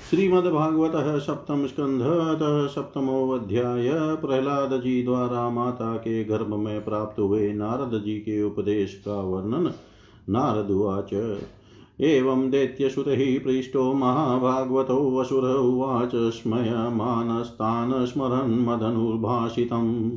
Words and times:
श्रीमद्भागवत 0.00 0.92
सप्तम 1.22 1.66
स्कंध 1.66 2.02
सप्तमो 2.70 3.30
अध्याय 3.30 3.90
प्रहलाद 3.92 4.80
जी 4.80 5.02
द्वारा 5.02 5.50
माता 5.50 5.96
के 5.96 6.24
गर्भ 6.24 6.54
में 6.54 6.84
प्राप्त 6.84 7.18
हुए 7.18 7.52
नारद 7.52 8.02
जी 8.04 8.14
के 8.18 8.42
उपदेश 8.42 8.94
का 8.94 9.20
वर्णन। 9.20 9.72
नारद 10.30 10.70
उवाच, 10.70 11.12
एवं 12.00 12.50
दैत्यसुतैः 12.50 13.38
पृष्टो 13.44 13.92
महाभागवतो 13.92 15.20
वसुर 15.20 15.44
उवाच 15.44 16.10
स्मयमानस्तान् 16.14 18.06
स्मरन् 18.06 18.66
मदनुर्भाषितम् 18.66 20.10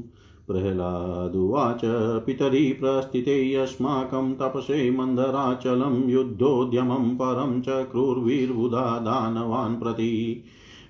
प्रह्लादुवाच 0.52 1.82
पितरि 2.26 2.74
प्रस्थिते 2.74 3.56
अस्माकं 3.56 4.36
तपसे 4.36 4.92
मन्दराचलं 4.92 6.10
युद्धोद्यमं 6.10 7.16
परं 7.16 7.62
चक्रुर्वीर्बुधा 7.62 9.00
दानवान् 9.00 9.80
प्रति 9.80 10.44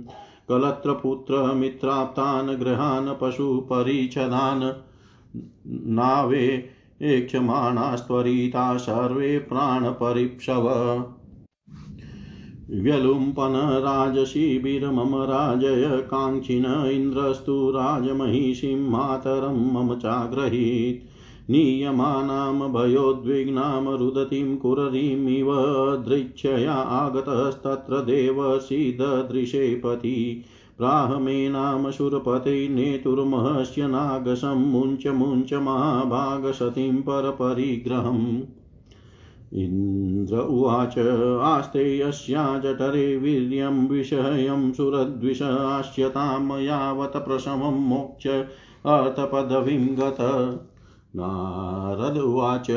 कलत्रपुत्रमित्राप्तान् 0.53 2.57
गृहान् 2.57 3.09
पशुपरिच्छदान् 3.21 4.73
नावे 5.95 6.69
क्षमाणास्त्वरिता 7.03 8.77
सर्वे 8.77 9.39
प्राणपरीप्सव। 9.39 10.69
व्यलुम्पन 12.71 13.53
राजशिबिरमम 13.57 15.15
राजय 15.15 15.91
काङ्क्षिण 15.91 16.91
इन्द्रस्तु 16.91 17.71
राजमहिषीं 17.71 18.91
मातरं 18.91 19.73
मम 19.73 19.95
चाग्रहीत्। 19.95 21.12
नीयमानां 21.51 22.73
भयोद्विग्नां 22.73 23.99
रुदतीं 23.99 24.57
कुररीमिव 24.57 25.55
दृच्छया 26.09 26.73
आगतस्तत्र 26.73 27.97
देवसी 27.97 28.93
ददृशे 28.93 29.75
पति। 29.75 30.45
प्राह 30.79 31.19
नाम 31.49 31.91
सुरपते 31.91 32.69
नेतुर्महस्य 32.69 33.87
नागसं 33.87 34.71
मुञ्च 34.71 35.07
मुञ्च 35.07 35.55
महाभागसतीं 35.55 36.93
परपरिग्रहम्। 36.93 38.41
इन्द्र 39.55 40.39
उवाच, 40.39 40.99
आस्ते 41.43 41.99
यस्या 41.99 42.59
जठरे 42.59 43.17
वीर्यं 43.17 43.89
विषयं 43.89 44.73
सुरद्विषास्यतां 44.73 46.61
यावत् 46.61 47.17
प्रशमं 47.17 47.89
मोक्ष 47.89 48.27
अर्थपदवीं 48.87 49.89
गत। 49.89 50.17
नारद 51.17 52.19
उवाच, 52.19 52.71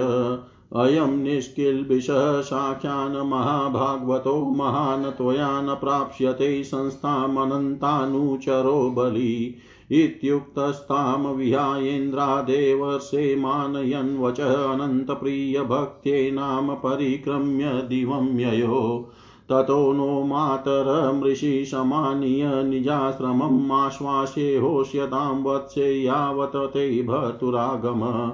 अयं 0.75 1.07
निष्किल्बिषः 1.07 2.41
साख्यान् 2.41 3.29
महाभागवतो 3.29 4.45
महान् 4.45 5.05
त्वया 5.05 5.61
न 5.61 5.75
प्राप्स्यते 5.75 6.63
संस्थामनन्तानुचरो 6.63 8.89
बली। 8.89 9.55
इत्युक्तस्तां 9.91 11.35
विहायेन्द्रादेवर्षे 11.35 13.35
मानयन् 13.35 14.73
अनन्तप्रियभक्त्यै 14.73 16.31
नाम 16.31 16.75
परिक्रम्य 16.75 17.65
दिवं 17.65 18.39
ययो। 18.39 19.11
ततो 19.49 19.93
नो 19.93 20.23
मातरमृषि 20.23 21.65
समानीय 21.65 22.63
निजाश्रमम् 22.63 23.71
आश्वासे 23.71 24.57
होष्यतां 24.57 25.43
वत्से 25.43 26.03
यावत् 26.03 26.73
ते 26.73 27.03
भर्तुरागम 27.03 28.33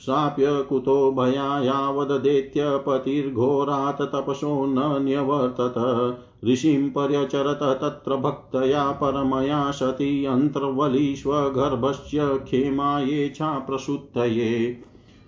शाप्य 0.00 0.62
कुतो 0.62 1.12
भया 1.12 1.62
यावददेत्यपतिर्घोरात् 1.62 4.02
तपसो 4.02 4.66
न 4.66 5.04
न्यवर्तत। 5.04 5.74
ऋषिं 6.44 6.90
पर्यचरत 6.90 7.58
तत्र 7.62 8.16
भक्तया 8.16 8.92
परमया 8.92 9.70
सती 9.70 10.24
अन्तर्वलीष्वगर्भस्य 10.24 12.38
क्षेमाये 12.38 13.32
प्रसूतये 13.42 14.84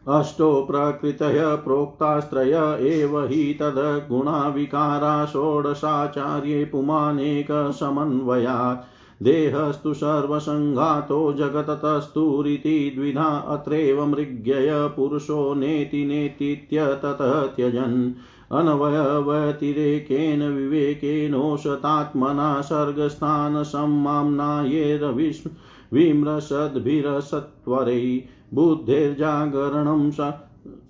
अष्टो 0.10 0.68
प्रकृतयः 0.72 1.56
प्रोक्तास्त्रय 1.56 2.78
एव 2.82 3.24
हि 3.24 3.58
तद्गुणाविकारा 3.60 5.26
षोडशाचार्ये 5.26 6.66
पुमानेकसमन्वयात्। 6.66 9.01
देहस्तु 9.22 9.94
सर्वसङ्घातो 9.94 11.34
जगततस्तुरिति 11.34 12.94
द्विधा 12.96 13.24
अत्रैव 13.24 14.06
मृग्यय 14.06 14.90
पुरुषो 14.96 15.54
नेति 15.54 16.06
नेतीत्य 16.06 16.86
ततः 16.86 17.42
त्यजन्। 17.42 18.12
अनवयवतिरेकेन 18.52 20.54
विवेकेनोशतात्मना 20.54 22.62
सर्गस्थानसम्माम्नायेरविस् 22.62 25.48
विम्रसद्भिरसत्वरै 25.94 28.24
बुद्धेर्जागरणं 28.54 30.12
स 30.12 30.34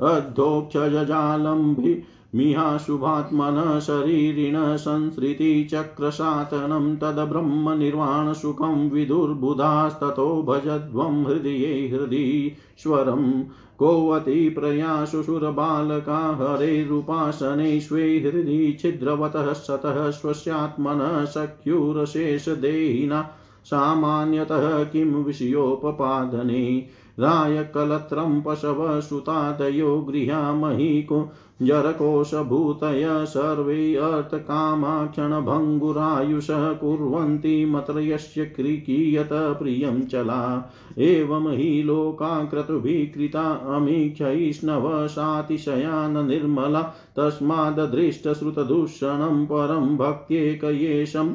अधोक्षजजालम्भि 0.00 2.02
मिहाशुभात्मनः 2.34 3.78
शरीरिण 3.78 4.76
संसृतिचक्रशातनं 4.76 6.96
तद्ब्रह्मनिर्वाणसुखं 6.96 8.90
विदुर्बुधास्ततो 8.90 10.42
भजध्वं 10.42 11.26
हृदये 11.26 11.88
हृदीश्वरम्। 11.88 13.44
कोवती 13.80 14.48
प्रयाशुशुरबालका 14.48 16.36
हरेरुपासने 16.40 17.80
स्वे 17.80 18.18
हृदि 18.18 18.78
छिद्रवतः 18.80 19.52
सतः 19.52 20.10
स्वस्यात्मनः 20.10 21.24
सख्युरशेषदेहिना 21.24 23.22
सामान्यतः 23.64 24.84
किं 24.84 25.24
विषयोपपादने? 25.24 26.86
रायकलत्रं 27.20 28.40
पशवसुतादयो 28.40 30.00
गृहामहीको 30.00 31.32
जरकोशभूतय 31.62 33.24
सर्वे 33.28 33.94
अर्थकामाक्षणभङ्गुरायुषः 33.94 36.72
कुर्वन्ति 36.72 37.64
मत्रयस्य 37.64 38.44
क्रिकीयत 38.44 39.28
प्रियं 39.32 40.02
चला। 40.02 40.72
एवं 40.98 41.52
हि 41.52 41.82
लोकाकृतुभिः 41.82 43.74
अमीक्षैष्णवशातिशयान् 43.74 46.28
निर्मला 46.28 46.94
तस्माददृष्टश्रुतदूषणं 47.16 49.46
परं 49.46 49.96
भक्त्येकयेशं 49.96 51.34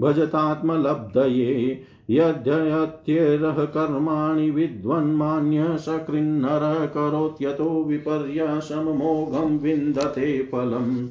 भजतात्मलब्धये। 0.00 1.82
यद्यत्येरः 2.10 3.64
कर्माणि 3.64 4.50
विद्वन्मान्य 4.50 5.78
सकृन्नरः 5.78 6.86
करोत्यतो 6.86 7.84
विपर्यासममोघं 7.84 9.58
विन्दते 9.58 10.48
फलम्। 10.52 11.08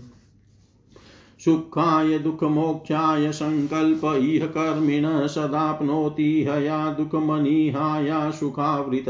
सुखाय 1.39 2.19
दुःखमोक्षाय 2.19 3.31
सङ्कल्प 3.31 4.01
इह 4.05 4.45
कर्मिणः 4.45 5.27
सदाप्नोति 5.27 6.47
हया 6.49 6.93
दुःखमनीहाया 6.93 8.31
सुखावृत। 8.31 9.05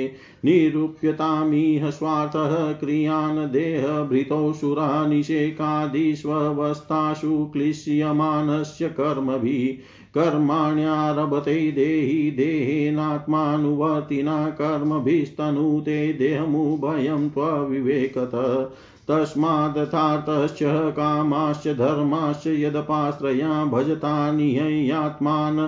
निरूप्यतामिह 0.45 1.89
स्वार्थः 1.89 2.55
क्रियान् 2.79 3.51
देहभृतौ 3.51 4.53
निषेकादिष्वस्थासु 5.09 7.37
क्लिश्यमानस्य 7.53 8.89
कर्मभिः 8.99 9.94
कर्माण्यारभते 10.15 11.71
देहि, 11.71 12.31
देहेनात्मानुवर्तिना 12.31 14.49
कर्मभिस्तनुते 14.49 16.13
देहमुभयं 16.13 17.29
त्वविवेकत। 17.29 18.31
तस्मादथार्थश्च 19.07 20.59
कामाश्च 20.63 21.67
धर्माश्च 21.67 22.47
यदपाश्रया 22.47 23.65
भजतानि 23.65 24.87
ह्यात्मान् 24.87 25.67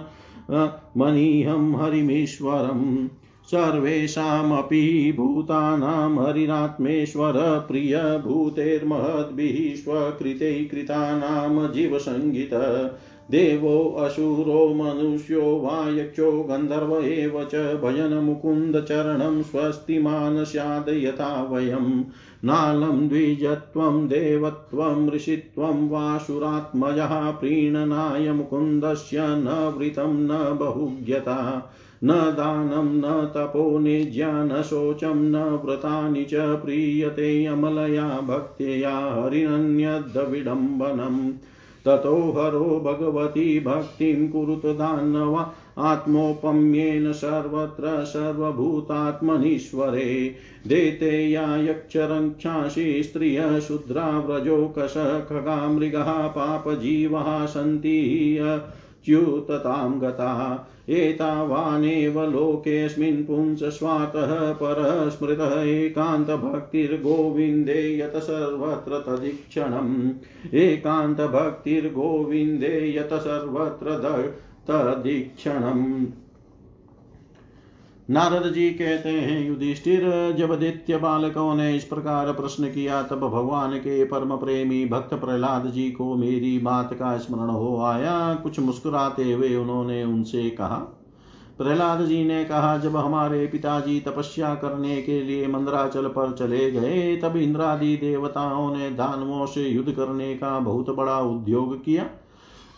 मनीहं 0.97 1.81
हरिमीश्वरम्। 1.81 3.07
सर्वेषामपि 3.45 5.13
भूतानां 5.17 6.27
हरिरात्मेश्वर 6.27 7.67
प्रियभूतेर्महद्भिः 7.71 9.75
स्वकृते 9.75 10.65
कृतानां 10.65 11.71
जीवसङ्गीत। 11.71 12.53
देवो 13.31 13.95
असुरो 13.99 14.73
मनुष्यो 14.73 15.41
वा 15.41 15.89
यक्षो 15.89 16.31
गन्धर्व 16.31 16.99
एव 16.99 17.43
च 17.43 17.55
भजनमुकुन्दचरणं 17.55 19.43
स्वस्तिमान् 19.43 20.45
स्याद् 20.45 20.89
यथा 20.89 21.49
वयम् 21.51 22.03
नालं 22.45 23.07
द्विजत्वं 23.07 24.07
देवत्वं 24.07 25.09
ऋषित्वं 25.09 25.89
वासुरात्मजः 25.89 27.31
प्रीणनाय 27.31 28.31
मुकुन्दस्य 28.31 29.17
न 29.19 29.73
वृतं 29.77 30.13
न 30.13 30.57
बहुज्ञता 30.57 31.71
न 32.03 32.11
दानं 32.11 32.97
न 32.97 33.25
तपो 33.25 33.79
निज्या 33.79 34.43
न 34.43 34.61
शोचं 34.61 35.15
न 35.15 35.61
व्रतानि 35.65 36.23
च 36.23 36.35
प्रीयते 36.35 37.45
अमलया 37.45 38.19
भक्त्या 38.19 38.97
हरिणन्यद्विडम्बनम्। 38.97 41.31
ततो 41.87 42.33
हरो 42.37 42.81
भगवती 42.85 43.59
भक्तिं 43.59 44.29
कुरुत 44.29 44.65
दानवा 44.65 45.53
आत्मोपम्येन 45.77 47.11
सर्वत्र 47.11 48.05
सर्वभूतात्मनीश्वरे। 48.05 50.35
देते 50.67 51.29
या 51.29 51.57
स्त्रियः 53.01 53.59
शूद्रा 53.59 54.19
व्रजोकषः 54.19 55.19
खगा 55.19 55.69
मृगः 55.69 56.27
पापजीवः 56.27 57.45
सन्ति 57.45 58.39
च्युततां 59.05 60.01
गताः। 60.01 60.76
एतावानेव 60.89 62.23
लोकेऽस्मिन् 62.23 63.25
पुंसस्वातः 63.25 64.53
परः 64.53 65.09
स्मृतः 65.09 65.61
एकान्तभक्तिर्गोविन्दे 65.61 67.99
यत 67.99 68.15
सर्वत्र 68.15 68.91
तदीक्षणम्। 68.91 70.09
एकान्तभक्तिर्गोविन्दे 70.53 72.97
यत 72.97 73.09
सर्वत्र 73.13 74.33
तदीक्षणम्। 74.67 76.05
नारद 78.09 78.53
जी 78.53 78.69
कहते 78.69 79.09
हैं, 79.09 79.47
युधिष्ठिर, 79.47 80.35
जब 80.37 80.59
दैत्य 80.59 80.97
बालकों 80.97 81.55
ने 81.55 81.75
इस 81.75 81.83
प्रकार 81.83 82.31
प्रश्न 82.33 82.67
किया, 82.67 83.01
तब 83.03 83.19
भगवान 83.19 83.77
के 83.77 84.03
परम 84.03 84.35
प्रेमी 84.35 84.85
भक्त 84.85 85.13
प्रहलाद 85.13 85.67
जी 85.67 85.91
को 85.91 86.15
मेरी 86.15 86.59
बात 86.59 86.93
का 86.93 87.17
स्मरण 87.17 87.49
हो 87.49 87.81
आया। 87.81 88.33
कुछ 88.33 88.59
मुस्कुराते 88.59 89.31
हुए 89.33 89.55
उन्होंने 89.55 90.03
उनसे 90.03 90.49
कहा, 90.49 90.77
प्रहलाद 91.57 92.05
जी 92.05 92.23
ने 92.23 92.45
कहा, 92.45 92.77
जब 92.77 92.95
हमारे 92.97 93.45
पिताजी 93.47 93.99
तपस्या 93.99 94.55
करने 94.55 95.01
के 95.01 95.21
लिए 95.23 95.47
मंदराचल 95.47 96.07
पर 96.07 96.35
चले 96.39 96.71
गए, 96.71 97.15
तब 97.17 97.35
इंद्रादि 97.35 97.95
देवताओं 97.97 98.77
ने 98.77 98.89
दानवों 98.89 99.45
से 99.45 99.67
युद्ध 99.67 99.91
करने 99.91 100.33
का 100.33 100.59
बहुत 100.59 100.89
बड़ा 100.89 101.19
उद्योग 101.19 101.83
किया। 101.83 102.09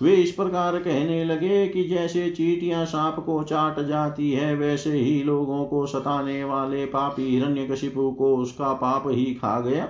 वे 0.01 0.13
इस 0.13 0.31
प्रकार 0.31 0.77
कहने 0.77 1.25
लगे 1.25 1.67
कि 1.67 1.83
जैसे 1.83 2.29
चीटियाँ 2.29 2.85
सांप 2.85 3.15
को 3.25 3.43
चाट 3.43 3.79
जाती 3.79 4.31
है, 4.31 4.55
वैसे 4.55 4.91
ही 4.91 5.23
लोगों 5.23 5.65
को 5.65 5.85
सताने 5.85 6.43
वाले 6.43 6.85
पापी 6.85 7.35
हिरण्यकशिपु 7.35 8.11
को 8.11 8.37
उसका 8.37 8.73
पाप 8.73 9.03
ही 9.07 9.25
खा 9.25 9.59
गया। 9.59 9.87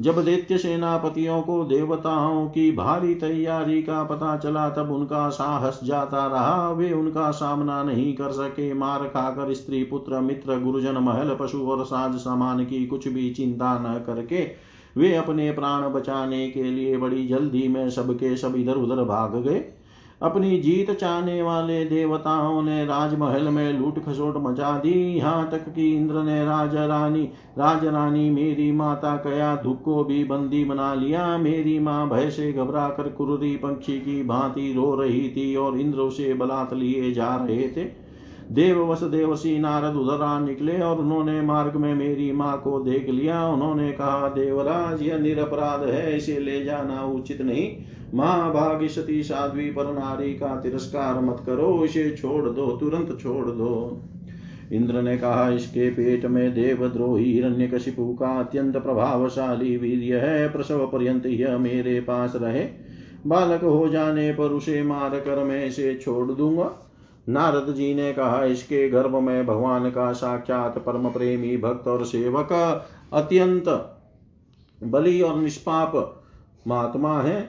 जब 0.00 0.24
दैत्य 0.24 0.58
सेनापतियों 0.58 1.42
को, 1.42 1.64
देवताओं 1.64 2.46
की 2.46 2.72
भारी 2.72 3.14
तैयारी 3.14 3.82
का 3.82 4.04
पता 4.04 4.36
चला, 4.36 4.70
तब 4.70 4.92
उनका 4.92 5.28
साहस 5.28 5.80
जाता 5.84 6.26
रहा। 6.26 6.72
वे 6.72 6.92
उनका 6.92 7.30
सामना 7.30 7.82
नहीं 7.82 8.14
कर 8.14 8.30
सके। 8.30 8.74
मार 8.74 9.00
खाकर 9.04 9.54
स्त्री, 9.54 9.84
पुत्र, 9.84 10.20
मित्र, 10.20 10.60
गुरुजन, 10.60 10.92
महल, 10.92 11.36
पशु 11.40 11.60
और 11.60 11.84
साज 11.84 12.14
सामान 12.14 12.64
की 12.64 12.86
कुछ 12.86 13.08
भी 13.08 13.30
चिंता 13.30 13.78
न 13.78 14.04
करके 14.06 14.69
वे 14.96 15.14
अपने 15.14 15.50
प्राण 15.52 15.88
बचाने 15.90 16.48
के 16.50 16.62
लिए 16.62 16.96
बड़ी 16.96 17.26
जल्दी 17.26 17.66
में 17.68 17.90
सबके 17.90 18.36
सब 18.36 18.56
इधर 18.56 18.76
उधर 18.76 19.04
भाग 19.04 19.36
गए। 19.36 19.62
अपनी 20.22 20.58
जीत 20.60 20.90
चाहने 20.90 21.42
वाले 21.42 21.84
देवताओं 21.84 22.62
ने 22.62 22.84
राजमहल 22.84 23.48
में 23.48 23.72
लूट 23.72 23.98
खसोट 24.04 24.34
मचा 24.36 24.72
दी। 24.78 24.92
यहाँ 25.16 25.48
तक 25.50 25.72
कि 25.74 25.88
इंद्र 25.96 26.22
ने 26.22 26.44
राजा 26.44 26.84
रानी 26.86 27.22
राज 27.58 27.84
रानी 27.84 28.28
मेरी 28.30 28.70
माता 28.72 29.14
कया 29.16 29.54
धुक 29.56 29.82
को 29.82 30.04
भी 30.04 30.22
बंदी 30.24 30.64
बना 30.64 30.92
लिया। 30.94 31.36
मेरी 31.38 31.78
माँ 31.78 32.08
भय 32.08 32.30
से 32.30 32.52
घबरा 32.52 32.88
कर 32.88 33.08
कुरुरी 33.08 33.54
पंक्षी 33.56 33.98
की 34.00 34.22
भांति 34.22 34.72
रो 34.72 34.94
रही 34.94 35.28
थी 35.28 35.54
और 35.56 35.78
इंद्र 35.78 35.98
उसे 35.98 36.32
बलात् 36.34 36.74
लिए 36.74 37.12
जा 37.12 37.34
रहे 37.36 37.68
थे। 37.68 38.09
देववश 38.50 39.02
देवसी 39.02 39.58
नारद 39.58 39.96
उधर 39.96 40.40
निकले 40.40 40.80
और 40.80 40.98
उन्होंने 40.98 41.40
मार्ग 41.40 41.76
में 41.76 41.94
मेरी 41.94 42.32
माँ 42.32 42.60
को 42.60 42.80
देख 42.80 43.08
लिया। 43.08 43.46
उन्होंने 43.46 43.92
कहा, 43.92 44.28
देवराज, 44.28 45.02
यह 45.02 45.18
निरपराध 45.18 45.88
है, 45.88 46.16
इसे 46.16 46.38
ले 46.38 46.64
जाना 46.64 47.04
उचित 47.04 47.40
नहीं। 47.40 47.76
महाभाग्य 48.14 48.88
सती 48.88 49.22
साध्वी 49.22 49.70
पर 49.70 49.84
नारी 49.84 50.34
का 50.34 50.56
तिरस्कार 50.56 51.20
मत 51.20 51.42
करो, 51.46 51.84
इसे 51.84 52.10
छोड़ 52.10 52.48
दो, 52.48 52.76
तुरंत 52.76 53.18
छोड़ 53.20 53.46
दो। 53.46 54.00
इंद्र 54.72 55.02
ने 55.02 55.16
कहा, 55.16 55.50
इसके 55.50 55.90
पेट 55.90 56.26
में 56.26 56.54
देवद्रोही 56.54 57.32
हिरण्यकशिपु 57.32 58.16
का 58.20 58.40
अत्यंत 58.40 58.76
प्रभावशाली 58.76 59.76
वीर्य 59.76 60.16
है। 60.16 60.48
प्रसव 60.48 60.86
पर्यंत 60.86 61.26
यह 61.26 61.58
मेरे 61.58 62.00
पास 62.00 62.32
रहे। 62.36 62.66
बालक 63.26 63.64
हो 63.64 63.88
जाने 63.88 64.32
पर 64.32 64.44
उसे 64.44 64.82
मार 64.82 65.10
कर 65.10 65.44
मैं 65.44 65.66
इसे 65.66 65.94
छोड़ 65.94 66.32
दूँगा। 66.32 66.89
नारद 67.28 67.74
जी 67.74 67.94
ने 67.94 68.12
कहा, 68.12 68.44
इसके 68.44 68.88
गर्भ 68.88 69.16
में 69.16 69.46
भगवान 69.46 69.90
का 69.90 70.12
साक्षात 70.12 70.78
परम 70.78 71.08
प्रेमी 71.08 71.56
भक्त 71.56 71.88
और 71.88 72.04
सेवक 72.04 72.52
अत्यंत 73.12 73.68
बलि 74.82 75.20
और 75.20 75.38
निष्पाप 75.38 76.22
महात्मा 76.68 77.20
है। 77.20 77.40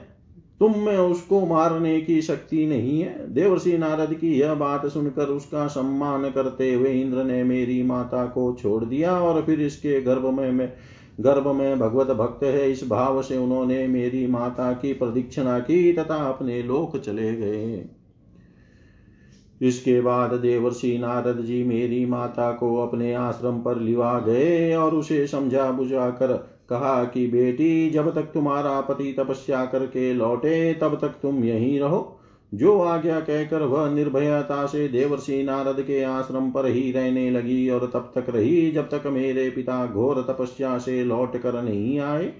तुम 0.60 0.78
में 0.78 0.96
उसको 0.96 1.46
मारने 1.46 2.00
की 2.00 2.20
शक्ति 2.22 2.66
नहीं 2.66 3.00
है। 3.00 3.32
देवर्षि 3.32 3.78
नारद 3.78 4.14
की 4.14 4.32
यह 4.40 4.54
बात 4.54 4.86
सुनकर 4.86 5.26
उसका 5.26 5.66
सम्मान 5.66 6.30
करते 6.30 6.72
हुए 6.74 6.90
इंद्र 6.90 7.24
ने 7.24 7.42
मेरी 7.44 7.82
माता 7.82 8.24
को 8.26 8.52
छोड़ 8.62 8.84
दिया 8.84 9.12
और 9.20 9.42
फिर 9.42 9.60
इसके 9.60 10.00
गर्भ 10.00 10.26
में 10.26 10.50
मैं, 10.52 10.72
गर्भ 11.20 11.48
में 11.48 11.78
भगवत 11.78 12.10
भक्त 12.10 12.44
है। 12.44 12.70
इस 12.70 12.86
भाव 12.88 13.22
से 13.22 13.36
उन्होंने 13.36 13.86
मेरी 13.86 14.26
माता 14.26 14.72
की 14.72 14.92
प्रदीक्षिणा 14.92 15.58
की 15.58 15.92
तथा 15.92 16.16
अपने 16.28 16.62
लोक 16.62 16.96
चले 16.96 17.34
गए। 17.34 17.84
इसके 19.62 20.00
बाद 20.00 20.34
देवर्षि 20.34 20.98
नारद 20.98 21.40
जी 21.40 21.64
मेरी 21.64 22.06
माता 22.06 22.52
को 22.52 22.76
अपने 22.76 23.14
आश्रम 23.14 23.58
पर 23.58 23.80
लिवा 23.80 24.18
गए 24.18 24.74
और 24.74 24.94
उसे 24.94 25.26
समझा 25.26 25.70
बुझा 25.70 26.10
कर 26.10 26.32
कहा 26.70 27.04
कि 27.04 27.26
बेटी, 27.26 27.90
जब 27.90 28.14
तक 28.14 28.22
तुम्हारा 28.22 28.80
पति 28.80 29.14
तपस्या 29.18 29.64
करके 29.64 30.14
लौटे, 30.14 30.74
तब 30.74 30.98
तक 31.00 31.08
तुम 31.08 31.44
यहीं 31.44 31.80
रहो। 31.80 32.18
जो 32.54 32.80
आज्ञा 32.80 33.20
कहकर 33.20 33.62
वह 33.62 33.90
निर्भयता 33.90 34.66
से 34.66 34.88
देवर्षि 34.88 35.42
नारद 35.42 35.80
के 35.80 36.02
आश्रम 36.02 36.50
पर 36.50 36.66
ही 36.66 36.92
रहने 36.92 37.30
लगी 37.30 37.70
और 37.70 37.90
तब 37.94 38.12
तक 38.14 38.30
रही, 38.30 38.70
जब 38.70 38.88
तक 38.88 39.06
मेरे 39.06 39.50
पिता 39.50 39.86
घोर 39.86 40.26
तपस्या 40.28 40.78
से 40.78 41.04
लौट 41.04 41.36
कर 41.36 41.62
नहीं 41.62 41.98
आए। 42.00 42.32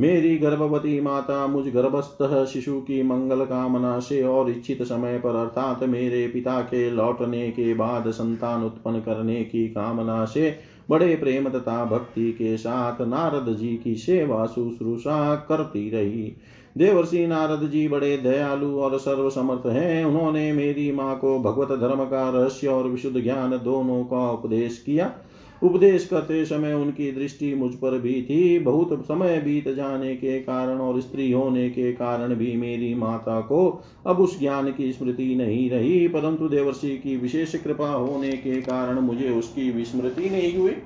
मेरी 0.00 0.36
गर्भवती 0.38 1.00
माता 1.00 1.46
मुझ 1.46 1.66
गर्भस्थ 1.68 2.46
शिशु 2.46 2.80
की 2.80 3.02
मंगल 3.02 3.44
कामना 3.44 3.98
से 3.98 4.22
और 4.22 4.50
इच्छित 4.50 4.82
समय 4.82 5.18
पर 5.18 5.36
अर्थात 5.36 5.82
मेरे 5.84 6.26
पिता 6.28 6.60
के 6.60 6.90
लौटने 6.90 7.50
के 7.50 7.74
बाद 7.74 8.10
संतान 8.10 8.64
उत्पन्न 8.64 9.00
करने 9.00 9.44
की 9.44 9.68
कामना 9.68 10.24
से, 10.24 10.56
बड़े 10.90 11.16
प्रेम 11.16 11.48
तथा 11.48 11.84
भक्ति 11.84 12.32
के 12.32 12.56
साथ 12.56 13.00
नारद 13.00 13.56
जी 13.56 13.80
की 13.84 13.94
सेवा 13.94 14.46
शुश्रूषा 14.46 15.34
करती 15.48 15.90
रही। 15.90 16.36
देवर्षि 16.78 17.26
नारद 17.26 17.68
जी 17.68 17.88
बड़े 17.88 18.16
दयालु 18.16 18.78
और 18.78 18.98
सर्वसमर्थ 18.98 19.66
हैं। 19.66 20.04
उन्होंने 20.04 20.52
मेरी 20.52 20.92
माँ 20.92 21.18
को 21.18 21.38
भगवत 21.38 21.78
धर्म 21.78 22.04
का 22.04 22.28
रहस्य 22.30 22.68
और 22.68 22.88
विशुद्ध 22.88 23.22
ज्ञान 23.22 23.50
दोनों 23.50 24.04
का 24.04 24.30
उपदेश 24.30 24.82
किया। 24.86 25.12
उपदेश 25.62 26.06
करते 26.06 26.44
समय 26.44 26.74
उनकी 26.74 27.12
दृष्टि 27.12 27.54
मुझ 27.54 27.74
पर 27.74 27.98
भी 27.98 28.22
थी। 28.22 28.58
बहुत 28.58 29.04
समय 29.04 29.40
बीत 29.40 29.68
जाने 29.68 30.16
के 30.16 30.40
कारण 30.40 30.78
और 30.78 31.00
स्त्री 31.00 31.32
होने 31.32 31.70
के 31.70 31.92
कारण 31.92 32.34
भी 32.34 32.56
मेरी 32.56 32.94
माता 32.94 33.40
को 33.40 33.82
अब 34.06 34.20
उस 34.20 34.40
ज्ञान 34.40 34.72
की 34.72 34.92
स्मृति 34.92 35.34
नहीं 35.34 35.70
रही। 35.70 36.08
परंतु 36.08 36.48
देवर्षि 36.48 36.96
की 36.96 37.16
विशेष 37.16 37.54
कृपा 37.54 37.90
होने 37.90 38.32
के 38.32 38.60
कारण 38.60 38.98
मुझे 38.98 39.30
उसकी 39.30 39.70
विस्मृति 39.70 40.30
नहीं 40.30 40.56
हुई। 40.56 40.76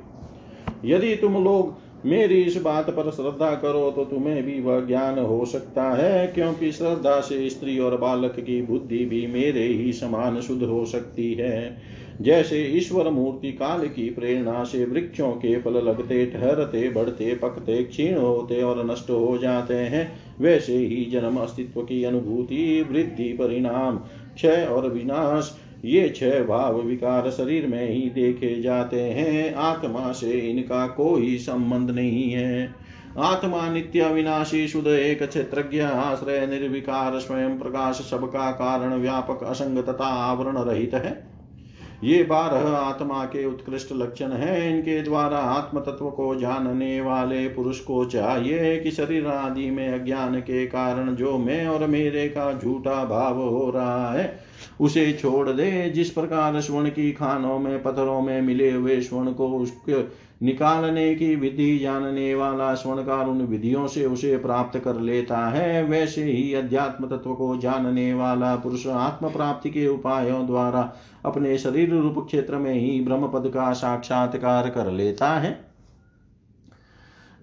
यदि 0.85 1.17
तुम 1.17 1.45
लोग 1.45 1.84
मेरी 2.05 2.41
इस 2.43 2.61
बात 2.63 2.91
पर 2.91 3.11
श्रद्धा 3.11 3.55
करो 3.55 3.91
तो 3.91 4.05
तुम्हें 4.05 4.43
भी 4.45 4.61
वह 4.61 4.81
ज्ञान 4.81 5.19
हो 5.19 5.45
सकता 5.45 5.85
है, 5.93 6.27
क्योंकि 6.27 6.71
श्रद्धा 6.73 7.21
से 7.21 7.49
स्त्री 7.51 7.79
और 7.79 7.97
बालक 7.97 8.39
की 8.41 8.61
बुद्धि 8.63 9.05
भी 9.05 9.27
मेरे 9.27 9.65
ही 9.65 9.93
समान 9.93 10.41
शुद्ध 10.41 10.63
हो 10.63 10.85
सकती 10.85 11.33
है। 11.35 11.77
जैसे 12.21 12.59
ईश्वर 12.69 13.09
मूर्ति 13.11 13.53
काल 13.53 13.87
की 13.87 14.09
प्रेरणा 14.11 14.63
से 14.65 14.85
वृक्षों 14.85 15.31
के 15.33 15.57
फल 15.61 15.77
लगते, 15.79 16.25
ठहरते, 16.27 16.89
बढ़ते, 16.91 17.35
पकते, 17.35 17.83
क्षीण 17.85 18.17
होते 18.17 18.63
और 18.63 18.85
नष्ट 18.91 19.11
हो 19.11 19.37
जाते 19.39 19.75
हैं, 19.75 20.07
वैसे 20.41 20.77
ही 20.77 21.05
जन्म 21.13 21.37
अस्तित्व 21.37 21.83
की 21.83 22.03
अनुभूति, 22.05 22.87
वृद्धि, 22.91 23.33
परिणाम, 23.33 23.99
क्षय 24.35 24.67
और 24.71 24.89
विनाश 24.89 25.55
ये 25.85 26.09
छह 26.17 26.43
भाव 26.43 26.81
विकार 26.81 27.31
शरीर 27.31 27.67
में 27.67 27.91
ही 27.91 28.11
देखे 28.11 28.63
जाते 28.63 29.01
हैं। 29.01 29.55
आत्मा 29.55 30.13
से 30.13 30.33
इनका 30.33 30.87
कोई 30.87 31.39
संबंध 31.39 31.91
नहीं 31.91 32.33
है। 32.33 32.75
आत्मा 33.19 33.71
नित्य 33.71 34.09
विनाशी 34.09 34.69
शुद्ध, 34.69 34.89
एक 34.89 35.23
क्षेत्रज्ञ, 35.23 35.81
आश्रय, 35.81 36.47
निर्विकार, 36.47 37.19
स्वयं 37.19 37.59
प्रकाश, 37.59 37.95
सबका 37.95 38.51
कारण 38.51 38.95
व्यापक 38.95 39.45
असंग 39.45 39.79
तथा 39.79 40.05
आवरण 40.05 40.57
रहित 40.57 40.95
है। 40.95 41.34
ये 42.05 42.23
बारह 42.23 42.69
आत्मा 42.69 43.25
के 43.25 43.45
उत्कृष्ट 43.45 43.93
लक्षण 43.93 44.33
हैं। 44.33 44.69
इनके 44.71 45.01
द्वारा 45.03 45.39
आत्म 45.39 45.81
तत्व 45.81 46.09
को 46.11 46.35
जानने 46.35 47.01
वाले 47.01 47.47
पुरुष 47.49 47.79
को 47.81 48.05
चाहिए 48.05 48.77
कि 48.81 48.91
शरीर 48.91 49.27
आदि 49.27 49.71
में 49.71 49.89
अज्ञान 49.91 50.41
के 50.41 50.67
कारण 50.67 51.15
जो 51.15 51.37
मैं 51.39 51.67
और 51.67 51.87
मेरे 51.87 52.29
का 52.29 52.53
झूठा 52.55 53.05
भाव 53.05 53.41
हो 53.41 53.71
रहा 53.71 54.13
है, 54.13 54.39
उसे 54.81 55.13
छोड़ 55.13 55.49
दे। 55.49 55.91
जिस 55.91 56.11
प्रकार 56.11 56.61
स्वर्ण 56.61 56.89
की 56.89 57.11
खानों 57.13 57.59
में, 57.59 57.83
पत्थरों 57.83 58.21
में 58.21 58.41
मिले 58.43 58.71
हुए 58.71 59.01
स्वर्ण 59.01 59.33
को 59.33 59.49
उसके 59.49 60.03
निकालने 60.43 61.15
की 61.15 61.37
विधि, 61.37 61.79
जानने 61.79 62.35
वाला 62.35 62.75
स्वर्णकार 62.75 63.27
उन 63.27 63.43
विधियों 63.43 63.87
से 63.87 64.07
उसे 64.07 64.37
प्राप्त 64.37 64.79
कर 64.79 65.01
लेता 65.01 65.39
है, 65.39 65.83
वैसे 65.85 66.25
ही 66.25 66.55
अध्यात्म 66.55 67.07
तत्व 67.07 67.35
को 67.35 67.57
जानने 67.57 68.15
वाला 68.15 68.57
पुरुष 68.57 68.87
आत्म 68.87 69.31
प्राप्ति 69.31 69.71
के 69.71 69.87
उपायों 69.89 70.47
द्वारा 70.47 70.93
अपने 71.25 71.59
शरीर 71.59 71.91
रूप 71.91 72.27
क्षेत्र 72.27 72.57
में 72.57 72.75
ही 72.75 73.01
ब्रह्म 73.01 73.29
पद 73.29 73.49
का 73.49 73.73
साक्षात्कार 73.73 74.71
कर 74.71 74.91
लेता 74.91 75.29
है। 75.29 75.74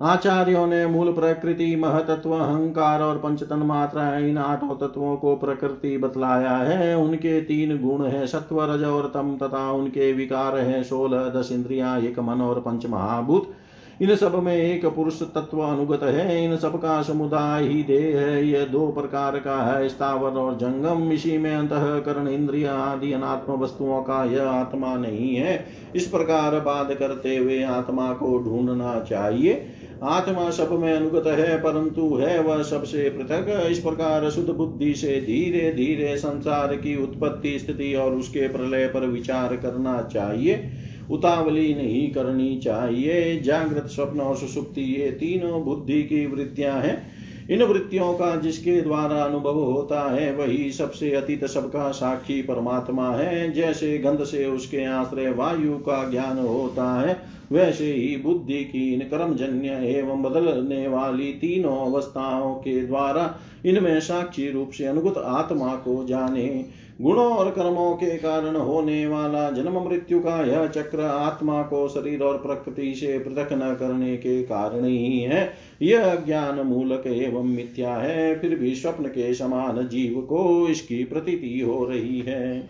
आचार्यों 0.02 0.68
ने 0.68 0.86
मूल 0.88 1.12
प्रकृति, 1.14 1.76
महतत्व, 1.76 2.32
अहंकार 2.32 3.02
और 3.02 3.18
पंचतन 3.18 3.56
मात्रा 3.56 4.18
इन 4.18 4.38
आठों 4.38 4.76
तत्वों 4.76 5.18
को 5.18 5.36
प्रकृति 5.36 5.98
बतलाया 5.98 6.52
है। 6.52 6.98
उनके 6.98 7.42
तीन 7.42 7.78
गुण 7.88 8.06
है, 8.06 8.28
सत्व, 8.28 8.64
रज 8.64 8.84
और 8.84 9.12
तम, 9.14 9.38
तथा 9.44 9.72
उनके 9.72 10.14
विकार 10.14 10.58
है 10.58 10.84
सोलह 10.84 11.30
दस 11.30 11.50
इंद्रिया, 11.52 11.98
एक 11.98 12.20
मन 12.20 12.42
और 12.42 12.60
पंच 12.60 12.86
महाभूत। 12.86 13.54
इन 14.02 14.16
सब 14.16 14.36
में 14.36 14.56
एक 14.56 14.86
पुरुष 14.86 15.22
तत्व 15.22 15.60
अनुगत 15.60 16.04
है। 16.04 16.46
इन 16.46 16.58
सब 16.58 16.76
का 16.76 17.02
समुदाय 17.02 17.64
ही 17.64 17.84
देह 17.84 18.20
है। 18.20 18.48
यह 18.48 18.66
दो 18.66 18.88
प्रकार 18.88 19.40
का 19.40 19.64
है, 19.64 19.90
स्थावर 19.90 20.32
और 20.32 20.56
जंगम। 20.56 21.12
इसी 21.12 21.38
में 21.38 21.56
अंतकरण 21.56 22.28
इंद्रिय 22.28 22.68
आदि 22.68 23.12
अनात्म 23.14 23.54
वस्तुओं 23.54 24.02
का 24.02 24.24
यह 24.24 24.50
आत्मा 24.50 24.96
नहीं 24.96 25.36
है। 25.36 25.66
इस 25.96 26.08
प्रकार 26.08 26.60
बात 26.60 26.94
करते 26.94 27.38
हुए 27.38 27.64
आत्मा 27.64 28.14
को 28.14 28.38
ढूंढना 28.40 29.00
चाहिए। 29.00 29.72
आत्मा 30.04 30.50
सब 30.50 30.72
में 30.80 30.94
अनुगत 30.94 31.28
है, 31.28 31.58
परंतु 31.58 32.16
है 32.16 32.40
वह 32.42 32.64
सबसे 32.64 33.10
पृथक। 33.10 33.68
इस 33.72 33.80
प्रकार 33.80 34.30
शुद्ध 34.30 34.50
बुद्धि 34.50 34.94
से 34.96 35.22
धीरे 35.22 35.72
धीरे 35.72 36.18
संसार 36.18 36.76
की 36.76 37.04
उत्पत्ति 37.04 37.60
स्थिति 37.60 37.94
और 37.96 38.16
उसके 38.16 38.48
प्रलय 38.48 38.88
पर 38.88 39.06
विचार 39.08 39.56
करना 39.56 40.10
चाहिए। 40.14 40.70
उतावली 41.12 41.74
नहीं 41.74 42.12
करनी 42.12 42.58
चाहिए। 42.58 43.40
जागृत 43.40 43.86
स्वप्न 43.86 44.20
और 44.20 44.36
सुसुप्ति, 44.36 44.82
ये 44.82 45.12
तीनों 45.12 45.64
बुद्धि 45.64 46.04
की 46.04 46.26
वृत्तियाँ 46.26 46.82
हैं। 46.82 47.21
इन 47.52 47.64
वृत्तियों 47.64 48.14
का 48.14 48.36
जिसके 48.36 48.82
द्वारा 48.82 49.24
अनुभव 49.24 49.60
होता 49.60 50.02
है, 50.12 50.36
वही 50.36 50.72
सबसे 50.72 51.12
अतीत 51.16 51.46
सबका 51.46 51.92
साक्षी 51.92 52.42
परमात्मा 52.42 53.12
है। 53.12 53.52
जैसे 53.52 53.98
गंध 53.98 54.24
से 54.24 54.46
उसके 54.46 54.86
आश्रय 54.86 55.32
वायु 55.32 55.78
का 55.78 56.10
ज्ञान 56.10 56.38
होता 56.38 57.02
है, 57.02 57.18
वैसे 57.52 57.94
ही 57.94 58.18
बुद्धि 58.18 58.64
की 58.64 58.94
इन 58.94 59.00
कर्मजन्य 59.00 59.70
एवं 59.70 60.22
बदलने 60.22 60.88
वाली 60.88 61.32
तीनों 61.34 61.78
अवस्थाओं 61.78 62.56
के 62.56 62.86
द्वारा 62.86 63.36
इनमें 63.66 64.00
साक्षी 64.00 64.50
रूप 64.52 64.70
से 64.70 64.86
अनुगत 64.86 65.18
आत्मा 65.18 65.76
को 65.76 66.06
जाने 66.08 66.66
गुणों 67.02 67.32
और 67.32 67.52
कर्मों 67.52 67.94
के 67.94 68.18
कारण 68.18 68.56
होने 68.56 69.08
वाला 69.08 69.52
जन्म 69.52 69.90
मृत्यु 69.90 70.20
का 70.20 70.44
यह 70.44 70.68
चक्र 70.68 71.02
आत्मा 71.02 71.62
को 71.62 71.88
शरीर 71.88 72.24
और 72.24 72.38
प्रकृति 72.38 72.94
से 72.96 73.20
पृथक 73.20 73.50
न 73.54 73.76
करने 73.80 74.18
के 74.18 74.44
कारण 74.44 74.86
ही 74.86 75.20
है। 75.20 75.54
यह 75.82 76.16
ज्ञान 76.16 76.60
मूलक 76.60 77.04
एवं 77.08 77.44
मिथ्या 77.44 77.96
है, 77.96 78.40
फिर 78.40 78.56
भी 78.56 78.76
स्वप्न 78.76 79.06
के 79.06 79.34
समान 79.34 79.88
जीव 79.88 80.22
को 80.22 80.68
इसकी 80.68 81.04
प्रतीति 81.04 81.60
हो 81.60 81.86
रही 81.86 82.20
है। 82.22 82.70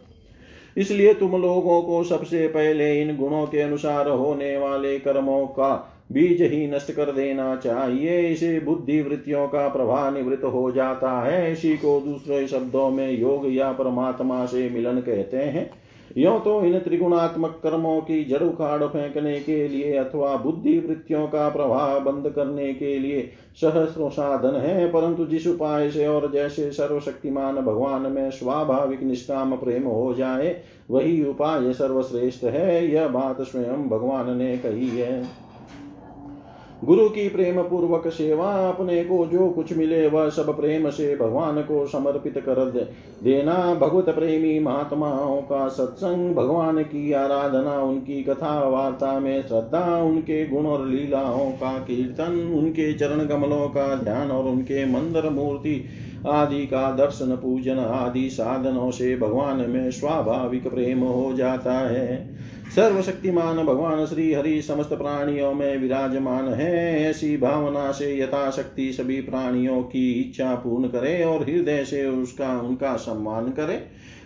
इसलिए 0.78 1.14
तुम 1.14 1.32
लोगों 1.32 1.82
को 1.82 2.04
सबसे 2.04 2.48
पहले 2.48 3.02
इन 3.02 3.18
गुणों 3.18 3.46
के 3.48 3.62
अनुसार 3.62 4.10
होने 4.10 4.58
वाले 4.58 5.00
कर्मों 5.00 5.46
का 5.48 5.91
बीज 6.12 6.42
ही 6.44 6.66
नष्ट 6.68 6.92
कर 6.92 7.12
देना 7.12 7.56
चाहिए। 7.56 8.20
इसे 8.22 8.60
बुद्धि 8.60 9.02
वृत्तियों 9.02 9.48
का 9.48 9.68
प्रभाव 9.68 10.14
निवृत्त 10.14 10.44
हो 10.44 10.72
जाता 10.72 11.20
है। 11.22 11.52
इसी 11.52 11.76
को 11.78 12.00
दूसरे 12.00 12.48
शब्दों 12.48 12.90
में 12.90 13.20
योग 13.20 13.46
या 13.48 13.72
परमात्मा 13.72 14.46
से 14.46 14.70
मिलन 14.70 15.00
कहते 15.00 15.38
हैं। 15.38 15.70
यो 16.18 16.32
तो 16.40 16.64
इन 16.66 16.78
त्रिगुणात्मक 16.80 17.60
कर्मों 17.64 18.00
की 18.02 18.24
जड़ 18.24 18.42
उखाड़ 18.44 18.84
फेंकने 18.84 19.40
के 19.40 19.68
लिए 19.68 19.98
अथवा 19.98 20.36
बुद्धि 20.36 20.78
वृत्तियों 20.80 21.28
का 21.28 21.48
प्रभाव 21.50 22.00
बंद 22.02 22.30
करने 22.30 22.74
के 22.74 22.98
लिए 23.00 23.22
सहस्रो 23.62 24.10
साधन 24.10 24.60
है, 24.60 24.88
परंतु 24.88 25.26
जिस 25.26 25.48
उपाय 25.48 25.90
से 25.90 26.08
और 26.08 26.32
जैसे 26.32 26.72
सर्वशक्तिमान 26.72 27.56
भगवान 27.56 28.12
में 28.12 28.30
स्वाभाविक 28.32 29.04
निष्काम 29.04 29.56
प्रेम 29.56 29.84
हो 29.84 30.14
जाए, 30.14 30.56
वही 30.90 31.24
उपाय 31.26 31.74
सर्वश्रेष्ठ 31.74 32.44
है। 32.44 32.88
यह 32.88 33.08
बात 33.08 33.42
स्वयं 33.42 33.88
भगवान 33.90 34.38
ने 34.38 34.58
कही 34.58 34.90
है। 34.90 35.41
गुरु 36.86 37.10
की 37.10 37.30
प्रेम 37.30 37.62
पूर्वक 37.62 38.08
सेवा 38.08 38.70
अपने 38.70 39.04
को 39.04 39.26
जो 39.26 39.50
कुछ 39.50 39.78
मिले, 39.78 40.08
वह 40.08 40.30
सब 40.30 40.58
प्रेम 40.58 40.90
से 40.90 41.16
भगवान 41.16 41.62
को 41.62 41.88
समर्पित 41.88 42.38
कर 42.38 42.72
दे। 42.72 42.80
देना 43.24 43.74
भगवत 43.74 44.10
प्रेमी 44.10 44.60
महात्माओं 44.60 45.42
का 45.42 45.68
सत्संग, 45.68 46.36
भगवान 46.36 46.84
की 46.84 47.14
आराधना, 47.14 47.82
उनकी 47.82 48.24
कथा 48.24 48.68
वार्ता 48.68 49.20
में 49.20 49.42
श्रद्धा, 49.42 49.98
उनके 49.98 50.48
गुण 50.48 50.66
और 50.66 50.88
लीलाओं 50.88 51.52
का 51.52 51.78
कीर्तन, 51.78 52.54
उनके 52.58 52.94
चरण 52.94 53.26
कमलों 53.28 53.68
का 53.68 53.96
ध्यान 53.96 54.32
और 54.32 54.46
उनके 54.46 54.86
मंदिर 54.86 55.30
मूर्ति 55.30 55.86
आदि 56.30 56.66
का 56.66 56.92
दर्शन, 56.92 57.36
पूजन 57.36 57.80
आदि 57.80 58.30
साधनों 58.30 58.92
से 58.92 59.18
भगवान 59.18 59.58
में 59.70 59.92
स्वाभाविक 59.92 60.68
प्रेम 60.68 61.00
हो 61.00 61.34
जाता 61.34 61.74
है। 61.74 62.36
सर्वशक्तिमान 62.76 63.58
भगवान 63.58 64.06
श्री 64.06 64.34
हरि 64.34 64.62
समस्त 64.62 64.90
प्राणियों 64.90 65.54
में 65.54 65.78
विराजमान 65.78 66.54
है। 66.54 67.02
ऐसी 67.04 67.38
भावना 67.38 67.92
से 67.92 68.20
यथाशक्ति 68.20 68.94
सभी 68.94 69.22
प्राणियों 69.22 69.84
की 69.84 70.12
इच्छा 70.12 70.56
पूर्ण 70.56 70.88
करे 70.88 71.24
और 71.24 71.44
हृदय 71.44 71.84
से 71.86 72.06
उसका, 72.06 72.62
उनका 72.62 72.96
सम्मान 72.96 73.50
करे। 73.50 73.76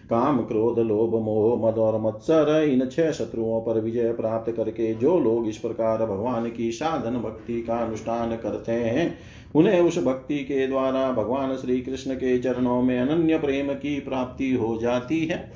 काम, 0.09 0.39
क्रोध, 0.39 0.79
लोभ, 0.79 1.15
मोह, 1.23 1.67
मद 1.67 1.77
और 1.77 2.01
मत्सर, 2.01 2.63
इन 2.63 2.85
छह 2.85 3.11
शत्रुओं 3.11 3.61
पर 3.61 3.79
विजय 3.79 4.13
प्राप्त 4.13 4.51
करके 4.51 4.93
जो 4.93 5.19
लोग 5.19 5.47
इस 5.47 5.57
प्रकार 5.57 6.05
भगवान 6.05 6.49
की 6.49 6.71
साधन 6.71 7.17
भक्ति 7.17 7.61
का 7.61 7.75
अनुष्ठान 7.75 8.35
करते 8.35 8.71
हैं, 8.71 9.17
उन्हें 9.55 9.81
उस 9.81 10.03
भक्ति 10.03 10.37
के 10.37 10.67
द्वारा 10.67 11.11
भगवान 11.11 11.55
श्री 11.55 11.81
कृष्ण 11.81 12.13
के 12.13 12.39
चरणों 12.39 12.81
में 12.81 12.99
अनन्य 12.99 13.37
प्रेम 13.37 13.73
की 13.73 13.99
प्राप्ति 13.99 14.53
हो 14.53 14.79
जाती 14.81 15.25
है। 15.25 15.54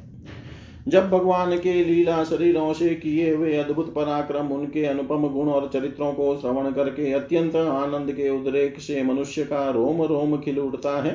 जब 0.88 1.10
भगवान 1.10 1.56
के 1.58 1.74
लीला 1.84 2.24
शरीरों 2.24 2.72
से 2.74 2.90
किए 2.90 3.34
हुए 3.36 3.56
अद्भुत 3.58 3.94
पराक्रम, 3.94 4.48
उनके 4.48 4.86
अनुपम 4.86 5.28
गुण 5.28 5.50
और 5.50 5.70
चरित्रों 5.74 6.12
को 6.14 6.36
श्रवण 6.38 6.72
करके 6.72 7.12
अत्यंत 7.14 7.56
आनंद 7.56 8.12
के 8.12 8.30
उद्रेक 8.30 8.80
से 8.80 9.04
मनुष्य 9.04 9.44
का 9.44 9.70
रोम 9.70 10.02
रोम 10.04 10.38
खिल 10.38 10.60
उठता 10.60 11.02
है। 11.02 11.14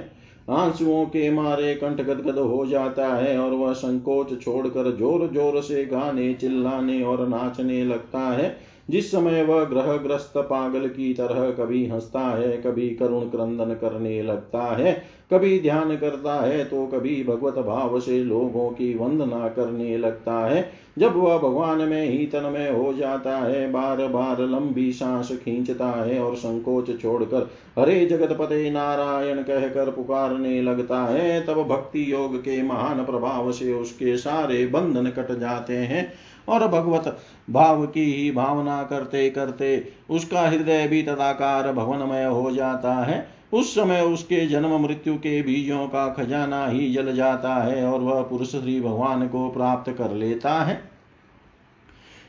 आंसुओं 0.51 1.05
के 1.07 1.31
मारे 1.31 1.75
कंठ 1.75 2.01
गदगद 2.01 2.39
हो 2.39 2.65
जाता 2.67 3.07
है 3.15 3.39
और 3.39 3.53
वह 3.53 3.73
संकोच 3.73 4.41
छोड़कर 4.43 4.91
ज़ोर 4.97 5.27
ज़ोर 5.35 5.61
से 5.63 5.85
गाने, 5.85 6.33
चिल्लाने 6.35 7.03
और 7.03 7.27
नाचने 7.29 7.85
लगता 7.85 8.21
है। 8.21 8.74
जिस 8.89 9.11
समय 9.11 9.43
वह 9.43 9.65
ग्रह 9.65 9.97
ग्रस्त 9.97 10.33
पागल 10.39 10.87
की 10.89 11.13
तरह 11.15 11.51
कभी 11.55 11.87
हंसता 11.87 12.21
है, 12.21 12.57
कभी 12.57 12.89
करुण 12.91 13.21
क्रंदन 13.21 13.75
करने 13.75 14.23
लगता 14.23 14.63
है, 14.77 14.93
कभी 15.31 15.59
ध्यान 15.61 15.97
करता 15.97 16.35
है 16.35 16.65
तो 16.65 16.87
कभी 16.87 17.23
भगवत 17.25 17.59
भाव 17.59 17.99
से 18.01 18.19
लोगों 18.19 18.69
की 18.71 18.93
वंदना 18.95 19.49
करने 19.49 19.97
लगता 19.99 20.35
है। 20.47 20.71
जब 20.99 21.17
वह 21.17 21.39
भगवान 21.39 21.79
में 21.81 22.03
ही 22.03 22.27
तन 22.27 22.51
में 22.55 22.71
हो 22.71 22.93
जाता 22.93 23.37
है 23.39 23.71
बार 23.71 24.07
बार 24.07 24.41
लंबी 24.41 24.93
सांस 24.93 25.31
खींचता 25.45 25.89
है 25.89 26.19
और 26.21 26.35
संकोच 26.35 26.91
छोड़कर 27.03 27.49
हरे 27.79 28.05
जगत 28.07 28.37
पते 28.41 28.71
नारायण 28.71 29.43
कहकर 29.43 29.91
पुकारने 29.91 30.61
लगता 30.63 31.01
है, 31.05 31.41
तब 31.47 31.63
भक्ति 31.63 32.13
योग 32.13 32.37
के 32.39 32.63
महान 32.63 33.05
प्रभाव 33.05 33.51
से 33.53 33.73
उसके 33.73 34.17
सारे 34.17 34.67
बंधन 34.67 35.07
कट 35.09 35.39
जाते 35.39 35.77
हैं। 35.77 36.13
और 36.49 36.69
भगवत 36.69 37.19
भाव 37.51 37.87
की 37.87 38.05
ही 38.15 38.31
भावना 38.31 38.83
करते 38.83 39.31
करते 39.31 39.89
उसका 40.11 40.49
हृदय 40.49 40.89
भी 40.89 41.03
तदाकार 41.03 41.73
भवनमय 41.73 42.25
हो 42.25 42.51
जाता 42.51 42.95
है। 42.95 43.29
उस 43.53 43.75
समय 43.75 44.03
उसके 44.03 44.47
जन्म 44.47 44.81
मृत्यु 44.81 45.15
के 45.15 45.43
बीजों 45.43 45.87
का 45.87 46.09
खजाना 46.09 46.67
ही 46.67 46.93
जल 46.93 47.15
जाता 47.17 47.55
है 47.55 47.85
और 47.87 48.01
वह 48.01 48.23
पुरुष 48.23 48.51
श्री 48.51 48.81
भगवान 48.81 49.29
को 49.29 49.49
प्राप्त 49.51 49.93
कर 49.93 50.11
लेता 50.11 50.55
है। 50.63 50.95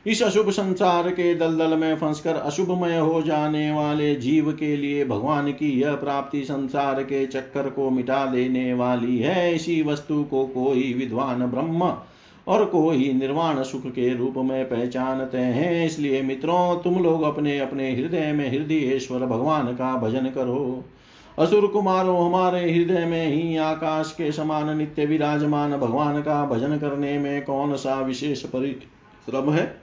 इस 0.06 0.22
अशुभ 0.22 0.50
संसार 0.50 1.10
के 1.10 1.34
दलदल 1.34 1.76
में 1.76 1.96
फंसकर 1.96 2.34
अशुभमय 2.34 2.98
हो 2.98 3.22
जाने 3.22 3.70
वाले 3.72 4.14
जीव 4.14 4.52
के 4.52 4.76
लिए 4.76 5.04
भगवान 5.04 5.52
की 5.52 5.80
यह 5.80 5.94
प्राप्ति 5.94 6.44
संसार 6.44 7.02
के 7.02 7.26
चक्कर 7.26 7.70
को 7.70 7.90
मिटा 7.90 8.26
देने 8.26 8.74
वाली 8.74 9.18
है। 9.18 9.54
इसी 9.54 9.82
वस्तु 9.82 10.24
को 10.24 10.46
कोई 10.46 10.94
विद्वान 10.94 11.46
ब्रह्म 11.46 11.94
और 12.46 12.64
कोई 12.64 13.12
निर्वाण 13.12 13.62
सुख 13.62 13.86
के 13.86 14.14
रूप 14.14 14.34
में 14.36 14.68
पहचानते 14.68 15.38
हैं। 15.38 15.86
इसलिए 15.86 16.22
मित्रों, 16.22 16.82
तुम 16.82 17.02
लोग 17.02 17.22
अपने 17.22 17.58
अपने 17.58 17.94
हृदय 17.94 18.32
में 18.32 18.50
हृदयेश्वर 18.50 19.18
भगवान 19.18 19.66
का 19.66 19.96
भजन 19.96 20.26
करो। 20.26 20.84
असुर 21.38 21.66
कुमारों, 21.66 22.26
हमारे 22.26 22.72
हृदय 22.72 23.04
में 23.04 23.26
ही 23.26 23.56
आकाश 23.56 24.14
के 24.18 24.32
समान 24.32 24.78
नित्य 24.78 25.06
विराजमान 25.06 25.76
भगवान 25.76 26.22
का 26.22 26.46
भजन 26.46 26.78
करने 26.78 27.18
में 27.18 27.44
कौन 27.44 27.76
सा 27.76 28.00
विशेष 28.00 28.42
परिश्रम 28.42 29.52
है? 29.52 29.76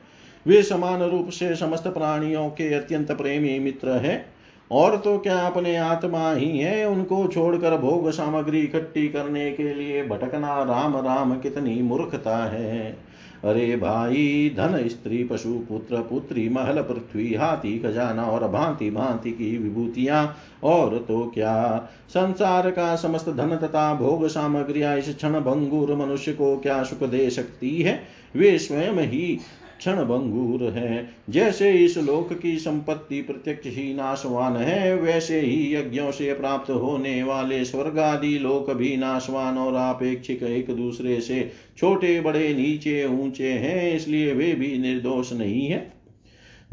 वे 0.47 0.63
समान 0.63 1.02
रूप 1.02 1.30
से 1.30 1.56
समस्त 1.56 1.88
प्राणियों 1.88 2.49
के 2.49 2.73
अत्यंत 2.73 3.12
प्रेमी 3.12 3.60
मित्र 3.60 3.89
है। 3.89 4.32
और 4.73 4.97
तो 4.97 5.17
क्या 5.17 5.38
अपने 5.38 5.75
आत्मा 5.75 6.33
ही 6.33 6.59
है? 6.59 6.89
उनको 6.89 7.27
छोड़कर 7.27 7.77
भोग 7.77 8.12
सामग्री 8.12 8.59
इकट्ठी 8.59 9.09
करने 9.09 9.51
के 9.51 9.73
लिए 9.73 10.03
भटकना 10.07 10.63
राम 10.63 10.97
राम 10.97 11.39
कितनी 11.39 11.81
मूर्खता 11.81 12.38
है। 12.38 12.97
अरे 13.43 13.75
भाई, 13.75 14.53
धन, 14.57 14.88
स्त्री, 14.88 15.23
पशु, 15.23 15.49
पुत्र, 15.69 15.97
पुत्री, 15.97 16.49
महल, 16.49 16.81
पृथ्वी, 16.81 17.33
हाथी, 17.33 17.79
खजाना 17.79 18.23
और 18.23 18.47
भांति 18.47 18.91
भांति 18.91 19.31
की 19.31 19.57
विभूतियाँ, 19.57 20.38
और 20.63 21.05
तो 21.07 21.31
क्या? 21.33 21.89
संसार 22.09 22.71
का 22.71 22.95
समस्त 22.95 23.29
धन 23.29 23.55
तथा 23.55 23.93
भोग 23.93 24.27
सामग्रियाँ 24.27 24.97
इस 24.97 25.15
क्षण 25.15 25.31
भंगुर 25.31 25.95
मनुष्य 25.95 26.33
को 26.33 26.57
क्या 26.57 26.83
सुख 26.83 27.09
दे 27.09 27.29
सकती 27.29 27.81
है? 27.81 28.03
वे 28.36 28.57
स्वयं 28.57 28.93
ही 28.93 29.39
क्षण 29.77 29.95
भंगुर 29.95 30.69
है। 30.69 31.09
जैसे 31.29 31.71
इस 31.71 31.97
लोक 31.97 32.39
की 32.39 32.57
संपत्ति 32.57 33.21
प्रत्यक्ष 33.21 33.67
ही 33.67 33.93
नाशवान 33.93 34.55
है, 34.55 34.95
वैसे 34.95 35.39
ही 35.39 35.75
यज्ञों 35.75 36.12
से 36.12 36.33
प्राप्त 36.33 36.71
होने 36.71 37.23
वाले 37.23 37.65
स्वर्ग 37.65 37.99
आदि 37.99 38.39
लोक 38.39 38.71
भी 38.71 38.97
नाशवान 38.97 39.57
और 39.57 39.95
अपेक्षिक 39.95 40.43
एक 40.43 40.75
दूसरे 40.75 41.21
से 41.21 41.51
छोटे, 41.77 42.21
बड़े, 42.21 42.53
नीचे, 42.53 43.05
ऊँचे 43.05 43.49
हैं, 43.49 43.95
इसलिए 43.95 44.33
वे 44.33 44.53
भी 44.53 44.77
निर्दोष 44.77 45.33
नहीं 45.33 45.67
है। 45.67 45.93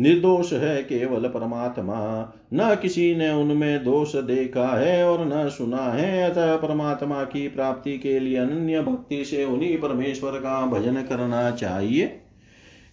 निर्दोष 0.00 0.52
है 0.52 0.82
केवल 0.82 1.28
परमात्मा। 1.28 2.32
न 2.54 2.74
किसी 2.82 3.14
ने 3.14 3.30
उनमें 3.30 3.84
दोष 3.84 4.16
देखा 4.16 4.80
है 4.80 5.08
और 5.08 5.26
न 5.26 5.48
सुना 5.48 5.92
है। 5.92 6.30
अतः 6.30 6.56
परमात्मा 6.56 7.24
की 7.24 7.48
प्राप्ति 7.48 7.98
के 7.98 8.20
लिए 8.20 8.36
अनन्य 8.36 8.80
भक्ति 8.80 9.24
से 9.24 9.44
उन्हीं 9.44 9.78
परमेश्वर 9.78 10.30
का 10.30 10.66
भजन 10.66 10.94
करना 10.94 11.50
चाहिए। 11.50 12.20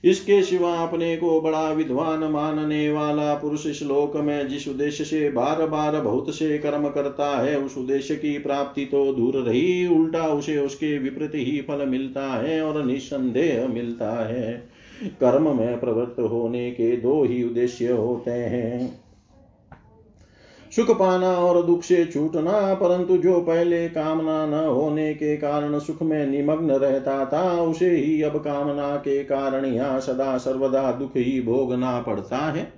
इसके 0.04 0.44
सिवा 0.44 0.74
अपने 0.74 1.18
को 1.18 1.42
बड़ा 1.42 1.72
विद्वान 1.72 2.24
मानने 2.24 2.90
वाला 2.90 3.34
पुरुष 3.34 3.68
श्लोक 3.68 4.18
में 4.18 4.48
जिस 4.48 4.68
उद्देश्य 4.68 5.04
से 5.04 5.30
बार 5.30 5.68
बार 5.68 6.02
बहुत 6.02 6.36
से 6.36 6.58
कर्म 6.58 6.90
करता 6.90 7.42
है, 7.42 7.60
उस 7.60 7.78
उद्देश्य 7.78 8.16
की 8.16 8.40
प्राप्ति 8.40 8.86
तो 8.86 9.14
दूर 9.14 9.38
रही, 9.38 9.88
उल्टा 9.88 10.28
उसे 10.28 10.58
उसके 10.58 10.98
विपरीत 10.98 11.32
ही 11.36 11.62
फल 11.62 11.86
मिलता 11.86 12.22
है 12.22 12.62
और 12.62 12.86
निस्संदेह 12.86 13.68
मिलता 13.68 14.28
है। 14.28 14.70
कर्म 15.06 15.58
में 15.58 15.80
प्रवृत्त 15.80 16.20
होने 16.20 16.72
के 16.72 16.98
दो 16.98 17.24
ही 17.24 17.44
उद्देश्य 17.44 17.92
होते 17.92 18.32
हैं। 18.32 19.07
सुख 20.75 20.91
पाना 20.91 21.30
और 21.30 21.65
दुख 21.65 21.84
से 21.84 22.06
छूटना, 22.06 22.73
परंतु 22.73 23.17
जो 23.17 23.39
पहले 23.39 23.88
कामना 23.89 24.45
न 24.45 24.65
होने 24.65 25.13
के 25.13 25.38
कारण 25.38 25.80
सुख 25.80 26.01
में 26.01 26.25
निमग्न 26.27 26.71
रहता 26.71 27.25
था, 27.25 27.62
उसे 27.62 27.89
ही 27.89 28.21
अब 28.21 28.38
कामना 28.38 28.95
के 28.95 29.23
कारण 29.23 29.65
यहाँ 29.65 29.99
सदा 29.99 30.38
सर्वदा 30.38 30.91
दुख 30.91 31.12
ही 31.15 31.41
भोगना 31.41 31.99
पड़ता 32.01 32.38
है। 32.38 32.73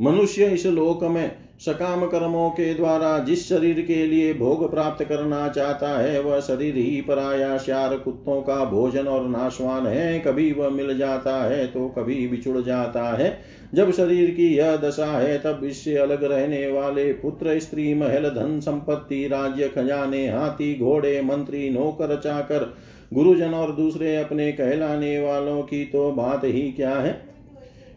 मनुष्य 0.00 0.46
इस 0.46 0.66
लोक 0.66 1.04
में 1.04 1.49
सकाम 1.60 2.04
कर्मों 2.06 2.48
के 2.50 2.74
द्वारा 2.74 3.18
जिस 3.18 3.48
शरीर 3.48 3.80
के 3.80 4.06
लिए 4.06 4.32
भोग 4.34 4.70
प्राप्त 4.70 5.04
करना 5.04 5.48
चाहता 5.48 5.88
है, 5.98 6.20
वह 6.20 6.40
शरीर 6.40 6.76
ही 6.76 7.00
पराया 7.00 7.58
श्यार 7.58 7.96
कुत्तों 7.96 8.40
का 8.42 8.64
भोजन 8.64 9.06
और 9.06 9.28
नाशवान 9.28 9.86
है। 9.86 10.18
कभी 10.18 10.52
वह 10.52 10.68
मिल 10.68 10.96
जाता 10.98 11.36
है 11.44 11.66
तो 11.66 11.88
कभी 11.88 12.26
बिछुड़ 12.28 12.60
जाता 12.60 13.04
है। 13.16 13.38
जब 13.74 13.92
शरीर 13.92 14.30
की 14.30 14.46
यह 14.56 14.76
दशा 14.76 15.06
है, 15.06 15.38
तब 15.38 15.60
इससे 15.64 15.96
अलग 15.96 16.24
रहने 16.24 16.66
वाले 16.68 17.12
पुत्र, 17.12 17.58
स्त्री, 17.58 17.94
महल, 17.94 18.28
धन 18.30 18.60
संपत्ति, 18.60 19.26
राज्य, 19.26 19.68
खजाने, 19.68 20.28
हाथी, 20.28 20.78
घोड़े, 20.78 21.20
मंत्री, 21.22 21.68
नौकर, 21.70 22.16
चाकर, 22.16 22.74
गुरुजन 23.14 23.54
और 23.54 23.72
दूसरे 23.72 24.16
अपने 24.16 24.52
कहलाने 24.52 25.18
वालों 25.20 25.62
की 25.62 25.84
तो 25.84 26.10
बात 26.12 26.44
ही 26.44 26.70
क्या 26.72 26.94
है? 26.94 27.29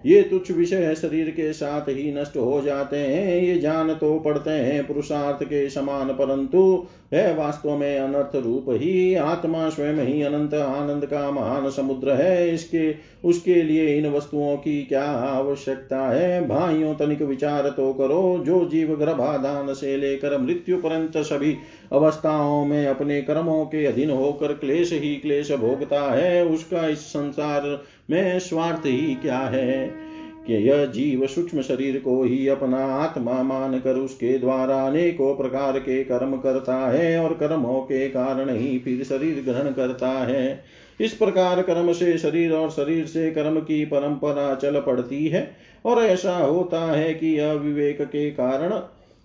ये 0.05 0.21
तुच्छ 0.21 0.51
विषय 0.51 0.95
शरीर 0.95 1.29
के 1.29 1.53
साथ 1.53 1.81
ही 1.81 2.13
नष्ट 2.13 2.37
हो 2.37 2.61
जाते 2.61 2.97
हैं, 2.97 3.41
ये 3.41 3.57
जान 3.57 3.93
तो 3.93 4.19
पड़ते 4.19 4.49
हैं, 4.49 4.87
पुरुषार्थ 4.87 5.43
के 5.43 5.69
समान, 5.69 6.09
परंतु 6.09 6.85
है 7.13 7.35
वास्तव 7.35 7.77
में 7.77 7.99
अनर्थ 7.99 8.35
रूप 8.35 8.65
ही, 8.69 9.15
आत्मा 9.15 9.69
स्वयं 9.69 9.93
ही 9.93 10.21
अनंत, 10.21 10.53
आनंद 10.53 11.05
का 11.05 11.31
महान 11.31 11.69
समुद्र 11.69 12.11
है, 12.11 12.53
इसके, 12.53 12.95
उसके 13.23 13.61
लिए 13.63 13.97
इन 13.97 14.11
वस्तुओं 14.11 14.57
की 14.57 14.83
क्या 14.83 15.03
आवश्यकता 15.03 16.09
है? 16.09 16.47
भाइयों, 16.47 16.95
तनिक 16.95 17.21
विचार 17.21 17.69
तो 17.69 17.93
करो, 17.93 18.43
जो 18.45 18.69
जीव 18.69 18.95
गर्भाधान 18.95 19.73
से 19.73 19.97
लेकर 19.97 20.37
मृत्यु 20.37 20.77
पर्यंत 20.77 21.17
सभी 21.17 21.57
अवस्थाओं 21.91 22.65
में 22.65 22.87
अपने 22.87 23.21
कर्मों 23.21 23.65
के 23.65 23.85
अधीन 23.85 24.09
होकर 24.09 24.53
क्लेश 24.53 24.93
ही 24.93 25.15
क्लेश 25.15 25.51
भोगता 25.51 26.01
है, 26.01 26.45
उसका 26.45 26.87
इस 26.87 26.99
संसार 26.99 27.83
में 28.09 28.39
स्वार्थ 28.39 28.85
ही 28.85 29.15
क्या 29.15 29.37
है 29.37 30.03
कि 30.47 30.53
यह 30.53 30.85
जीव 30.85 31.27
सूक्ष्म 31.27 31.61
शरीर 31.61 31.99
को 31.99 32.23
ही 32.23 32.47
अपना 32.47 32.77
आत्मा 32.77 33.43
मान 33.43 33.79
कर 33.79 33.95
उसके 33.95 34.37
द्वारा 34.37 34.87
अनेकों 34.87 35.35
प्रकार 35.35 35.79
के 35.79 36.03
कर्म 36.03 36.37
करता 36.37 36.91
है 36.91 37.19
और 37.19 37.33
कर्मों 37.33 37.81
के 37.81 38.09
कारण 38.09 38.49
ही 38.49 38.79
फिर 38.79 39.03
शरीर 39.03 39.43
ग्रहण 39.45 39.71
करता 39.71 40.09
है। 40.09 40.63
इस 41.01 41.13
प्रकार 41.13 41.61
कर्म 41.61 41.93
से 41.93 42.17
शरीर 42.17 42.51
और 42.51 42.69
शरीर 42.69 43.05
से 43.05 43.31
कर्म 43.31 43.59
की 43.59 43.85
परंपरा 43.85 44.55
चल 44.55 44.79
पड़ती 44.79 45.27
है 45.27 45.55
और 45.85 46.03
ऐसा 46.03 46.37
होता 46.37 46.79
है 46.79 47.13
कि 47.13 47.37
अविवेक 47.37 48.01
के 48.01 48.31
कारण 48.31 48.69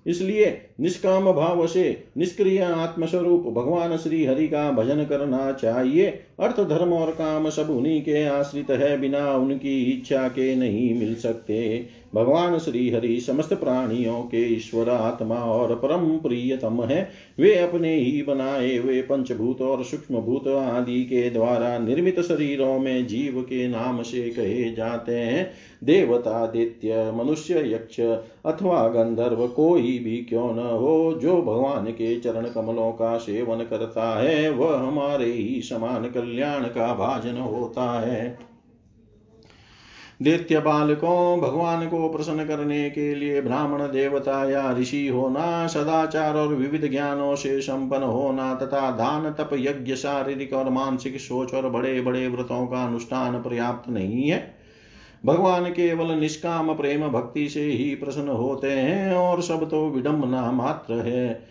इसलिए 0.08 0.60
निष्काम 0.80 1.32
भाव 1.32 1.66
से 1.66 2.04
निष्क्रिय 2.16 2.58
आत्मस्वरूप 2.58 3.46
भगवान 3.46 3.96
श्री 3.96 4.24
हरि 4.24 4.48
का 4.48 4.70
भजन 4.70 5.04
करना 5.04 5.52
चाहिए। 5.52 6.06
अर्थ, 6.40 6.60
धर्म 6.60 6.92
और 6.92 7.10
काम 7.10 7.50
सब 7.50 7.70
उन्हीं 7.70 8.02
के 8.02 8.24
आश्रित 8.24 8.70
है, 8.70 9.00
बिना 9.00 9.32
उनकी 9.32 9.82
इच्छा 9.84 10.28
के 10.28 10.56
नहीं 10.56 10.98
मिल 10.98 11.14
सकते। 11.14 11.86
भगवान 12.14 12.58
श्री 12.58 12.90
हरि, 12.90 13.20
समस्त 13.20 13.54
प्राणियों 13.54 14.22
के 14.22 14.54
ईश्वर 14.54 14.88
आत्मा 14.88 15.36
और 15.36 15.74
परम 15.74 16.16
प्रियतम 16.16 16.82
है। 16.82 17.10
वे 17.38 17.54
अपने 17.54 17.94
ही 17.94 18.22
बनाए 18.22 18.76
हुए 18.76 19.02
पंचभूत 19.02 19.60
और 19.60 19.84
सूक्ष्म 19.84 20.14
भूत 20.14 20.48
आदि 20.48 21.04
के 21.04 21.30
द्वारा 21.30 21.78
निर्मित 21.78 22.20
शरीरों 22.20 22.78
में 22.78 23.06
जीव 23.06 23.42
के 23.42 23.68
नाम 23.68 24.02
से 24.02 24.30
कहे 24.30 24.74
जाते 24.74 25.14
हैं। 25.14 25.50
देवता 25.84 26.46
दित्य 26.46 27.12
मनुष्य 27.14 27.54
यक्ष 27.54 28.00
अथवा 28.46 28.88
गंधर्व 28.88 29.48
कोई 29.48 29.98
भी 29.98 30.26
क्यों 30.28 30.54
न 30.54 30.58
हो, 30.58 31.18
जो 31.22 31.42
भगवान 31.42 31.86
के 31.86 32.20
चरण 32.20 32.46
कमलों 32.46 32.92
का 32.92 33.18
सेवन 33.18 33.58
करता 33.58 34.20
है, 34.20 34.50
वह 34.50 34.78
हमारे 34.78 35.32
ही 35.32 35.60
समान 35.62 36.04
कल्याण 36.04 36.64
का 36.64 36.94
भाजन 36.94 37.38
होता 37.38 38.00
है। 38.00 38.48
दैत्य 40.22 40.60
बालकों 40.60 41.40
भगवान 41.40 41.88
को 41.88 42.08
प्रसन्न 42.08 42.44
करने 42.44 42.90
के 42.90 43.14
लिए 43.14 43.40
ब्राह्मण 43.40 43.82
देवता 43.82 44.50
या 44.50 44.72
ऋषि 44.72 45.08
होना, 45.08 45.66
सदाचार 45.66 46.36
और 46.36 46.48
विविध 46.48 46.90
ज्ञानों 46.90 47.36
से 47.36 47.60
संपन्न 47.60 48.02
होना 48.02 48.54
तथा 48.54 48.90
दान, 48.90 49.30
तप, 49.30 49.50
यज्ञ, 49.54 49.94
शारीरिक 49.94 50.52
और 50.52 50.68
मानसिक 50.68 51.20
सोच 51.20 51.54
और 51.54 51.70
बड़े 51.70 52.00
बड़े 52.00 52.28
व्रतों 52.28 52.66
का 52.66 52.84
अनुष्ठान 52.84 53.32
पर्याप्त 53.42 53.90
नहीं 53.90 54.30
है। 54.30 54.54
भगवान 55.26 55.64
केवल 55.64 56.06
निष्काम 56.06 56.74
प्रेम 56.74 57.08
भक्ति 57.08 57.48
से 57.48 57.62
ही 57.62 57.94
प्रसन्न 57.94 58.28
होते 58.28 58.70
हैं 58.70 59.14
और 59.14 59.42
सब 59.42 59.70
तो 59.70 59.88
विडम्बना 59.90 60.52
मात्र 60.52 60.94
है। 60.94 61.47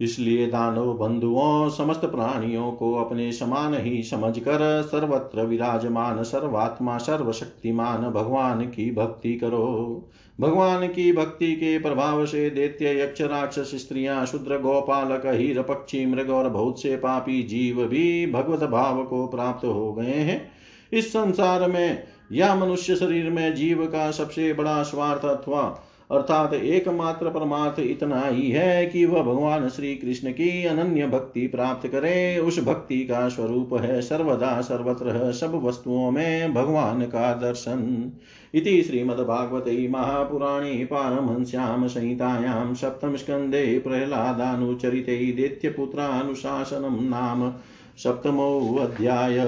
इसलिए 0.00 0.46
दानव 0.46 0.94
बंधुओं, 0.94 1.68
समस्त 1.68 2.00
प्राणियों 2.00 2.72
को 2.72 2.94
अपने 2.94 3.32
समान 3.32 3.74
ही 3.74 4.02
समझकर 4.02 4.82
सर्वत्र 4.82 5.42
विराजमान, 5.42 6.22
सर्वात्मा, 6.22 6.98
सर्वशक्तिमान 6.98 8.10
भगवान 8.10 8.64
की 8.64 8.90
भक्ति 8.90 9.34
करो। 9.34 10.08
भगवान 10.40 10.86
की 10.88 11.12
भक्ति 11.12 11.52
के 11.52 11.78
प्रभाव 11.78 12.26
से 12.26 12.50
दैत्य, 12.50 13.02
यक्ष, 13.02 13.20
राक्षस, 13.20 13.70
स्त्रियाँ, 13.74 14.26
शुद्र, 14.26 14.58
गोपालक, 14.58 15.22
हीर, 15.26 15.62
पक्षी, 15.62 16.06
मृग 16.06 16.30
और 16.30 16.48
बहुत 16.48 16.82
से 16.82 16.96
पापी 16.96 17.42
जीव 17.42 17.84
भी 17.84 18.26
भगवत 18.26 18.70
भाव 18.70 19.04
को 19.04 19.26
प्राप्त 19.26 19.64
हो 19.64 19.92
गए 19.92 20.12
हैं। 20.12 20.50
इस 20.92 21.12
संसार 21.12 21.70
में 21.70 22.02
या 22.32 22.54
मनुष्य 22.54 22.96
शरीर 22.96 23.30
में 23.30 23.54
जीव 23.54 23.86
का 23.86 24.10
सबसे 24.10 24.52
बड़ा 24.52 24.82
स्वार्थ 24.82 25.24
अथवा 25.24 25.82
अर्थात 26.10 26.52
एकमात्र 26.54 27.30
परमार्थ 27.30 27.80
इतना 27.80 28.20
ही 28.20 28.50
है 28.50 28.86
कि 28.86 29.04
वह 29.04 29.22
भगवान 29.22 29.68
श्री 29.68 29.94
कृष्ण 29.94 30.30
की 30.30 30.64
अनन्य 30.64 31.06
भक्ति 31.06 31.46
प्राप्त 31.46 31.88
करे। 31.88 32.38
उस 32.38 32.64
भक्ति 32.64 32.98
का 33.04 33.28
स्वरूप 33.28 33.74
है 33.74 34.00
सर्वदा 34.02 34.60
सर्वत्र 34.60 35.32
सब 35.32 35.54
वस्तुओं 35.64 36.10
में 36.10 36.54
भगवान 36.54 37.02
का 37.02 37.32
दर्शन। 37.34 38.12
इति 38.54 38.82
श्रीमद्भागवते 38.82 39.88
महापुराणे 39.88 40.84
पारमहंस्यां 40.84 41.88
संहितायां 41.88 42.74
सप्तमस्कन्धे 42.74 43.78
प्रह्लादानुचरिते 43.78 45.16
दैत्यपुत्रानुशासनं 45.32 47.02
नाम 47.02 47.52
सप्तमोऽध्याय 47.96 49.38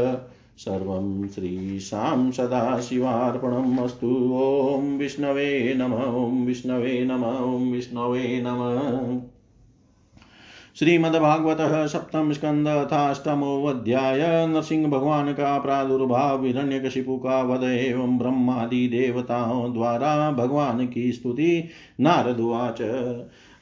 सर्वं 0.58 1.28
श्रीशां 1.28 2.30
सदाशिवार्पणम् 2.30 3.78
ॐ 4.78 4.98
विष्णवे 4.98 5.74
नम, 5.74 5.92
ॐ 5.92 6.46
विष्णवे 6.46 7.04
नम, 7.04 7.24
ॐ 7.24 7.72
विष्णवे 7.72 8.42
नमः। 8.46 9.20
श्रीमद्भागवत 10.78 11.88
सप्तम 11.88 12.32
स्कंद 12.32 12.66
नरसिंह 14.48 14.88
भगवान 14.88 15.32
का 15.32 15.58
प्रादुर्भाव 15.58 16.44
हिरण्यकशिपु 16.44 17.16
का 17.16 17.42
वध 17.42 17.62
एवं 17.62 18.18
ब्रह्मादि 18.18 18.88
देवताओं 18.88 19.72
द्वारा 19.72 20.30
भगवान 20.30 20.86
की 20.86 21.12
स्तुति। 21.12 21.68
नारदुवाच 22.00 22.80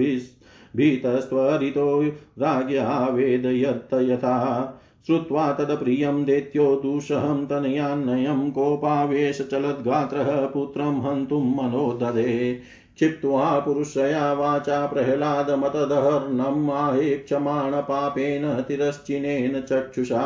भीतस्त्वरितो 0.76 2.04
राज्ञा 2.38 3.08
वेदयत्त 3.12 3.94
यथा। 3.94 4.74
श्रुत्वा 5.06 5.52
तदप्रियं 5.52 6.24
दैत्यो 6.24 6.80
दुःसहं 6.82 7.46
तनयान्नयं 7.46 8.50
कोपावेशचलद्गात्रः 8.50 10.46
पुत्रं 10.46 11.00
हन्तुं 11.00 11.40
मनो 11.40 11.98
ददे। 12.02 12.60
क्षिप्त्वा 12.98 13.58
पुरुषया 13.58 14.22
वाचा 14.32 14.78
प्रह्लादमतदहर्नम् 14.86 16.70
आहेक्षमाण 16.70 17.80
पापेन 17.80 18.46
तिरश्चिनेन 18.68 19.60
चक्षुषा 19.60 20.24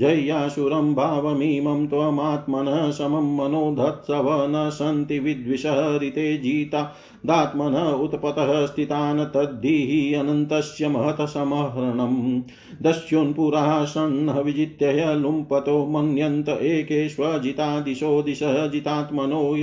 जय्यासुरं 0.00 0.94
भावमीमं 0.94 1.86
त्वमात्मनः 1.86 2.90
समं 2.90 3.36
मनोधत्सव 3.36 4.46
न 4.50 4.70
सन्ति 4.70 5.18
विद्विषहरिते 5.18 6.36
जिता। 6.36 6.96
दात्मनः 7.26 7.90
उत्पतः 7.90 8.66
स्थितान् 8.66 9.24
तद्धिः 9.24 10.20
अनन्तस्य 10.20 10.88
महतः 10.88 11.26
समहरणम् 11.26 12.42
दस्युन्पुरा 12.82 13.84
सन्नः 13.84 14.40
विजित्य 14.40 15.14
लुम्पतो 15.14 15.86
मन्यन्त 15.86 16.48
एकेष्वजिता 16.48 17.80
दिशो 17.80 18.22
दिशः 18.22 18.66
जितात्मनो 18.66 19.56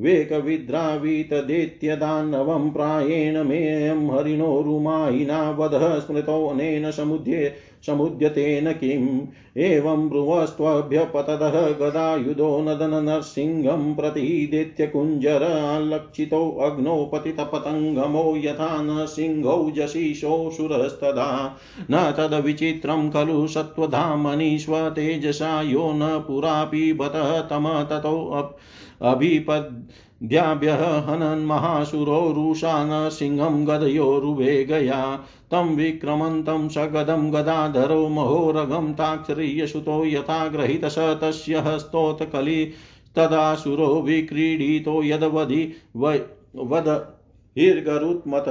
प्रवेकविद्रावितदेत्यदानवं 0.00 2.70
प्रायेण 2.70 3.44
मेऽयं 3.44 4.10
हरिणो 4.10 4.62
रुमायिना 4.62 5.50
वधः 5.50 5.98
स्मृतोऽनेन 5.98 6.90
समुद्ये, 6.90 7.54
समुद्यतेन 7.86 8.72
किम्? 8.72 9.20
एवं 9.56 10.08
ब्रुवस्त्वभ्यपततः 10.08 11.50
गदायुधो 11.50 12.60
नदननरसिंहं 12.60 13.94
प्रतिदित्य 13.94 14.86
कुञ्जरालक्षितो 14.86 16.58
अग्नौ 16.60 17.04
पतितपतङ्गमो 17.04 18.36
यथा 18.36 18.82
न 18.82 19.06
सिंहौ 19.06 19.70
जशीशोऽसुरस्तदा 19.70 21.58
न 21.90 22.14
तद्विचित्रं 22.16 23.10
खलु 23.10 23.46
सत्त्वधामनि 23.46 24.58
स्वतेजसा 24.58 25.62
यो 25.62 25.92
न 25.92 26.24
पुरापि 26.28 26.92
बत 26.92 27.46
तम 27.50 27.86
ततो 27.90 28.56
अभिपद्याभ्यः 29.02 30.82
हनन्महासुरो 31.00 32.20
रुषा 32.32 32.74
न 32.84 33.08
सिंहं 33.10 33.66
गदयोरुवेगया 33.66 35.16
तं 35.50 35.74
विक्रमन्तं 35.76 36.68
सगदं 36.68 37.32
गदाधरो 37.32 38.08
महोरगं 38.08 38.92
ताक्षरीयसुतो 38.92 40.04
यथा 40.06 40.46
ग्रहीत 40.48 40.84
स 40.84 40.98
तस्य 41.22 41.58
हस्तोत्कलि। 41.58 42.64
तदासुरो 43.16 43.88
विक्रीडितो 44.02 45.02
यदवधि 45.04 45.62
वद 45.96 46.88
हीर्गरुत्मत 47.58 48.44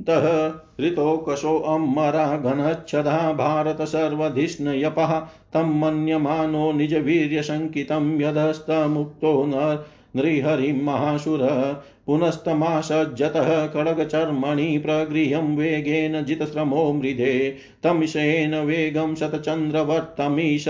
असाध्वमन्यतः 0.00 0.86
ऋतोकशोऽम्मरा 0.86 2.36
घनच्छदा 2.36 3.32
भारतसर्वधिष्णयपः 3.32 5.20
तं 5.20 5.80
मन्यमानो 5.80 6.72
निजवीर्यशङ्कितं 6.72 8.20
यदस्तमुक्तो 8.20 9.44
न 9.46 9.84
नृहरिं 10.16 10.82
महासुरः 10.82 11.72
पुनस्तमासज्जतः 12.06 13.66
खड्गचर्मणि 13.66 14.78
प्रगृह्यं 14.78 15.56
वेगेन 15.56 16.24
जितश्रमो 16.24 16.92
मृधे। 16.92 17.56
तमिषेण 17.82 18.54
वेगं 18.54 19.14
शतचन्द्रवर्तमीश 19.14 20.68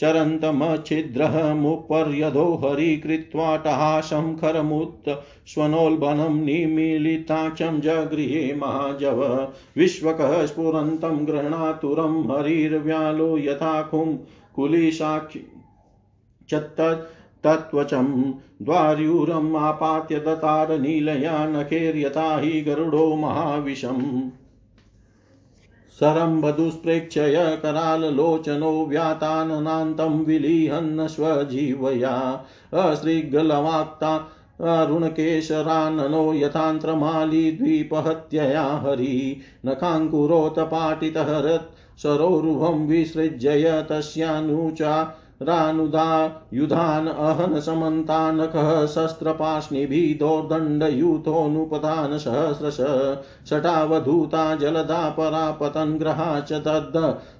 चरन्तमच्छिद्रः 0.00 1.54
मुपर्यधो 1.54 2.60
हरिकृत्वा 2.64 3.56
टहासं 3.56 4.36
खरमुत् 4.36 5.10
स्वनोल्बनं 5.46 6.44
निमीलिताक्षं 6.44 7.80
जगृहे 7.80 8.54
महाजव। 8.54 9.48
विश्वकः 9.76 10.46
स्फुरन्तं 10.46 11.26
गृह्णातुरं 11.26 12.36
हरिर्व्यालो 12.36 13.38
यथाखुं 13.38 14.16
कुलिशाक्षि 14.56 15.38
तत्त्वचं। 17.44 18.22
द्वार्यूरम् 18.62 19.56
आपात्य 19.56 20.16
दतार 20.16 20.78
नीलया 20.78 21.46
नखेर्यथा 21.46 22.40
हि 22.40 22.60
गरुडो 22.60 23.16
महाविशम् 23.16 24.30
सरम्बदुष्प्रेक्षय 26.00 27.58
कराललोचनो 27.62 28.86
व्याताननान्तं 28.86 30.24
विलीहन्न 30.24 31.06
स्वजीवया। 31.06 32.44
अरुण 32.72 34.70
अरुणकेशराननो 34.70 36.34
यथान्त्रमालीद्वीपहत्यया 36.34 38.62
हरि। 38.62 39.40
नखाङ्कुरोत्पाटितहरत् 39.66 42.02
सरोरुभं 42.02 42.86
विसृज्य 42.86 43.86
तस्यानुचा 43.90 45.14
रानुदा 45.42 46.40
युधान् 46.54 47.08
अहन 47.08 47.60
समन्तानकः 47.60 48.86
शस्त्रपाश्निभिः 48.86 50.18
दोर्दण्डयूथोऽनुपधान 50.18 52.18
सहस्रश 52.18 52.76
शटावधूता 53.50 54.54
जलदा 54.54 55.08
परापतन् 55.18 55.98
ग्रहा 55.98 56.40
च 56.40 56.52
तद् 56.66 56.96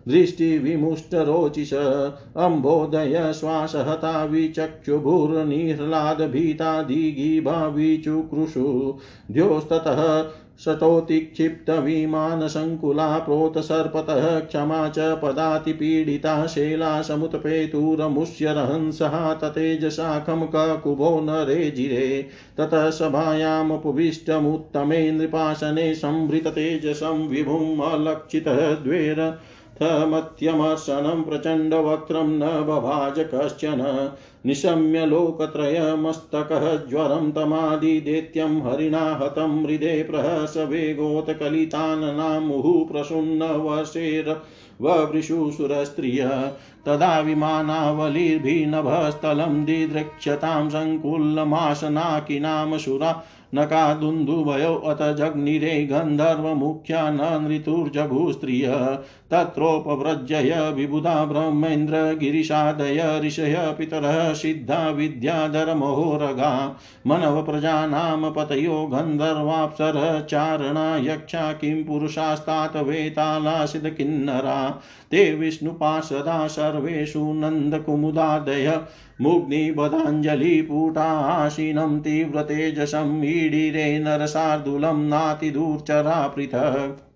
दृष्टिविमुष्टरोचिष 0.09 1.75
अम्बोदय 1.75 3.33
श्वासहता 3.41 4.25
विचक्षुभुर्निह्लादभीता 4.25 6.83
दिगीभा 6.83 7.67
विचुकृषु 7.67 8.95
द्योस्ततः 9.31 10.23
शतोत्क्षिप्तविमानसङ्कुला 10.65 13.19
प्रोतसर्पतः 13.19 14.41
क्षमा 14.41 14.89
च 14.89 15.21
पदातिपीडिता 15.23 16.47
शेला 16.47 17.03
समुत्पेतुरमुष्यरहंसः 17.03 19.35
ततेजशाखं 19.35 20.47
ककुभो 20.47 21.21
नरेजिरे 21.21 22.27
ततः 22.59 22.91
सभायामुपविष्टमुत्तमे 22.91 25.11
नृपासने 25.11 25.95
संभृततेजसं 25.95 27.29
विभुम् 27.29 27.83
अलक्षितः 27.83 28.75
द्वेर 28.75 29.39
मत्यमर्शनं 29.83 31.23
प्रचण्डवक्त्रं 31.23 32.29
न 32.29 32.41
बभाज 32.41 33.27
कश्चन। 33.35 34.11
निशम्य 34.47 35.07
लोकत्रयमस्तकः 35.07 36.89
ज्वरं 36.89 37.33
तमादिदेत्यं 37.33 38.63
हरिणा 38.63 38.99
हतं 38.99 39.65
हृदे 39.65 40.03
प्रहसवेगोत्कलिताननामुः 40.03 42.93
प्रसून्नवशेर। 42.93 44.37
ववृषुसुरस्त्रिय 44.83 46.53
तदा 46.87 47.21
विमानावलिर्भिनभस्थलं 47.21 49.65
दिदृक्ष्यतां 49.65 50.71
सङ्कुलमाशनाकिनामशुरा 50.71 53.25
नकादुन्दुभयो 53.55 54.75
अथ 54.75 55.15
जग्निरे 55.15 55.85
गन्धर्वमुख्या 55.85 57.11
न 57.11 57.43
नृतुर्जघुस्त्रिय 57.43 58.99
तत्रोपव्रजय 59.31 60.73
विबुधा 60.77 61.25
ब्रह्मेन्द्रगिरिशादय 61.25 63.21
ऋषय 63.25 63.75
पितरः 63.79 64.33
सिद्धा 64.33 64.91
विद्याधरमहोरगा 64.91 66.77
मनवप्रजानां 67.07 68.33
पतयो 68.33 68.87
गन्धर्वाप्सरचारणा 68.87 70.97
यक्षा 70.97 71.53
किं 71.53 71.85
पुरुषास्तात 71.85 72.77
वेतालासिदकिन्नरा। 72.77 74.68
ते 75.11 75.35
विष्णुपार्षदा 75.35 76.47
सर्वेषु 76.47 77.33
नन्दकुमुदादय 77.33 78.81
मुग्निबधाञ्जलिपुटाशीनं 79.21 82.01
तीव्रतेजसम् 82.01 83.25
ईडिरे 83.25 83.99
नरसार्दूलं 83.99 85.09
नातिदूर्चरा 85.09 86.27
पृथक् 86.27 87.09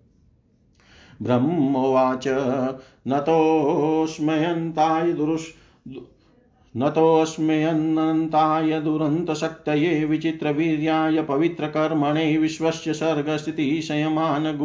ब्रह्मोवाच 1.23 2.25
नतोऽस्मयन्ताय 3.09 5.12
दुरुस् 5.12 5.47
नतोऽस्म्यनन्ताय 6.77 8.81
दुरन्तशक्तये 8.81 10.05
विचित्रवीर्याय 10.05 11.23
पवित्रकर्मणे 11.23 12.37
विश्वस्य 12.37 12.93
सर्गस्थितिशयमान 12.93 14.57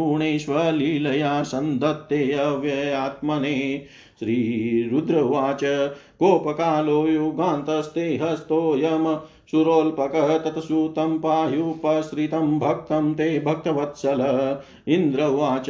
सन्धत्ते 1.43 2.31
अव्ययात्मने। 2.31 3.85
श्रीरुद्र 4.19 5.13
श्रीरुद्रवाच 5.13 5.93
कोपकालो 6.19 7.07
युगान्तस्ते 7.07 8.17
हस्तोऽयम् 8.17 9.15
शूरोल्पकः 9.51 10.37
तत्सूतं 10.37 11.19
पायुपश्रितं 11.19 12.59
भक्तं 12.59 13.13
ते 13.13 13.39
भक्तवत्सल। 13.39 14.21
इन्द्र 14.87 15.23
उवाच, 15.23 15.69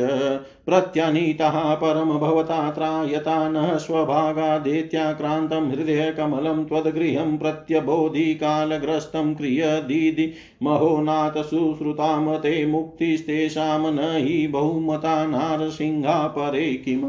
प्रत्यनीतः 0.66 1.76
परं 1.76 2.20
भवता 2.20 2.72
त्रायता 2.72 3.50
नः 3.50 3.78
स्वभागादेत्याक्रान्तं 3.78 5.70
हृदयकमलं 5.72 6.66
त्वद्गृहं 6.66 7.38
प्रत्यबोधिकालग्रस्तं 7.38 9.36
क्रियदीदि 9.36 10.34
महोनाथ 10.64 11.44
सुश्रुतां 11.44 12.38
ते 12.38 12.66
मुक्तिस्तेषां 12.66 13.92
न 13.94 14.00
हि 14.00 14.48
बहुमता 14.48 15.26
नारसिंहा 15.26 16.28
परे 16.28 16.74
किम् 16.74 17.06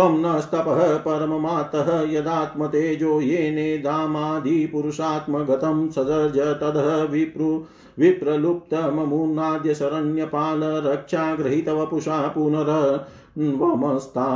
त्वं 0.00 0.22
नस्तपः 0.22 0.96
परममातः 0.96 2.10
यदात्मतेजो 2.10 3.20
येनेदामादिपुरुषात्मगतं 3.20 5.88
सजर्ज 5.88 6.38
तदः 6.38 7.02
विप्रु 7.02 7.64
विप्रलुप्तममुन्नाद्य 7.98 9.74
शरण्यपाल 9.74 10.64
रक्षागृहीतवपुषा 10.64 12.28
पुनर्वमस्ता 12.28 14.26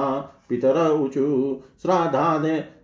पितर 0.48 0.90
ऊचु 0.90 1.60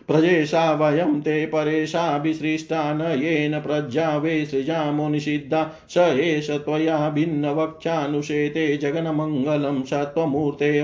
प्रजेशा 0.09 0.73
वयं 0.73 1.21
ते 1.21 1.47
परेशाभिसृष्टा 1.47 2.95
न 2.95 3.01
येन 3.01 3.61
प्रज्ञा 3.61 4.17
वे 4.17 4.47
सृजामो 4.47 5.09
निषिद्धा। 5.09 5.73
स 5.89 5.99
एष 5.99 6.51
त्वया 6.51 7.11
भिन्नवक्षानुशेते 7.11 8.77
जगन्मङ्गलं 8.77 9.83
स 9.83 9.93
त्वमूर्ते 9.93 10.83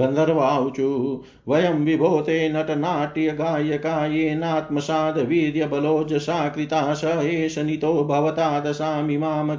अवतार 0.00 0.08
गन्धर्वाऊचु 0.08 1.22
वयं 1.48 1.84
विभोते 1.84 2.48
नटनाट्यगायका 2.48 4.06
येनात्मसाद्वीर्यबलोजसा 4.06 6.48
कृता 6.48 6.94
स 6.94 7.04
एष 7.04 7.58
नितो 7.58 8.04
भवता 8.04 8.60
दशामिमां 8.60 9.56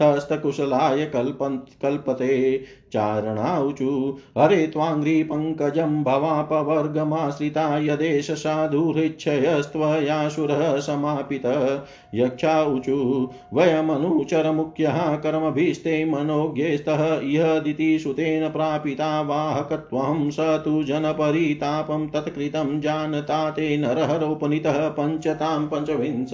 किमुत्पतस्तकुशलाय 0.00 1.06
कल्पन् 1.06 1.58
कल्पते 1.82 2.64
चारणाऊचु 2.92 4.18
हरे 4.38 4.66
त्वाङ्घ्रिपङ्कजं 4.66 6.04
भवापवर्गमाश्रिता 6.04 7.78
यदेश 7.78 8.30
साधुरिच्छयस्त्वयाशुरः 8.30 10.78
समापित। 10.78 11.74
यक्षाऊचु 12.14 13.30
वयमनुचरमुख्यः 13.54 15.16
कर्मभिस्ते 15.16 16.04
मनोज्ञेस्तः 16.04 17.20
इह 17.22 17.98
सुतेन 17.98 18.48
प्रापिता 18.48 19.20
वाहकत्वं 19.20 20.30
स 20.30 20.40
तु 20.40 20.82
जनपरितापं 20.82 22.08
तत्कृतं 22.08 22.80
जानता 22.80 23.50
ते 23.50 23.76
नरहरोपनीतः 23.76 24.88
पञ्चतां 24.88 25.66
पञ्चविंश। 25.66 26.30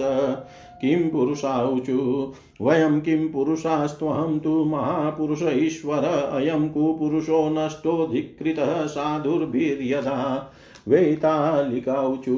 किं 0.81 1.09
पुरुषाऊचु 1.09 2.33
वयं 2.61 3.01
किं 3.01 3.29
पुरुषास्त्वहं 3.29 4.39
तु 4.39 4.63
महापुरुष 4.63 5.43
ईश्वर, 5.43 6.03
अयं 6.33 6.69
कुपुरुषो 6.69 7.49
नष्टोऽधिकृतः 7.49 8.85
साधुर्भिर्यदा। 8.85 10.51
वेतालिकाऊचु 10.87 12.37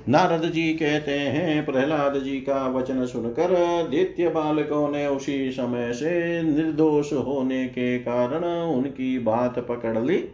नारद 0.09 0.51
जी 0.51 0.75
कहते 0.75 1.13
हैं, 1.13 1.67
प्रहलाद 1.67 2.19
जी 2.19 2.41
का 2.41 2.69
वचन 2.69 3.07
सुनकर 3.07 3.83
दित्य 3.89 4.29
बालकों 4.29 4.89
ने 4.89 5.07
उसी 5.07 5.51
समय 5.51 5.93
से 5.93 6.43
निर्दोष 6.43 7.13
होने 7.13 7.69
के 7.69 7.99
कारण 7.99 8.45
उनकी 8.63 9.19
बात 9.19 9.59
पकड़ 9.59 9.99
ली। 9.99 10.25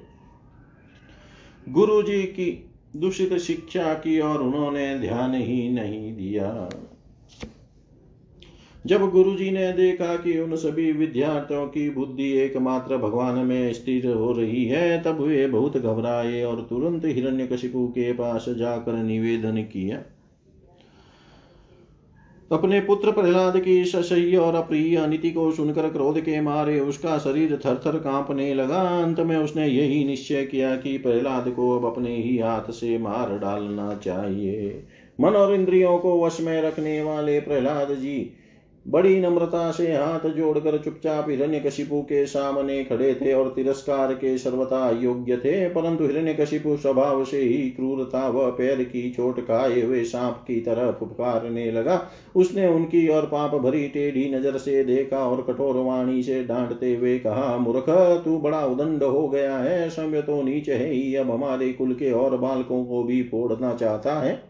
गुरु 1.69 2.03
जी 2.03 2.23
की 2.23 2.71
दूषित 2.97 3.39
शिक्षा 3.39 3.95
की 3.95 4.21
और 4.21 4.43
उन्होंने 4.43 4.99
ध्यान 4.99 5.35
ही 5.35 5.71
नहीं 5.71 6.17
दिया। 6.17 6.71
जब 8.87 9.11
गुरुजी 9.11 9.51
ने 9.51 9.73
देखा 9.73 10.17
कि 10.17 10.39
उन 10.39 10.57
सभी 10.57 10.93
विद्यार्थियों 10.93 11.67
की 11.67 11.91
बुद्धि 11.91 12.33
एकमात्र 12.33 12.97
भगवान 12.97 13.39
में 13.39 13.73
स्थिर 13.73 14.07
हो 14.07 14.33
रही 14.33 14.65
है, 14.65 15.03
तब 15.03 15.21
वे 15.21 15.47
बहुत 15.47 15.77
घबराए 15.77 16.43
और 16.43 16.67
तुरंत 16.71 17.05
हिरण्यकशिपु 17.05 17.87
के 17.89 18.13
पास 18.13 18.47
जाकर 18.49 18.93
निवेदन 18.93 19.57
किया। 19.57 20.03
अपने 22.53 22.81
पुत्र 22.81 23.13
प्रहलाद 23.13 23.61
की 23.61 23.85
ससह्य 23.85 24.37
और 24.37 24.55
अप्रिय 24.55 24.97
अनिति 24.97 25.31
को 25.31 25.51
सुनकर 25.53 25.91
क्रोध 25.91 26.21
के 26.21 26.41
मारे 26.41 26.81
उसका 26.81 27.19
शरीर 27.19 27.61
थर 27.67 27.83
थर 27.87 27.99
कांपने 27.99 28.55
लगा। 28.55 29.03
अंत 29.03 29.21
में 29.21 29.37
उसने 29.37 29.67
यही 29.67 30.05
निश्चय 30.05 30.45
किया 30.45 30.77
कि 30.77 30.99
प्रहलाद 30.99 31.49
को 31.49 31.79
अब 31.79 31.85
अपने 31.85 32.17
ही 32.17 32.39
हाथ 32.39 32.71
से 32.71 32.99
मार 32.99 33.39
डालना 33.39 33.95
चाहिए। 33.95 34.83
मन 35.21 35.31
और 35.31 35.55
इंद्रियों 35.55 35.99
को 35.99 36.27
वश 36.27 36.41
में 36.41 36.63
रखने 36.63 37.03
वाले 37.03 37.41
प्रहलाद 37.41 37.95
जी 37.95 38.33
बड़ी 38.87 39.21
नम्रता 39.21 39.71
से 39.71 39.87
हाथ 39.93 40.29
जोड़कर 40.29 40.77
चुपचाप 40.79 41.29
हिरण्य 41.29 41.59
कशिपु 41.61 42.01
के 42.03 42.25
सामने 42.27 42.83
खड़े 42.85 43.13
थे 43.15 43.33
और 43.33 43.49
तिरस्कार 43.49 44.13
के 44.15 44.37
सर्वथा 44.39 44.91
योग्य 44.93 45.37
थे, 45.37 45.69
परंतु 45.69 46.05
हिरण्य 46.05 46.35
कशिपु 46.35 46.77
स्वभाव 46.77 47.25
से 47.25 47.41
ही 47.41 47.59
क्रूरता 47.71 48.27
व 48.29 48.51
पैर 48.51 48.83
की 48.85 49.09
चोट 49.11 49.41
खाए 49.41 49.81
हुए 49.81 50.03
सांप 50.05 50.43
की 50.47 50.61
तरह 50.61 50.91
पुकारने 50.91 51.71
लगा। 51.73 52.01
उसने 52.37 52.67
उनकी 52.67 53.07
और 53.09 53.27
पाप 53.27 53.55
भरी 53.55 53.87
टेढ़ी 53.89 54.29
नज़र 54.31 54.59
से 54.59 54.83
देखा 54.85 55.25
और 55.27 55.43
कठोर 55.43 55.77
वाणी 55.77 56.23
से 56.23 56.43
डांटते 56.45 56.95
हुए 56.95 57.19
कहा, 57.19 57.57
मूर्ख, 57.57 57.91
तू 58.25 58.39
बड़ा 58.39 58.65
उदंड 58.67 59.03
हो 59.03 59.29
गया 59.29 59.57
है, 59.57 59.89
समय 59.91 60.23
तो 60.23 60.43
नीचे 60.43 60.75
है 60.75 60.91
ही, 60.91 61.15
अब 61.15 61.31
हमारे 61.31 61.73
कुल 61.73 61.95
के 61.95 62.13
और 62.13 62.37
बालकों 62.39 62.85
को 62.85 63.03
भी 63.03 63.23
फोड़ना 63.23 63.75
चाहता 63.75 64.21
है। 64.21 64.50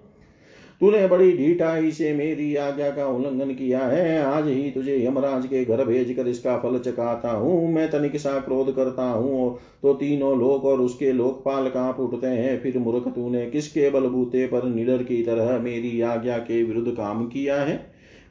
तूने 0.81 1.07
बड़ी 1.09 1.33
ढीठाई 1.33 1.91
से 1.91 2.13
मेरी 2.13 2.55
आज्ञा 2.57 2.91
का 2.91 3.07
उल्लंघन 3.07 3.51
किया 3.55 3.81
है। 3.81 4.23
आज 4.23 4.47
ही 4.49 4.71
तुझे 4.71 4.97
यमराज 4.99 5.47
के 5.47 5.65
घर 5.65 5.85
भेज 5.85 6.13
कर 6.15 6.29
इसका 6.29 6.57
फल 6.59 6.79
चकाता 6.81 7.31
हूँ। 7.31 7.73
मैं 7.73 7.89
तनिक 7.91 8.17
सा 8.17 8.39
क्रोध 8.41 8.75
करता 8.77 9.03
हूँ 9.05 9.59
तो 9.83 9.93
तीनों 9.95 10.39
लोक 10.39 10.65
और 10.65 10.81
उसके 10.81 11.13
लोकपाल 11.13 11.69
काँप 11.69 12.01
उठते 12.01 12.27
हैं। 12.27 12.61
फिर 12.63 12.79
मूर्ख 12.79 13.09
तूने 13.09 13.45
किसके 13.47 13.91
बलबूते 13.91 14.47
पर 14.47 14.65
निडर 14.67 15.03
की 15.03 15.23
तरह 15.23 15.59
मेरी 15.59 16.01
आज्ञा 16.03 16.39
के 16.39 16.63
विरुद्ध 16.63 16.93
काम 16.93 17.27
किया 17.27 17.61
है? 17.61 17.77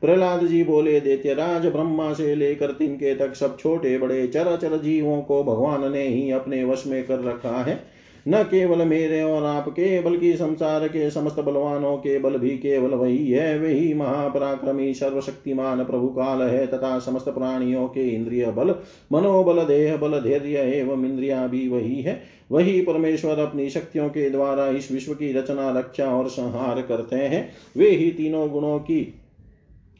प्रहलाद 0.01 0.45
जी 0.45 0.63
बोले 0.63 0.99
देते 0.99 1.33
राज 1.33 1.65
ब्रह्मा 1.65 2.11
से 2.13 2.33
लेकर 2.35 2.71
तिनके 2.71 3.13
तक 3.15 3.33
सब 3.35 3.57
छोटे 3.57 3.97
बड़े 3.97 4.25
चर 4.27 4.55
चर 4.57 4.77
जीवों 4.77 5.21
को 5.21 5.43
भगवान 5.43 5.91
ने 5.91 6.07
ही 6.07 6.29
अपने 6.31 6.63
वश 6.63 6.83
में 6.87 7.03
कर 7.03 7.19
रखा 7.21 7.57
है। 7.63 7.79
न 8.27 8.43
केवल 8.43 8.87
मेरे 8.87 9.21
और 9.21 9.43
आपके, 9.43 10.01
बल्कि 10.01 10.33
संसार 10.33 10.87
के 10.87 11.09
समस्त 11.11 11.39
बलवानों 11.39 11.97
के 11.97 12.19
बल 12.19 12.37
भी 12.37 12.49
केवल 12.49 12.89
वही 12.89 13.31
है। 13.31 13.59
वही 13.59 13.93
महापराक्रमी, 13.93 14.93
सर्वशक्तिमान 14.93 15.83
प्रभु 15.83 16.07
काल 16.07 16.41
है, 16.41 16.67
तथा 16.67 16.99
समस्त 16.99 17.29
प्राणियों 17.29 17.87
के 17.87 18.07
इंद्रिय 18.09 18.45
बल, 18.45 18.75
मनोबल, 19.11 19.63
देह 19.63 19.97
बल, 19.97 20.19
धैर्य 20.19 20.57
एवं 20.57 21.05
इंद्रिया 21.05 21.47
भी 21.47 21.67
वही 21.69 22.01
है। 22.01 22.21
वही 22.51 22.81
परमेश्वर 22.81 23.39
अपनी 23.39 23.69
शक्तियों 23.69 24.09
के 24.09 24.29
द्वारा 24.29 24.67
इस 24.67 24.91
विश्व 24.91 25.13
की 25.13 25.33
रचना, 25.33 25.79
रक्षा 25.79 26.05
और 26.05 26.29
संहार 26.29 26.81
करते 26.81 27.15
हैं। 27.15 27.49
वे 27.77 27.89
ही 27.89 28.11
तीनों 28.11 28.49
गुणों 28.49 28.79
की 28.79 29.13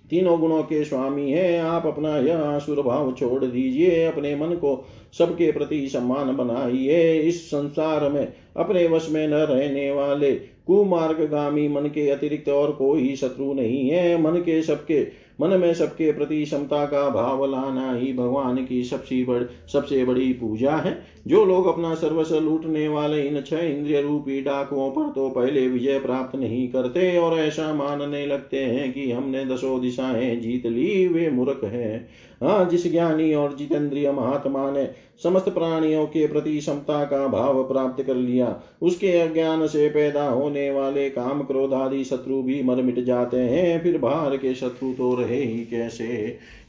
तीनों 0.10 0.40
गुणों 0.40 0.64
के 0.64 0.84
स्वामी 0.86 1.32
हैं। 1.32 1.62
आप 1.62 1.86
अपना 1.86 2.18
यह 2.18 2.40
आसुर 2.40 2.82
भाव 2.82 3.12
छोड़ 3.12 3.46
दीजिए। 3.46 4.06
अपने 4.06 4.36
मन 4.36 4.48
को 4.48 4.86
सबके 5.18 5.52
प्रति 5.52 5.90
सम्मान 5.90 6.36
बनाइए। 6.38 7.20
इस 7.20 7.48
संसार 7.48 8.10
में 8.10 8.34
अपने 8.58 8.88
वश 8.88 9.08
में 9.12 9.28
न 9.28 9.34
रहने 9.34 9.92
वाले 9.92 10.32
कुमार्गामी 10.68 11.68
मन 11.68 11.82
के 11.82 12.10
अतिरिक्त 12.10 12.50
और 12.50 12.72
कोई 12.72 13.16
शत्रु 13.16 13.54
नहीं 13.54 13.90
है। 13.90 14.22
मन 14.22 14.32
के 14.32 14.62
सबके 14.62 15.29
मन 15.42 15.50
में 15.50 15.74
सबके 15.74 16.12
प्रति 16.12 16.44
क्षमता 16.44 16.86
का 16.86 17.10
भाव 17.10 17.46
लाना 17.46 17.94
ही 17.94 18.14
भगवान 18.14 18.66
की 18.66 18.84
सबसे 18.84 19.24
बड़ 19.26 19.44
सबसे 19.74 20.04
बड़ी 20.06 20.34
पूजा 20.34 20.76
है। 20.76 20.98
जो 21.28 21.44
लोग 21.46 21.68
अपना 21.68 21.94
सर्वस्व 21.96 22.40
लूटने 22.40 22.88
वाले 22.88 23.22
इन 23.22 23.42
छह 23.42 23.60
इंद्रिय 23.60 24.02
रूपी 24.02 24.42
डाकुओं 24.42 24.90
पर 24.92 25.12
तो 25.12 25.30
पहले 25.30 25.68
विजय 25.68 26.00
प्राप्त 26.00 26.36
नहीं 26.36 26.68
करते 26.68 27.18
और 27.18 27.38
ऐसा 27.40 27.74
मानने 27.74 28.26
लगते 28.26 28.58
हैं 28.58 28.92
कि 28.94 29.12
हमने 29.12 29.46
दसों 29.46 29.80
दिशाएँ 29.82 30.36
जीत 30.36 30.66
ली, 30.66 31.08
वे 31.08 31.30
मूर्ख 31.30 31.64
है। 31.64 32.08
हाँ 32.42 32.66
जिस 32.66 32.92
ज्ञानी 32.92 33.34
और 33.34 33.56
जितेंद्रिय 33.56 34.12
महात्मा 34.12 34.70
ने 34.72 34.88
समस्त 35.24 35.50
प्राणियों 35.50 36.06
के 36.06 36.26
प्रति 36.28 36.58
क्षमता 36.60 37.04
का 37.04 37.28
भाव 37.28 37.64
प्राप्त 37.64 38.04
कर 38.04 38.16
लिया, 38.16 38.56
उसके 38.82 39.12
अज्ञान 39.12 39.66
से 39.68 39.88
पैदा 39.90 40.24
होने 40.24 40.70
वाले 40.72 41.10
काम 41.10 41.42
क्रोध 41.42 41.74
आदि 41.74 42.04
शत्रु 42.04 42.42
भी 42.44 42.62
मर 42.64 42.76
मिट 42.76 43.00
जाते 43.00 43.38
हैं। 43.38 43.82
फिर 43.84 43.98
बाहर 43.98 44.36
के 44.38 44.54
शत्रु 44.56 44.92
तो 44.94 45.14
रहे 45.16 45.38
ही 45.38 45.60
कैसे? 45.66 46.06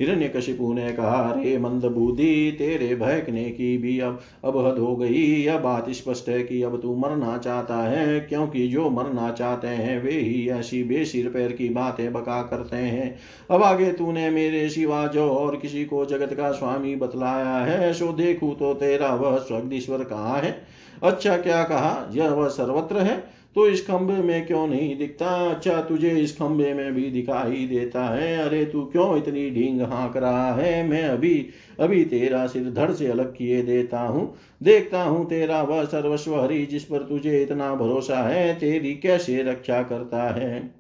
हिरण्य 0.01 0.29
कशिपु 0.29 0.73
ने 0.73 0.93
कहा 0.93 1.33
रे 1.33 1.57
मंद 1.59 1.85
बुद्धि, 1.87 2.55
तेरे 2.59 2.95
भयकने 2.95 3.45
की 3.45 3.77
भी 3.79 3.99
अब 4.01 4.21
अब 4.45 4.59
हद 4.59 4.79
हो 4.79 4.97
गई। 4.97 5.23
यह 5.43 5.59
बात 5.59 5.91
स्पष्ट 5.91 6.29
है 6.29 6.43
कि 6.43 6.63
अब 6.63 6.81
तू 6.81 6.97
मरना 6.97 7.37
चाहता 7.39 7.77
है, 7.77 8.21
क्योंकि 8.21 8.67
जो 8.69 8.89
मरना 8.91 9.31
चाहते 9.31 9.69
हैं, 9.69 10.03
वे 10.03 10.13
ही 10.13 10.49
ऐसी 10.51 10.83
बेसिर 10.85 11.29
पैर 11.29 11.53
की 11.53 11.69
बातें 11.69 12.13
बका 12.13 12.43
करते 12.43 12.77
हैं। 12.77 13.15
अब 13.51 13.63
आगे 13.63 13.93
तूने 13.93 14.29
मेरे 14.31 14.69
सिवा 14.69 15.07
जो 15.07 15.29
और 15.31 15.59
किसी 15.61 15.85
को 15.85 16.05
जगत 16.07 16.35
का 16.35 16.51
स्वामी 16.53 16.95
बतलाया 16.97 17.57
है, 17.57 17.93
सो 17.93 18.13
देखू 18.13 18.55
तो 18.55 18.75
तेरा 18.75 19.15
वह 19.15 19.39
स्वर्गीश्वर 19.39 20.05
कहाँ 20.05 20.41
है? 20.41 20.57
अच्छा 21.03 21.37
क्या 21.37 21.63
कहा? 21.65 22.11
यह 22.13 22.31
वह 22.31 22.49
सर्वत्र 22.49 22.97
है 22.97 23.41
तो 23.57 23.67
इस 23.69 23.87
खंबे 23.87 24.13
में 24.13 24.47
क्यों 24.47 24.67
नहीं 24.67 24.97
दिखता? 24.99 25.27
अच्छा 25.51 25.81
तुझे 25.83 26.11
इस 26.11 26.37
खंबे 26.37 26.73
में 26.75 26.93
भी 26.95 27.11
दिखाई 27.11 27.67
देता 27.67 28.05
है। 28.05 28.37
अरे, 28.39 28.65
तू 28.65 28.85
क्यों 28.85 29.17
इतनी 29.19 29.51
ढींग 29.51 29.81
हाँक 29.83 30.17
रहा 30.17 30.53
है? 30.55 30.89
मैं 30.89 31.03
अभी 31.05 31.47
अभी 31.81 32.05
तेरा 32.05 32.47
सिर 32.47 32.71
धड़ 32.71 32.91
से 32.93 33.07
अलग 33.07 33.37
किए 33.37 33.63
देता 33.63 34.01
हूँ। 34.01 34.35
देखता 34.63 35.03
हूँ 35.03 35.29
तेरा 35.29 35.63
वह 35.63 35.85
सर्वस्व 35.85 36.41
हरि, 36.41 36.65
जिस 36.67 36.85
पर 36.85 36.99
तुझे 36.99 37.43
इतना 37.43 37.75
भरोसा 37.75 38.19
है, 38.19 38.55
तेरी 38.55 38.95
कैसे 38.95 39.43
रक्षा 39.43 39.83
करता 39.83 40.23
है? 40.31 40.80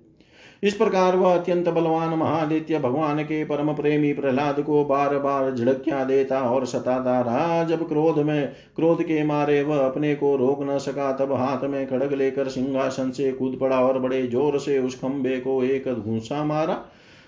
इस 0.62 0.74
प्रकार 0.74 1.16
वह 1.16 1.34
अत्यंत 1.34 1.68
बलवान 1.68 2.14
महादित्य 2.14 2.78
भगवान 2.78 3.22
के 3.22 3.44
परम 3.44 3.72
प्रेमी 3.72 4.12
प्रहलाद 4.12 4.60
को 4.60 4.84
बार 4.84 5.18
बार 5.18 5.54
झिड़कियाँ 5.54 6.06
देता 6.06 6.40
और 6.40 6.66
सताता। 6.66 7.20
रहा 7.20 7.64
जब 7.64 7.88
क्रोध 7.88 8.18
में, 8.18 8.52
क्रोध 8.76 9.02
के 9.02 9.24
मारे 9.24 9.62
वह 9.62 9.78
अपने 9.78 10.14
को 10.14 10.36
रोक 10.36 10.62
न 10.62 10.78
सका, 10.78 11.12
तब 11.12 11.32
हाथ 11.32 11.64
में 11.64 11.86
खड़ग 11.86 12.12
लेकर 12.12 12.48
सिंहासन 12.48 13.10
से 13.10 13.32
कूद 13.32 13.58
पड़ा 13.60 13.80
और 13.80 13.98
बड़े 13.98 14.26
ज़ोर 14.26 14.58
से 14.58 14.78
उस 14.78 15.00
खंबे 15.00 15.36
को 15.36 15.62
एक 15.64 15.88
घूसा 15.88 16.44
मारा। 16.44 16.78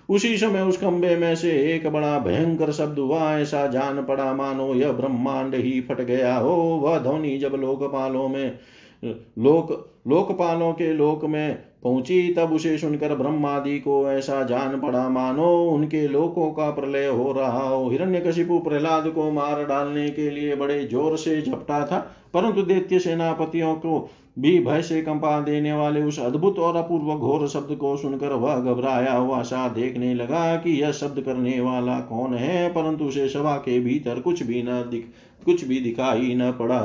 उसी 0.08 0.36
समय 0.36 0.60
उस 0.60 0.80
खंबे 0.80 1.16
में 1.16 1.34
से 1.36 1.50
एक 1.74 1.86
बड़ा 1.86 2.18
भयंकर 2.18 2.72
शब्द 2.72 2.98
हुआ, 2.98 3.38
ऐसा 3.38 3.66
जान 3.66 4.02
पड़ा, 4.02 4.32
मानो 4.32 4.74
यह 4.74 4.92
ब्रह्मांड 4.92 5.54
ही 5.54 5.80
फट 5.80 6.00
गया 6.00 6.36
हो। 6.36 6.54
वह 6.56 6.98
ध्वनि 6.98 7.36
जब 7.38 7.54
लोकपालों 7.54 8.28
में, 8.28 8.58
लोक 9.04 9.91
लोकपालों 10.06 10.72
के 10.72 10.92
लोक 10.92 11.24
में 11.24 11.54
पहुँची, 11.82 12.32
तब 12.34 12.52
उसे 12.52 12.76
सुनकर 12.78 13.14
ब्रह्मादि 13.14 13.78
को 13.78 14.10
ऐसा 14.10 14.42
जान 14.42 14.78
पड़ा, 14.80 15.08
मानो 15.08 15.52
उनके 15.64 16.06
लोकों 16.08 16.50
का 16.50 16.70
प्रलय 16.70 17.06
हो 17.06 17.30
रहा 17.32 17.68
हो। 17.68 17.88
हिरण्यकशिपु 17.90 18.58
प्रहलाद 18.58 19.08
को 19.08 19.30
मार 19.30 19.64
डालने 19.64 20.08
के 20.10 20.30
लिए 20.30 20.56
बड़े 20.56 20.82
ज़ोर 20.84 21.16
से 21.16 21.40
झपटा 21.42 21.84
था, 21.86 21.98
परंतु 22.34 22.62
दैत्य 22.62 22.98
सेनापतियों 22.98 23.74
को 23.74 24.08
भी 24.38 24.58
भय 24.60 24.82
से 24.82 25.00
कंपा 25.02 25.40
देने 25.40 25.72
वाले 25.72 26.02
उस 26.02 26.18
अद्भुत 26.20 26.58
और 26.58 26.76
अपूर्व 26.76 27.14
घोर 27.14 27.46
शब्द 27.48 27.74
को 27.76 27.96
सुनकर 27.96 28.32
वह 28.32 28.56
घबराया 28.56 29.12
हुआ 29.12 29.42
सा 29.42 29.68
देखने 29.68 30.14
लगा 30.14 30.56
कि 30.56 30.80
यह 30.80 30.92
शब्द 30.92 31.20
करने 31.20 31.60
वाला 31.60 31.98
कौन 32.00 32.34
है, 32.34 32.68
परंतु 32.68 33.04
उसे 33.04 33.28
सभा 33.28 33.56
के 33.56 33.78
भीतर 33.80 34.20
कुछ 34.20 34.42
भी 34.42 34.62
न 34.62 34.84
दिख, 34.90 35.08
कुछ 35.44 35.64
भी 35.64 35.80
दिखाई 35.80 36.34
न 36.34 36.50
पड़ा। 36.52 36.80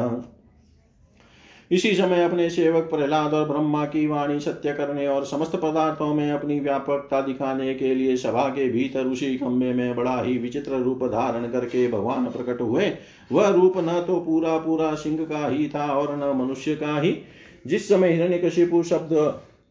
इसी 1.72 1.94
समय 1.96 2.24
अपने 2.24 2.50
सेवक 2.50 2.84
प्रहलाद 2.84 3.34
और 3.34 3.48
ब्रह्मा 3.50 3.86
की 3.86 4.06
वाणी 4.08 4.40
सत्य 4.40 4.74
करने 4.74 5.08
और 5.08 5.26
समस्त 5.26 5.56
पदार्थों 5.56 6.14
में 6.14 6.32
अपनी 6.32 6.60
व्यापकता 6.60 7.22
दिखाने 7.22 7.74
के 7.76 7.96
लिए 7.96 8.16
सभा 8.18 8.48
के 8.50 8.70
भीतर 8.70 9.06
उसी 9.06 9.38
खंभे 9.38 9.74
में 9.74 9.96
बड़ा 9.96 10.22
ही 10.22 10.38
विचित्र 10.38 10.72
रूप 10.72 11.04
धारण 11.04 11.48
करके 11.48 11.88
भगवान 11.88 12.26
प्रकट 12.26 12.62
हुए। 12.62 12.92
वह 13.32 13.50
रूप 13.50 13.74
न 13.78 14.04
तो 14.08 14.20
पूरा 14.20 14.58
पूरा 14.58 14.94
सिंह 14.96 15.26
का 15.26 15.48
ही 15.48 15.68
था 15.68 15.88
और 15.88 16.16
न 16.16 16.38
मनुष्य 16.38 16.76
का 16.76 17.00
ही। 17.00 17.18
जिस 17.68 17.90
समय 17.90 18.12
हिरण्यकशिपु 18.12 18.84
शब्द 18.84 19.10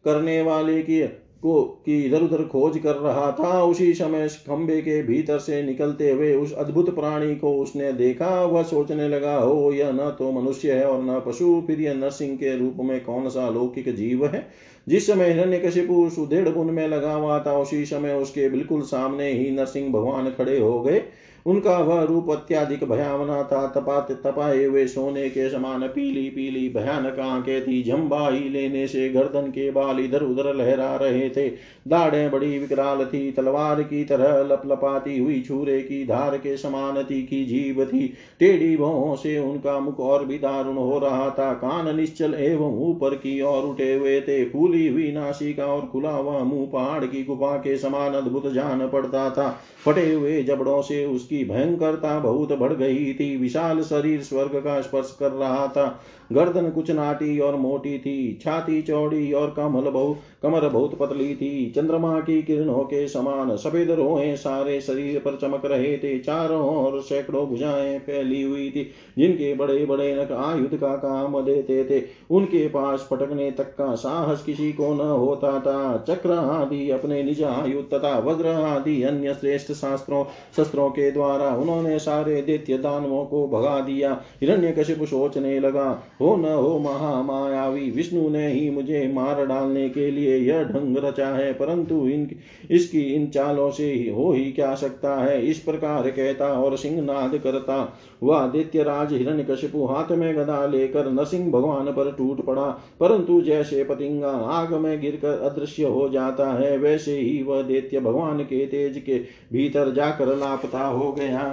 करने 0.05 0.41
वाले 0.41 0.81
की 0.81 1.01
को 1.43 1.63
की 1.63 2.05
इधर 2.05 2.21
उधर 2.21 2.43
खोज 2.43 2.77
कर 2.77 2.95
रहा 2.95 3.31
था, 3.31 3.63
उसी 3.63 3.93
समय 3.93 4.27
खंबे 4.27 4.81
के 4.81 5.03
भीतर 5.03 5.39
से 5.39 5.63
निकलते 5.63 6.11
हुए 6.11 6.35
उस 6.35 6.53
अद्भुत 6.53 6.95
प्राणी 6.95 7.35
को 7.35 7.53
उसने 7.53 7.93
देखा। 7.93 8.45
वह 8.45 8.63
सोचने 8.63 9.09
लगा, 9.09 9.35
हो, 9.35 9.71
यह 9.71 9.91
न 9.91 10.15
तो 10.19 10.31
मनुष्य 10.31 10.71
है 10.71 10.85
और 10.85 11.03
न 11.03 11.23
पशु, 11.25 11.63
फिर 11.67 11.81
यह 11.81 11.93
नरसिंह 11.93 12.35
के 12.35 12.57
रूप 12.57 12.77
में 12.79 13.03
कौन 13.03 13.29
सा 13.29 13.49
लौकिक 13.49 13.95
जीव 13.95 14.25
है? 14.25 14.49
जिस 14.89 15.07
समय 15.07 15.31
हिरण्य 15.31 15.59
कशिपु 15.59 16.09
सुदृढ़ 16.09 16.47
उधेड़ 16.47 16.71
में 16.71 16.87
लगा 16.87 17.13
हुआ 17.13 17.39
था, 17.39 17.59
उसी 17.59 17.85
समय 17.85 18.13
उसके 18.13 18.49
बिल्कुल 18.49 18.81
सामने 18.81 19.31
ही 19.31 19.51
नरसिंह 19.51 19.93
भगवान 19.93 20.29
खड़े 20.29 20.59
हो 20.59 20.81
गए। 20.81 21.03
उनका 21.45 21.77
वह 21.77 22.03
रूप 22.03 22.29
अत्याधिक 22.29 22.83
भयावना 22.83 23.43
था। 23.43 23.67
तपा 23.67 23.99
तपाए 23.99 24.65
हुए 24.65 24.87
सोने 24.87 25.29
के 25.29 25.49
समान 25.49 25.87
पीली 25.87 26.29
पीली 26.29 26.69
भयानक 26.69 27.19
आँखें 27.19 27.63
थी। 27.63 27.83
जम्बाई 27.83 28.39
लेने 28.39 28.87
से 28.87 29.09
गर्दन 29.09 29.49
के 29.49 29.71
बाल 29.71 29.99
इधर 29.99 30.23
उधर 30.23 30.53
लहरा 30.55 30.95
रहे 30.95 31.29
थे। 31.29 31.49
दाढ़े 31.87 32.29
बड़ी 32.29 32.59
विकराल 32.59 33.05
थी। 33.05 33.31
तलवार 33.31 33.83
की 33.83 34.03
तरह 34.03 34.53
लपलपाती 34.53 35.17
हुई 35.19 35.41
छूरे 35.41 35.81
की 35.81 36.05
धार 36.05 36.37
के 36.37 36.57
समान 36.57 37.03
तीखी 37.03 37.45
जीव 37.45 37.85
थी। 37.85 38.13
टेढ़ी 38.39 38.77
भवों 38.77 39.15
से 39.15 39.37
उनका 39.37 39.79
मुख 39.79 39.99
और 39.99 40.25
भी 40.25 40.37
दारुण 40.37 40.75
हो 40.75 40.99
रहा 40.99 41.29
था। 41.29 41.53
कान 41.53 41.95
निश्चल 41.95 42.33
एवं 42.33 42.79
ऊपर 42.89 43.15
की 43.15 43.41
ओर 43.41 43.63
उठे 43.63 43.93
हुए 43.93 44.21
थे। 44.21 44.43
फूली 44.45 44.87
हुई 44.87 45.11
नासिका 45.11 45.65
और 45.65 45.81
खुला 45.81 46.11
हुआ 46.11 46.39
मुँह 46.39 46.69
पहाड़ 46.73 47.05
की 47.05 47.23
गुफा 47.23 47.57
के 47.57 47.77
समान 47.77 48.13
अद्भुत 48.13 48.53
जान 48.53 48.87
पड़ता 48.87 49.29
था। 49.29 49.49
फटे 49.85 50.13
हुए 50.13 50.43
जबड़ों 50.43 50.81
से 50.81 51.05
उसकी 51.05 51.36
भयंकरता 51.45 52.19
बहुत 52.19 52.53
बढ़ 52.53 52.73
गई 52.73 53.13
थी। 53.13 53.37
विशाल 53.37 53.81
शरीर 53.81 54.21
स्वर्ग 54.21 54.51
का 54.55 54.81
स्पर्श 54.81 55.17
कर 55.19 55.31
रहा 55.31 55.67
था। 55.67 56.01
गर्दन 56.33 56.69
कुछ 56.69 56.91
नाटी 56.91 57.39
और 57.39 57.55
मोटी 57.55 57.97
थी। 57.97 58.39
छाती 58.41 58.81
चौड़ी 58.81 59.33
और 59.33 59.53
कमल 59.57 59.81
बहुत 59.81 60.19
कमर 60.43 60.69
बहुत 60.69 60.97
पतली 60.97 61.35
थी। 61.35 61.73
चंद्रमा 61.75 62.19
की 62.19 62.41
किरणों 62.43 62.79
के 62.79 63.07
समान 63.07 63.55
सफ़ेद 63.55 63.91
रोहे 63.91 64.37
सारे 64.37 64.81
शरीर 64.81 65.19
पर 65.19 65.35
चमक 65.35 65.61
रहे 65.65 65.97
थे। 65.97 66.19
चारों 66.19 66.65
और 66.65 67.01
सैकड़ों 67.01 67.47
भुजाएँ 67.47 67.99
फैली 67.99 68.41
हुई 68.41 68.69
थी, 68.69 68.91
जिनके 69.17 69.53
बड़े 69.53 69.85
बड़े 69.85 70.15
नक 70.15 70.31
आयुध 70.31 70.77
का 70.77 70.95
काम 70.95 71.41
देते 71.41 71.83
थे। 71.83 72.03
उनके 72.29 72.67
पास 72.67 73.07
पटकने 73.11 73.51
तक 73.51 73.65
का 73.65 73.95
साहस 73.95 74.43
किसी 74.43 74.71
को 74.73 74.93
न 74.93 74.99
होता 74.99 75.59
था। 75.59 76.05
चक्र 76.09 76.31
आदि 76.31 76.89
अपने 76.89 77.23
निज 77.23 77.43
आयुध 77.43 77.93
तथा 77.93 78.19
वज्र 78.19 78.47
आदि 78.47 79.03
अन्य 79.03 79.33
श्रेष्ठ 79.33 79.71
शास्त्रों, 79.71 80.25
शस्त्रों 80.57 80.89
के 80.89 81.11
द्वारा 81.17 81.49
उन्होंने 81.55 81.97
सारे 81.99 82.41
दैत्य 82.41 82.77
दानवों 82.77 83.25
को 83.25 83.47
भगा 83.47 83.79
दिया। 83.79 84.11
हिरण्य 84.41 84.71
कशिप 84.71 85.03
सोचने 85.03 85.59
लगा, 85.59 85.87
हो 86.21 86.35
न 86.35 86.45
हो 86.45 86.77
महामायावी, 86.79 87.89
विष्णु 87.91 88.29
ने 88.29 88.47
ही 88.47 88.69
मुझे 88.69 89.11
मार 89.13 89.45
डालने 89.45 89.89
के 89.89 90.09
लिए 90.11 90.37
यह 90.37 90.63
ढंग 90.63 90.97
रचा 90.97 91.27
है, 91.27 91.51
परंतु 91.53 91.95
इन, 92.07 92.29
इसकी 92.71 93.01
इन 93.01 93.27
चालों 93.27 93.69
से 93.71 93.91
ही 93.91 94.09
हो 94.09 94.31
ही 94.31 94.51
क्या 94.51 94.73
सकता 94.75 95.15
है? 95.15 95.45
इस 95.47 95.59
प्रकार 95.59 96.09
कहता 96.09 96.47
और 96.47 96.77
सिंहनाद 96.77 97.37
करता। 97.37 97.77
वह 98.23 98.37
आदित्य 98.37 98.83
राज 98.83 99.13
हिरण्य 99.13 99.43
कशिपु 99.43 99.85
हाथ 99.85 100.11
में 100.11 100.33
गदा 100.35 100.65
लेकर 100.65 101.11
नरसिंह 101.11 101.51
भगवान 101.51 101.85
पर 101.85 102.11
टूट 102.11 102.45
पड़ा। 102.45 102.67
परंतु 102.99 103.41
जैसे 103.41 103.83
पतिंगा 103.83 104.31
आग 104.51 104.73
में 104.73 104.99
गिरकर 105.01 105.39
अदृश्य 105.39 105.85
हो 105.85 106.07
जाता 106.09 106.51
है, 106.53 106.77
वैसे 106.77 107.17
ही 107.19 107.41
वह 107.43 107.61
दैत्य 107.61 107.99
भगवान 107.99 108.39
के 108.39 108.65
तेज 108.65 109.03
के 109.05 109.17
भीतर 109.53 109.91
जाकर 109.91 110.35
लापता 110.35 110.85
हो 110.87 111.06
गया 111.11 111.43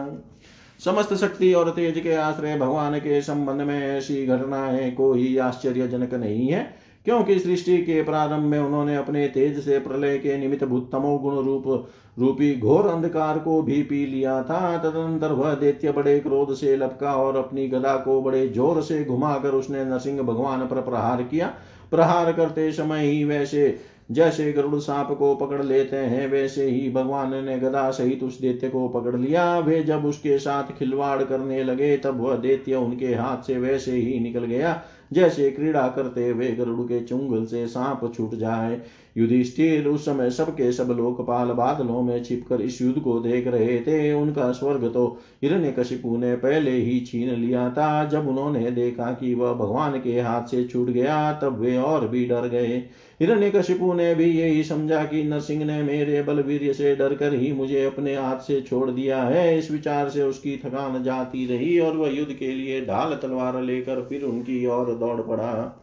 समस्त 0.80 1.14
शक्ति 1.14 1.52
और 1.54 1.70
तेज 1.70 1.98
के 1.98 2.14
आश्रय 2.14 2.56
भगवान 2.58 2.98
के 2.98 3.20
संबंध 3.22 3.60
में 3.60 3.80
ऐसी 3.80 4.24
घटनाएँ 4.26 4.90
कोई 4.92 5.36
आश्चर्यजनक 5.38 6.14
नहीं 6.14 6.46
है, 6.48 6.62
क्योंकि 7.06 7.38
सृष्टि 7.38 7.76
के 7.78 8.02
प्रारंभ 8.02 8.44
में 8.44 8.58
उन्होंने 8.58 8.96
अपने 8.96 9.26
तेज 9.28 9.64
से 9.64 9.78
प्रलय 9.78 10.18
के 10.18 10.36
निमित्त 10.38 10.64
भूतमो 10.64 11.16
गुण 11.18 11.34
रूप, 11.44 11.86
रूपी 12.18 12.54
घोर 12.56 12.86
अंधकार 12.86 13.38
को 13.38 13.60
भी 13.62 13.82
पी 13.82 14.04
लिया 14.06 14.42
था। 14.42 14.76
तदनंतर 14.78 15.32
वह 15.32 15.54
दैत्य 15.54 15.92
बड़े 15.92 16.18
क्रोध 16.20 16.54
से 16.54 16.76
लपका 16.76 17.14
और 17.14 17.36
अपनी 17.36 17.66
गदा 17.68 17.96
को 17.96 18.20
बड़े 18.22 18.46
ज़ोर 18.48 18.82
से 18.82 19.04
घुमाकर 19.04 19.50
उसने 19.50 19.84
नरसिंह 19.84 20.22
भगवान 20.22 20.66
पर 20.66 20.80
प्रहार 20.80 21.22
किया। 21.22 21.52
प्रहार 21.90 22.32
करते 22.32 22.70
समय 22.72 23.06
ही 23.06 23.24
वैसे 23.24 23.66
जैसे 24.10 24.52
गरुड़ 24.52 24.78
सांप 24.78 25.08
को 25.18 25.34
पकड़ 25.34 25.62
लेते 25.62 25.96
हैं, 25.96 26.28
वैसे 26.28 26.64
ही 26.64 26.90
भगवान 26.90 27.44
ने 27.44 27.58
गदा 27.58 27.90
सहित 27.90 28.22
उस 28.22 28.40
दैत्य 28.40 28.68
को 28.68 28.88
पकड़ 28.88 29.16
लिया। 29.16 29.58
वे 29.58 29.82
जब 29.82 30.04
उसके 30.04 30.38
साथ 30.38 30.78
खिलवाड़ 30.78 31.22
करने 31.22 31.62
लगे, 31.64 31.96
तब 31.96 32.20
वह 32.20 32.36
दैत्य 32.36 32.74
उनके 32.74 33.14
हाथ 33.14 33.46
से 33.46 33.58
वैसे 33.58 33.92
ही 33.92 34.20
निकल 34.20 34.44
गया। 34.44 34.82
जैसे 35.12 35.50
क्रीड़ा 35.50 35.88
करते 35.88 36.28
हुए 36.28 36.50
गरुड़ 36.50 36.80
के 36.80 37.00
चुंगल 37.00 37.44
से 37.44 37.66
सांप 37.66 38.12
छूट 38.14 38.34
जाए। 38.34 38.80
युधिष्ठिर 39.16 39.86
उस 39.86 40.04
समय 40.04 40.30
सबके 40.30 40.72
सब 40.72 40.88
लोकपाल 40.90 41.48
बादलों 41.48 42.02
में 42.02 42.22
छिपकर 42.24 42.60
इस 42.60 42.82
युद्ध 42.82 43.00
को 43.00 43.18
देख 43.20 43.46
रहे 43.46 43.78
थे। 43.80 44.12
उनका 44.12 44.50
स्वर्ग 44.52 44.90
तो 44.94 45.18
हिरण्यकशिपु 45.42 46.16
ने 46.16 46.34
पहले 46.36 46.70
ही 46.70 47.00
छीन 47.00 47.30
लिया 47.30 47.70
था। 47.70 48.04
जब 48.04 48.28
उन्होंने 48.28 48.70
देखा 48.70 49.12
कि 49.12 49.34
वह 49.34 49.52
भगवान 49.52 50.00
के 50.00 50.20
हाथ 50.20 50.42
से 50.42 50.64
छूट 50.64 50.88
गया, 50.88 51.32
तब 51.32 51.58
वे 51.58 51.76
और 51.76 52.08
भी 52.08 52.24
डर 52.26 52.48
गए। 52.48 52.82
हिरण्यकशिपु 53.20 53.92
ने 53.92 54.14
भी 54.14 54.24
यही 54.24 54.62
समझा 54.64 55.04
कि 55.04 55.22
नरसिंह 55.24 55.64
ने 55.64 55.82
मेरे 55.82 56.22
बलवीर 56.22 56.72
से 56.72 56.94
डर 56.96 57.14
कर 57.14 57.34
ही 57.34 57.52
मुझे 57.52 57.84
अपने 57.84 58.14
हाथ 58.14 58.36
से 58.36 58.60
छोड़ 58.60 58.90
दिया 58.90 59.22
है। 59.22 59.58
इस 59.58 59.70
विचार 59.70 60.08
से 60.08 60.22
उसकी 60.22 60.56
थकान 60.64 61.02
जाती 61.02 61.46
रही 61.46 61.78
और 61.78 61.96
वह 61.96 62.10
युद्ध 62.10 62.32
के 62.32 62.52
लिए 62.52 62.84
ढाल 62.86 63.14
तलवार 63.22 63.62
लेकर 63.62 64.00
फिर 64.08 64.22
उनकी 64.22 64.66
ओर 64.66 64.94
दौड़ 64.94 65.20
पड़ा। 65.20 65.80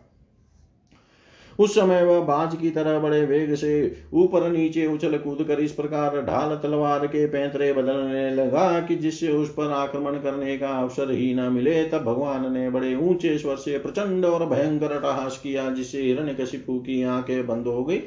उस 1.62 1.76
समय 1.76 2.03
वह 2.03 2.20
बाज 2.20 2.55
की 2.55 2.70
तरह 2.70 2.99
बड़े 2.99 3.26
वेग 3.26 3.55
से 3.55 3.95
ऊपर 4.14 4.49
नीचे 4.49 4.88
उछल 4.88 5.18
कूद 5.18 5.43
कर 5.47 5.59
इस 5.59 5.72
प्रकार 5.72 6.22
ढाल 6.22 6.55
तलवार 6.64 7.07
के 7.07 7.26
पैंतरे 7.28 7.74
बदलने 7.74 8.36
लगा 8.36 8.80
कि 8.80 8.95
जिससे 8.95 9.28
उस 9.28 9.49
पर 9.49 9.72
आक्रमण 9.72 10.12
करने 10.12 10.57
का 10.57 10.70
अवसर 10.70 11.12
ही 11.12 11.34
न 11.34 11.39
मिले, 11.39 11.84
तब 11.84 12.03
भगवान 12.03 12.53
ने 12.53 12.70
बड़े 12.70 12.95
ऊँचे 12.95 13.38
स्वर 13.38 13.55
से 13.55 13.78
प्रचंड 13.78 14.26
और 14.26 14.45
भयंकर 14.45 14.91
अटहास 14.91 15.39
किया, 15.43 15.70
जिससे 15.70 16.01
हिरण्य 16.01 16.36
की 16.72 17.03
आँखें 17.03 17.47
बंद 17.47 17.68
हो 17.68 17.84
गई। 17.84 18.01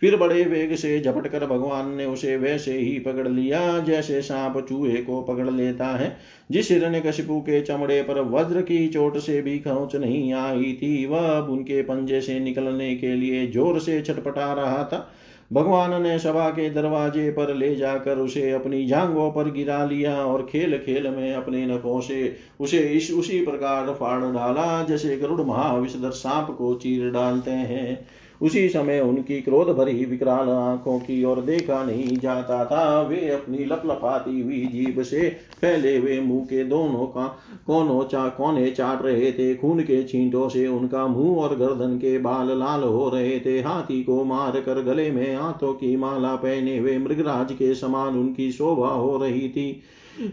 फिर 0.00 0.16
बड़े 0.16 0.44
वेग 0.44 0.74
से 0.74 1.00
झपट 1.00 1.26
कर 1.28 1.46
भगवान 1.46 1.94
ने 1.94 2.06
उसे 2.06 2.36
वैसे 2.36 2.72
ही 2.72 2.98
पकड़ 2.98 3.28
लिया, 3.28 3.78
जैसे 3.78 4.22
सांप 4.22 4.58
चूहे 4.68 4.96
को 4.96 5.22
पकड़ 5.22 5.50
लेता 5.50 5.86
है। 5.86 6.16
जिस 6.50 6.70
हिरण्य 6.70 7.00
कशिपु 7.00 7.40
के 7.40 7.60
चमड़े 7.60 8.02
पर 8.02 8.20
वज्र 8.20 8.62
की 8.62 8.86
चोट 8.88 9.18
से 9.18 9.40
भी 9.42 9.58
खौच 9.58 9.96
नहीं 9.96 10.32
आई 10.32 10.72
थी, 10.82 11.06
वह 11.06 11.28
अब 11.28 11.50
उनके 11.50 11.82
पंजे 11.82 12.20
से 12.20 12.40
निकलने 12.40 12.94
के 12.96 13.14
लिए 13.14 13.46
ज़ोर 13.46 13.80
से 13.80 14.00
छटपटा 14.02 14.52
रहा 14.52 14.82
था। 14.84 15.08
भगवान 15.52 16.02
ने 16.02 16.18
सभा 16.18 16.48
के 16.50 16.68
दरवाजे 16.70 17.30
पर 17.30 17.54
ले 17.54 17.74
जाकर 17.76 18.18
उसे 18.18 18.50
अपनी 18.50 18.84
जांगों 18.86 19.30
पर 19.30 19.50
गिरा 19.50 19.84
लिया 19.84 20.14
और 20.16 20.46
खेल 20.46 20.76
खेल 20.78 21.08
में 21.08 21.34
अपने 21.34 21.66
नखों 21.66 22.00
से 22.00 22.36
उसे 22.60 22.78
इस, 22.78 23.10
उसी 23.12 23.44
प्रकार 23.44 23.92
फाड़ 23.94 24.20
डाला, 24.20 24.82
जैसे 24.82 25.16
गरुड़ 25.16 25.40
महाविषधर 25.40 26.10
सांप 26.10 26.54
को 26.58 26.74
चीर 26.74 27.10
डालते 27.10 27.50
हैं। 27.50 28.06
उसी 28.44 28.68
समय 28.68 29.00
उनकी 29.00 29.40
क्रोध 29.40 29.68
भरी 29.68 30.04
विकराल 30.04 30.48
आँखों 30.48 30.98
की 31.00 31.22
ओर 31.24 31.40
देखा 31.40 31.82
नहीं 31.84 32.18
जाता 32.20 32.64
था। 32.64 33.00
वे 33.00 33.28
अपनी 33.30 33.64
लपलपाती 33.64 34.40
हुई 34.40 34.66
जीभ 34.66 35.02
से 35.02 35.28
फैले 35.60 35.96
हुए 35.96 36.18
मुँह 36.20 36.44
के 36.44 36.64
दोनों 36.64 37.06
का 37.06 37.26
कोनों 37.66 38.02
चा 38.04 38.26
कोने 38.28 38.70
चाट 38.70 39.02
रहे 39.02 39.30
थे। 39.32 39.54
खून 39.54 39.80
के 39.80 40.02
छींटों 40.04 40.48
से 40.48 40.66
उनका 40.66 41.06
मुँह 41.06 41.40
और 41.42 41.56
गर्दन 41.56 41.96
के 41.98 42.18
बाल 42.18 42.58
लाल 42.58 42.82
हो 42.82 43.08
रहे 43.08 43.38
थे। 43.40 43.58
हाथी 43.60 44.02
को 44.02 44.24
मार 44.24 44.60
कर 44.60 44.82
गले 44.82 45.10
में 45.10 45.34
हाथों 45.36 45.72
की 45.74 45.94
माला 45.96 46.34
पहने 46.36 46.78
हुए 46.78 46.98
मृगराज 46.98 47.52
के 47.52 47.74
समान 47.74 48.18
उनकी 48.18 48.50
शोभा 48.52 48.88
हो 48.88 49.16
रही 49.18 49.48
थी। 49.48 49.82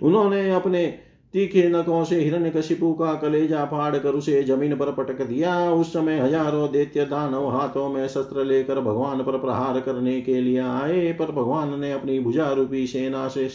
उन्होंने 0.03 0.49
अपने 0.51 0.85
तीखे 1.33 1.67
नखों 1.69 2.03
से 2.03 2.15
हिरण्य 2.15 2.49
कशिपु 2.49 2.91
का 2.93 3.13
कलेजा 3.13 3.63
फाड़ 3.65 3.97
कर 3.97 4.09
उसे 4.09 4.41
ज़मीन 4.43 4.75
पर 4.75 4.91
पटक 4.91 5.21
दिया। 5.21 5.53
उस 5.71 5.93
समय 5.93 6.19
हज़ारों 6.19 6.71
दैत्य 6.71 7.05
दानव 7.05 7.49
हाथों 7.49 7.87
में 7.89 8.07
शस्त्र 8.07 8.43
लेकर 8.43 8.79
भगवान 8.79 9.23
पर 9.23 9.37
प्रहार 9.37 9.79
करने 9.79 10.19
के 10.21 10.39
लिए 10.41 10.59
आए, 10.59 11.11
पर 11.13 11.31
भगवान 11.31 11.79
ने 11.79 11.91
अपनी 11.91 12.19
भुजा 12.19 12.51
रूपी 12.51 12.85
सेना 12.87 13.27
से 13.27 13.49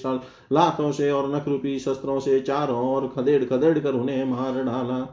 लातों 0.53 0.91
से 0.93 1.11
और 1.11 1.35
नख 1.35 1.49
रूपी 1.49 1.79
शस्त्रों 1.79 2.19
से 2.21 2.41
चारों 2.41 2.79
और 2.87 3.09
खदेड़ 3.09 3.45
खदेड़ 3.45 3.79
कर 3.79 3.93
उन्हें 3.93 4.25
मार 4.25 4.63
डाला। 4.65 5.07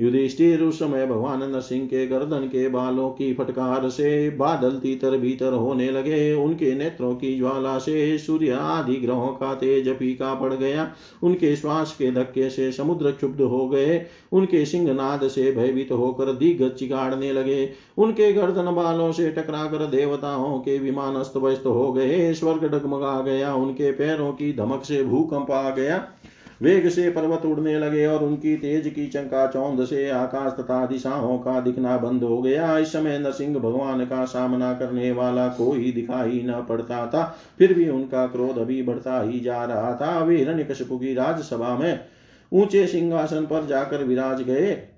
युधिष्ठिर 0.00 0.62
उस 0.62 0.78
समय 0.78 1.06
भगवान 1.06 1.42
नरसिंह 1.50 1.86
के 1.86 2.06
गर्दन 2.06 2.46
के 2.46 2.68
बालों 2.68 3.10
की 3.10 3.34
फटकार 3.34 3.88
से 3.88 4.30
बादल 4.30 4.70
तीतर 4.70 5.16
भीतर 5.16 5.52
होने 5.52 5.90
लगे। 5.90 6.32
उनके 6.34 6.74
नेत्रों 6.74 7.14
की 7.14 7.36
ज्वाला 7.38 7.78
से 7.78 8.18
सूर्य 8.18 8.50
आदि 8.50 8.96
ग्रहों 8.96 9.28
का 9.28 9.54
तेज 9.54 9.88
फीका 9.88 10.34
पड़ 10.34 10.54
गया। 10.54 10.90
उनके 11.22 11.56
श्वास 11.56 11.94
के 11.98 12.10
धक्के 12.12 12.50
से 12.50 12.72
समुद्र 12.72 13.10
क्षुब्ध 13.10 13.40
हो 13.40 13.68
गए। 13.68 14.06
उनके 14.32 14.64
सिंहनाद 14.66 15.28
से 15.28 15.52
भयभीत 15.52 15.92
होकर 15.92 16.32
दिग्गज 16.32 16.70
चिगाड़ने 16.70 17.32
लगे। 17.32 17.70
उनके 17.98 18.32
गर्दन 18.32 18.74
बालों 18.74 19.12
से 19.12 19.30
टकरा 19.30 19.64
कर 19.64 19.86
देवताओं 19.86 20.58
के 20.58 20.78
विमान 20.78 21.14
अस्त 21.14 21.36
व्यस्त 21.36 21.66
हो 21.66 21.92
गए। 21.92 22.34
स्वर्ग 22.34 22.64
डगमगा 22.64 23.20
गया। 23.20 23.54
उनके 23.54 23.92
पैरों 23.92 24.32
की 24.32 24.52
धमक 24.52 24.84
से 24.84 25.04
भूकंप 25.04 25.50
आ 25.50 25.70
गया। 25.70 26.08
वेग 26.62 26.88
से 26.88 27.10
पर्वत 27.10 27.46
उड़ने 27.46 27.78
लगे 27.78 28.06
और 28.06 28.24
उनकी 28.24 28.56
तेज 28.56 28.88
की 28.88 29.06
चंका 29.06 29.46
चौंध 29.46 29.84
से 29.84 30.10
आकाश 30.10 30.52
तथा 30.52 30.86
दिशाओं 30.86 31.38
का 31.38 31.60
दिखना 31.60 31.96
बंद 31.96 32.22
हो 32.22 32.42
गया। 32.42 32.78
इस 32.78 32.92
समय 32.92 33.18
नरसिंह 33.18 33.58
भगवान 33.58 34.04
का 34.04 34.24
सामना 34.24 34.72
करने 34.72 35.12
वाला 35.12 35.48
कोई 35.48 35.92
दिखाई 35.92 36.42
न 36.44 36.66
पड़ता 36.68 37.06
था। 37.06 37.38
फिर 37.58 37.74
भी 37.74 37.88
उनका 37.88 38.26
क्रोध 38.26 38.58
अभी 38.58 38.82
बढ़ता 38.82 39.22
ही 39.22 39.40
जा 39.40 39.64
रहा 39.64 39.94
था। 39.94 40.24
वे 40.24 40.36
हिरण्य 40.36 40.66
की 40.92 41.14
राजसभा 41.14 41.76
में 41.76 42.00
ऊँचे 42.52 42.86
सिंहासन 42.86 43.46
पर 43.46 43.66
जाकर 43.66 44.04
विराज 44.04 44.42
गए। 44.42 44.89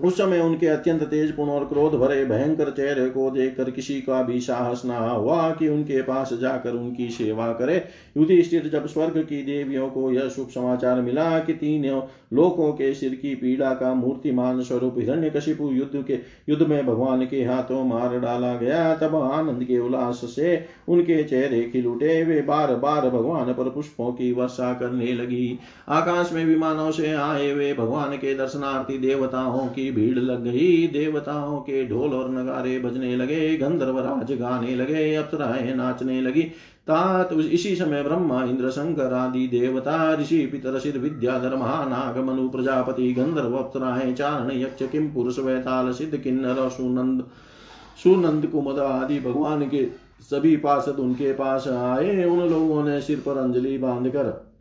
उस 0.00 0.18
समय 0.18 0.40
उनके 0.40 0.66
अत्यंत 0.66 1.02
तेज 1.02 1.36
पूर्ण 1.36 1.50
और 1.50 1.64
क्रोध 1.64 1.92
भरे, 1.94 2.24
भयंकर 2.24 2.70
चेहरे 2.70 3.10
को 3.10 3.30
देखकर 3.30 3.70
किसी 3.70 4.00
का 4.00 4.22
भी 4.22 4.40
साहस 4.40 4.82
न 4.84 4.90
हुआ 4.90 5.50
कि 5.50 5.68
उनके 5.68 6.02
पास 6.02 6.32
जाकर 6.32 6.70
उनकी 6.70 7.08
सेवा 7.08 7.52
करे। 7.52 7.84
युधिष्ठिर 8.16 8.68
जब 8.68 8.86
स्वर्ग 8.86 9.18
की 9.18 9.42
देवियों 9.42 9.90
को 9.90 10.10
यह 10.12 10.28
शुभ 10.28 10.48
समाचार 10.48 11.00
मिला 11.00 11.38
कि 11.38 11.52
तीनों 11.52 12.00
लोकों 12.34 12.72
के 12.72 12.92
सिर 12.94 13.14
की 13.14 13.34
पीड़ा 13.34 13.74
का 13.74 13.94
मूर्तिमान 13.94 14.62
स्वरूप 14.62 14.94
हिरण्य 14.98 15.30
कशिपु 15.30 15.70
युद्ध 15.70 16.04
के, 16.06 16.18
युद्ध 16.48 16.66
में 16.66 16.86
भगवान 16.86 17.26
के 17.26 17.44
हाथों 17.44 17.84
मार 17.84 18.18
डाला 18.18 18.54
गया। 18.54 18.94
तब 18.94 19.14
आनंद 19.16 19.64
के 19.64 19.78
उल्लास 19.78 20.20
से 20.24 20.66
उनके 20.88 21.22
चेहरे 21.24 21.62
खिल 21.62 21.86
उठे 21.86 22.22
वे 22.24 22.40
बार 22.42 22.74
बार 22.76 23.10
भगवान 23.10 23.52
पर 23.52 23.70
पुष्पों 23.70 24.12
की 24.12 24.32
वर्षा 24.32 24.72
करने 24.74 25.12
लगी। 25.12 25.58
आकाश 25.88 26.32
में 26.32 26.44
विमानों 26.44 26.90
से 26.90 27.12
आए 27.12 27.52
वे 27.52 27.72
भगवान 27.74 28.16
के 28.16 28.34
दर्शनार्थी 28.34 28.98
देवताओं 28.98 29.66
की 29.66 29.90
भीड़ 29.90 30.18
लग 30.18 30.44
गई। 30.44 30.86
देवताओं 30.86 31.58
के 31.58 31.86
ढोल 31.88 32.12
और 32.12 32.30
नगारे 32.30 32.78
बजने 32.78 33.16
लगे, 33.16 33.56
गंधर्व 33.56 33.98
राज 33.98 34.32
गाने 34.32 34.74
लगे 34.74 35.14
अप्सराएँ 35.14 35.74
नाचने 35.74 36.20
लगी। 36.20 36.46
तात 36.88 37.32
इसी 37.32 37.76
समय 37.76 38.02
ब्रह्मा, 38.02 38.44
इंद्र, 38.44 38.70
शंकर 38.70 39.12
आदि 39.12 39.46
देवता, 39.48 40.14
ऋषि, 40.14 40.46
पितर, 40.46 40.78
सिर 40.78 40.98
विद्याधर 40.98 41.56
महानाग 41.56 42.24
मनु 42.24 42.48
प्रजापति, 42.48 43.12
गंधर्व 43.12 43.56
अप्सराएँ 43.56 44.14
चारण, 44.14 44.50
यक्ष 44.52 44.88
किम 44.92 45.12
पुरुष 45.12 45.38
वैताल 45.38 45.92
सिद्ध, 45.92 46.16
किन्नर, 46.16 46.68
सुनंद 46.68 47.24
सुनंद, 48.02 48.46
कुमद 48.46 48.78
आदि 48.78 49.20
भगवान 49.20 49.68
के 49.68 49.86
सभी 50.20 50.56
पार्षद 50.56 50.96
उनके 50.98 51.32
पास 51.32 51.68
आए। 51.68 52.24
उन 52.24 52.38
लोगों 52.38 52.84
ने 52.84 53.00
सिर 53.00 53.22
पर 53.26 53.38
अंजलि 53.38 53.78
बाँध 53.78 54.08
कर 54.08 54.54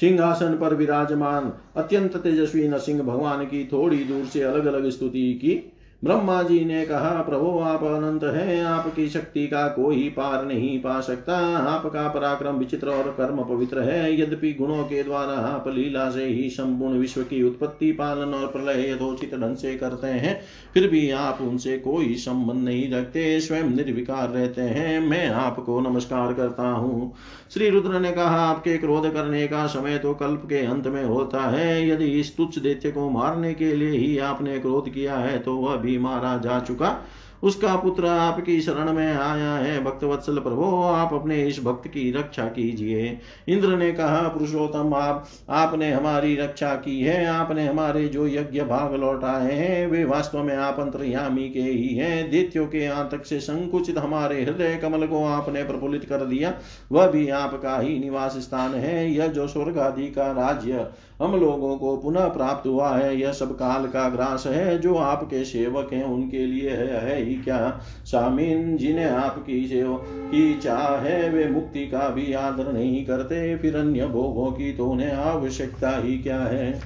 सिंहासन 0.00 0.58
पर 0.58 0.74
विराजमान 0.74 1.52
अत्यंत 1.76 2.16
तेजस्वी 2.16 2.68
नरसिंह 2.68 3.02
भगवान 3.02 3.44
की 3.44 3.68
थोड़ी 3.72 4.04
दूर 4.04 4.24
से 4.24 4.42
अलग 4.42 4.64
अलग 4.66 4.90
स्तुति 4.90 5.34
की। 5.34 5.69
ब्रह्मा 6.02 6.42
जी 6.42 6.64
ने 6.64 6.84
कहा, 6.86 7.10
प्रभु, 7.22 7.48
आप 7.60 7.82
अनंत 7.84 8.22
हैं। 8.24 8.62
आपकी 8.64 9.08
शक्ति 9.08 9.46
का 9.46 9.66
कोई 9.68 10.08
पार 10.08 10.44
नहीं 10.44 10.78
पा 10.80 11.00
सकता। 11.00 11.36
आपका 11.58 12.06
पराक्रम 12.08 12.54
विचित्र 12.54 12.88
और 12.88 13.10
कर्म 13.10 13.42
पवित्र 13.44 13.82
है। 13.82 14.20
यद्यपि 14.20 14.52
गुणों 14.52 14.84
के 14.84 15.02
द्वारा 15.02 15.32
आप 15.32 15.68
लीला 15.68 16.08
से 16.10 16.24
ही 16.24 16.48
संपूर्ण 16.50 16.98
विश्व 16.98 17.22
की 17.22 17.42
उत्पत्ति, 17.42 17.90
पालन 17.92 18.34
और 18.34 18.46
प्रलय 18.46 18.90
यथोचित 18.90 19.34
ढंग 19.34 19.56
से 19.56 19.74
करते 19.74 20.06
हैं, 20.06 20.40
फिर 20.74 20.88
भी 20.88 21.10
आप 21.10 21.38
उनसे 21.40 21.76
कोई 21.78 22.14
संबंध 22.14 22.64
नहीं 22.64 22.90
रखते। 22.92 23.40
स्वयं 23.40 23.64
निर्विकार 23.66 24.28
रहते 24.28 24.62
हैं। 24.62 24.98
मैं 25.00 25.26
आपको 25.28 25.80
नमस्कार 25.80 26.32
करता 26.32 26.68
हूँ। 26.68 27.12
श्री 27.54 27.68
रुद्र 27.70 28.00
ने 28.00 28.12
कहा, 28.12 28.40
आपके 28.40 28.76
क्रोध 28.78 29.12
करने 29.12 29.46
का 29.48 29.66
समय 29.66 29.98
तो 29.98 30.14
कल्प 30.14 30.42
के 30.44 30.64
अंत 30.66 30.86
में 30.86 31.04
होता 31.04 31.44
है। 31.48 31.88
यदि 31.88 32.10
इस 32.20 32.36
तुच्छ 32.36 32.58
दैत्य 32.58 32.90
को 32.90 33.08
मारने 33.10 33.54
के 33.54 33.72
लिए 33.74 33.98
ही 33.98 34.18
आपने 34.24 34.58
क्रोध 34.58 34.92
किया 34.92 35.16
है 35.16 35.38
तो 35.38 35.56
वह 35.56 35.76
भी 35.76 35.89
मारा 35.98 36.38
जा 36.38 36.60
चुका। 36.60 37.04
उसका 37.42 37.76
पुत्र 37.76 38.06
आपकी 38.06 38.60
शरण 38.60 38.92
में 38.92 39.14
आया 39.16 39.54
है। 39.54 39.84
भक्त 39.84 40.04
वत्सल 40.04 40.38
प्रभो, 40.38 40.82
आप 40.82 41.14
अपने 41.14 41.48
इस 41.48 41.60
भक्त 41.64 41.88
की 41.88 42.12
रक्षा 42.12 42.44
कीजिए। 42.44 43.18
इंद्र 43.48 43.68
ने 43.68 43.92
कहा, 43.92 44.28
पुरुषोत्तम, 44.28 44.94
आप, 44.94 45.28
आपने 45.50 45.92
हमारी 45.92 46.36
रक्षा 46.36 46.74
की 46.74 47.00
है। 47.00 47.26
आपने 47.26 47.66
हमारे 47.66 48.08
जो 48.08 48.26
यज्ञ 48.26 48.60
भाग 48.60 48.94
लौटाए 48.94 49.54
हैं, 49.54 49.86
वे 49.86 50.04
वास्तव 50.04 50.42
में 50.42 50.56
आप 50.56 50.80
अंतर्यामी 50.80 51.50
के 51.50 51.60
ही 51.60 51.94
हैं। 51.94 52.30
दित्यो 52.30 52.64
के 52.64 52.86
आंतक 52.86 53.26
से 53.26 53.40
संकुचित 53.40 53.98
हमारे 53.98 54.44
हृदय 54.44 54.78
कमल 54.82 55.06
को 55.06 55.24
आपने 55.24 55.64
प्रफुल्लित 55.64 56.04
कर 56.04 56.16
दिया। 56.16 56.54
वह 56.92 57.06
भी 57.06 57.28
आपका 57.28 57.80
ही 57.80 57.98
निवास 57.98 58.32
स्थान 58.32 58.74
है। 58.74 59.12
यह 59.12 59.26
जो 59.26 59.48
स्वर्ग 59.48 59.78
आदि 59.78 60.06
का 60.06 60.32
राज्य 60.32 60.90
हम 61.22 61.40
लोगों 61.40 61.76
को 61.76 61.96
पुनः 61.96 62.28
प्राप्त 62.28 62.66
हुआ 62.66 62.96
है 62.96 63.20
यह 63.20 63.32
सब 63.32 63.52
काल 63.54 63.86
का 63.86 64.08
ग्रास 64.08 64.44
है 64.46 64.78
जो 64.78 64.94
आपके 64.94 65.44
सेवक 65.44 65.92
हैं 65.92 66.04
उनके 66.04 66.46
लिए 66.46 66.70
है, 66.70 67.00
है 67.00 67.24
ही 67.24 67.34
क्या? 67.34 67.80
शामीन 68.06 68.76
जिन्हें 68.76 69.06
आपकी 69.06 69.66
सेवा 69.68 69.96
की 70.06 70.58
चाह 70.58 70.96
है 70.96 71.30
वे 71.30 71.48
मुक्ति 71.48 71.86
का 71.86 72.08
भी 72.08 72.32
आदर 72.32 72.72
नहीं 72.72 73.04
करते 73.04 73.56
फिर 73.56 73.76
अन्य 73.76 74.06
भोगों 74.06 74.50
की 74.50 74.72
तो 74.72 74.86
उन्हें 74.86 75.12
आवश्यकता 75.12 76.02
ही 76.02 76.18
क्या 76.18 76.40
है? 76.40 76.80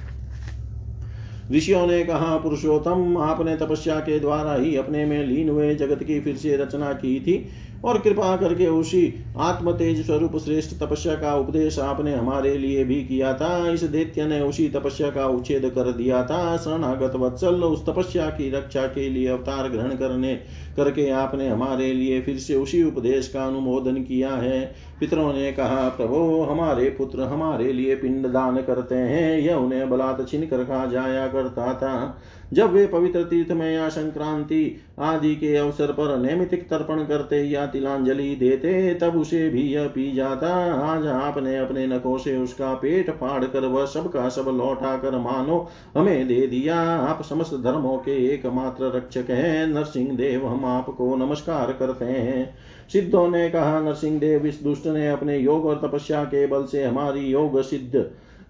ऋषियों 1.51 1.87
ने 1.87 2.03
कहा 2.03 2.37
पुरुषोत्तम 2.37 3.17
आपने 3.17 3.57
तपस्या 3.57 3.99
के 3.99 4.19
द्वारा 4.19 4.55
ही 4.55 4.75
अपने 4.75 5.05
में 5.05 5.27
लीन 5.27 5.49
हुए 5.49 5.75
जगत 5.75 6.03
की 6.03 6.19
फिर 6.19 6.35
से 6.35 6.57
रचना 6.57 6.93
की 6.93 7.19
थी। 7.19 7.45
और 7.85 7.97
कृपा 7.99 8.35
करके 8.37 8.67
उसी 8.67 9.13
आत्म 9.37 9.71
तेज 9.71 10.05
स्वरूप 10.05 10.37
श्रेष्ठ 10.37 10.75
तपस्या 10.83 11.15
का 11.15 11.35
उपदेश 11.35 11.79
आपने 11.79 12.13
हमारे 12.13 12.57
लिए 12.57 12.83
भी 12.83 12.95
किया 13.03 13.33
था। 13.33 13.69
इस 13.69 13.83
दैत्य 13.83 14.25
ने 14.25 14.41
उसी 14.41 14.67
तपस्या 14.69 15.09
का 15.09 15.27
उच्छेद 15.27 15.71
कर 15.75 15.91
दिया 15.91 16.23
था। 16.23 16.57
शरणागत 16.57 17.15
वत्सल, 17.15 17.55
उस 17.55 17.85
तपस्या 17.85 18.29
की 18.29 18.49
रक्षा 18.51 18.85
के 18.87 19.09
लिए 19.09 19.27
अवतार 19.27 19.69
ग्रहण 19.69 19.95
करने 19.95 20.35
करके 20.77 21.09
आपने 21.09 21.47
हमारे 21.47 21.93
लिए 21.93 22.21
फिर 22.21 22.37
से 22.37 22.55
उसी 22.55 22.83
उपदेश 22.83 23.27
का 23.27 23.45
अनुमोदन 23.45 23.95
किया 23.95 24.29
है। 24.29 24.73
पितरों 24.99 25.33
ने 25.33 25.51
कहा, 25.51 25.89
प्रभो, 25.89 26.43
हमारे 26.43 26.89
पुत्र 26.89 27.21
हमारे 27.21 27.73
लिए 27.73 27.95
पिंड 27.95 28.27
दान 28.27 28.61
करते 28.61 28.95
हैं। 28.95 29.37
यह 29.39 29.55
उन्हें 29.55 29.89
बलात् 29.89 30.29
छिन 30.29 30.45
कर 30.45 30.63
खा 30.63 30.85
जाया 30.85 31.27
करता 31.27 31.73
था। 31.73 32.21
जब 32.53 32.71
वे 32.71 32.87
पवित्र 32.87 33.23
तीर्थ 33.23 33.51
में 33.51 33.75
या 33.75 33.89
संक्रांति 33.89 34.81
आदि 34.99 35.35
के 35.35 35.55
अवसर 35.55 35.91
पर 35.91 36.17
नैमितिक 36.17 36.69
तर्पण 36.69 37.03
करते 37.03 37.41
या 37.41 37.65
तिलांजलि 37.65 38.35
देते, 38.35 38.93
तब 38.93 39.17
उसे 39.17 39.49
भी 39.49 39.61
यह 39.61 39.87
पी 39.87 40.11
जाता। 40.11 40.47
आज 40.73 41.07
आपने 41.07 41.57
अपने 41.57 41.87
नखों 41.87 42.17
से 42.17 42.37
उसका 42.37 42.73
पेट 42.73 43.09
फाड़ 43.09 43.43
कर 43.43 43.65
वह 43.65 43.85
सबका 43.85 44.29
सब 44.29 44.45
लौटा 44.47 44.97
कर 44.97 45.17
मानो, 45.17 45.69
हमें 45.97 46.27
दे 46.27 46.47
दिया। 46.47 46.79
आप 46.81 47.23
समस्त 47.23 47.53
धर्मों 47.53 47.97
के 47.97 48.33
एकमात्र 48.33 48.85
रक्षक 48.85 49.29
हैं। 49.29 49.67
नरसिंह 49.67 50.15
देव 50.15 50.47
हम 50.47 50.65
आपको 50.65 51.15
नमस्कार 51.15 51.73
करते 51.73 52.05
हैं। 52.05 52.57
सिद्धों 52.93 53.29
ने 53.29 53.49
कहा 53.49 53.79
नरसिंह 53.79 54.19
देव 54.19 54.45
इस 54.45 54.59
दुष्ट 54.63 54.87
ने 54.87 55.09
अपने 55.09 55.37
योग 55.37 55.65
और 55.65 55.81
तपस्या 55.83 56.23
के 56.23 56.47
बल 56.47 56.63
से 56.63 56.83
हमारी 56.83 57.19
योग 57.19 57.61
सिद्ध 57.61 58.05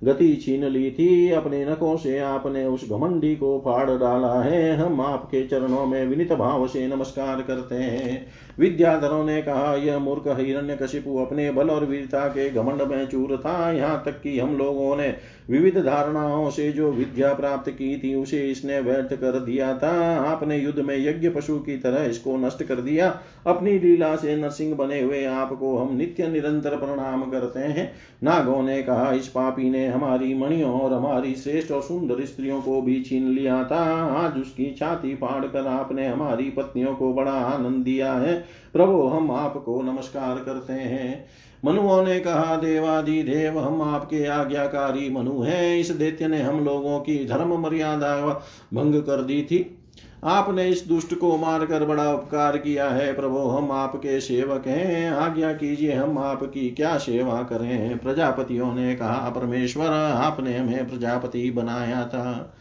गति 0.05 0.35
छीन 0.35 0.65
ली 0.65 0.91
थी, 0.91 1.29
अपने 1.31 1.65
नखों 1.65 1.97
से 1.97 2.19
आपने 2.19 2.65
उस 2.65 2.89
घमंडी 2.89 3.35
को 3.35 3.61
फाड़ 3.65 3.89
डाला 3.89 4.41
है। 4.41 4.75
हम 4.75 5.01
आपके 5.01 5.47
चरणों 5.47 5.85
में 5.85 6.05
विनित 6.05 6.33
भाव 6.33 6.67
से 6.67 6.87
नमस्कार 6.87 7.41
करते 7.41 7.75
हैं। 7.75 8.27
विद्याधरों 8.59 9.23
ने 9.23 9.41
कहा, 9.41 9.75
यह 9.75 9.99
मूर्ख 9.99 10.23
हिरण्य 10.39 10.75
कशिपु 10.75 11.17
अपने 11.17 11.49
बल 11.51 11.69
और 11.69 11.85
वीरता 11.85 12.27
के 12.27 12.49
घमंड 12.49 12.81
में 12.81 13.05
चूर 13.07 13.37
था। 13.37 13.71
यहाँ 13.71 14.01
तक 14.05 14.21
कि 14.21 14.39
हम 14.39 14.57
लोगों 14.57 14.95
ने 14.97 15.15
विविध 15.49 15.77
धारणाओं 15.77 16.49
से 16.49 16.71
जो 16.71 16.91
विद्या 16.91 17.33
प्राप्त 17.33 17.69
की 17.69 17.97
थी, 17.97 18.13
उसे 18.15 18.39
इसने 18.41 18.79
व्यर्थ 18.79 19.13
कर 19.13 19.39
दिया 19.39 19.73
था। 19.77 19.91
आपने 20.19 20.57
युद्ध 20.57 20.79
में 20.79 20.95
यज्ञ 20.97 21.29
पशु 21.29 21.57
की 21.59 21.77
तरह 21.77 22.03
इसको 22.03 22.37
नष्ट 22.37 22.63
कर 22.63 22.75
दिया। 22.75 23.09
अपनी 23.47 23.77
लीला 23.79 24.15
से 24.15 24.35
नरसिंह 24.35 24.75
बने 24.75 25.01
हुए 25.01 25.23
आपको 25.25 25.77
हम 25.77 25.95
नित्य 25.97 26.27
निरंतर 26.27 26.77
प्रणाम 26.77 27.23
करते 27.23 27.59
हैं। 27.59 27.91
नागों 28.23 28.61
ने 28.63 28.81
कहा, 28.83 29.11
इस 29.11 29.27
पापी 29.27 29.69
ने 29.69 29.87
हमारी 29.87 30.33
मणियों 30.33 30.79
और 30.81 30.93
हमारी 30.93 31.35
श्रेष्ठ 31.35 31.71
और 31.71 31.81
सुंदर 31.81 32.25
स्त्रियों 32.25 32.61
को 32.61 32.81
भी 32.81 33.01
छीन 33.01 33.27
लिया 33.29 33.63
था। 33.63 33.83
आज 34.17 34.39
उसकी 34.41 34.75
छाती 34.79 35.15
फाड़ 35.15 35.45
कर 35.45 35.67
आपने 35.67 36.07
हमारी 36.07 36.49
पत्नियों 36.49 36.95
को 36.95 37.13
बड़ा 37.13 37.31
आनंद 37.31 37.83
दिया 37.83 38.13
है। 38.13 38.44
प्रभु, 38.73 39.03
हम 39.03 39.31
आपको 39.31 39.81
नमस्कार 39.81 40.35
करते 40.35 40.73
हैं। 40.73 41.25
मनुओं 41.65 42.03
ने 42.03 42.19
कहा 42.19 42.55
देवादि 42.55 43.23
देव, 43.23 43.59
हम 43.59 43.81
आपके 43.81 44.25
आज्ञाकारी 44.25 45.09
मनु 45.09 45.41
हैं। 45.41 45.77
इस 45.77 45.91
दैत्य 45.91 46.27
ने 46.27 46.41
हम 46.41 46.65
लोगों 46.65 46.99
की 46.99 47.25
धर्म 47.25 47.61
मर्यादा 47.61 48.25
भंग 48.73 48.95
कर 48.95 49.23
दी 49.23 49.43
थी। 49.43 49.77
आपने 50.23 50.69
इस 50.69 50.87
दुष्ट 50.87 51.15
को 51.15 51.37
मारकर 51.37 51.85
बड़ा 51.85 52.13
उपकार 52.13 52.57
किया 52.57 52.89
है। 52.89 53.13
प्रभु, 53.13 53.37
हम 53.37 53.71
आपके 53.71 54.19
सेवक 54.19 54.67
हैं। 54.67 55.11
आज्ञा 55.11 55.53
कीजिए, 55.53 55.93
हम 55.93 56.17
आपकी 56.17 56.71
क्या 56.71 56.97
सेवा 56.97 57.43
करें? 57.43 57.97
प्रजापतियों 57.97 58.73
ने 58.73 58.95
कहा, 58.95 59.29
परमेश्वर, 59.29 59.87
आपने 59.91 60.57
हमें 60.57 60.89
प्रजापति 60.89 61.51
बनाया 61.51 62.05
था। 62.05 62.55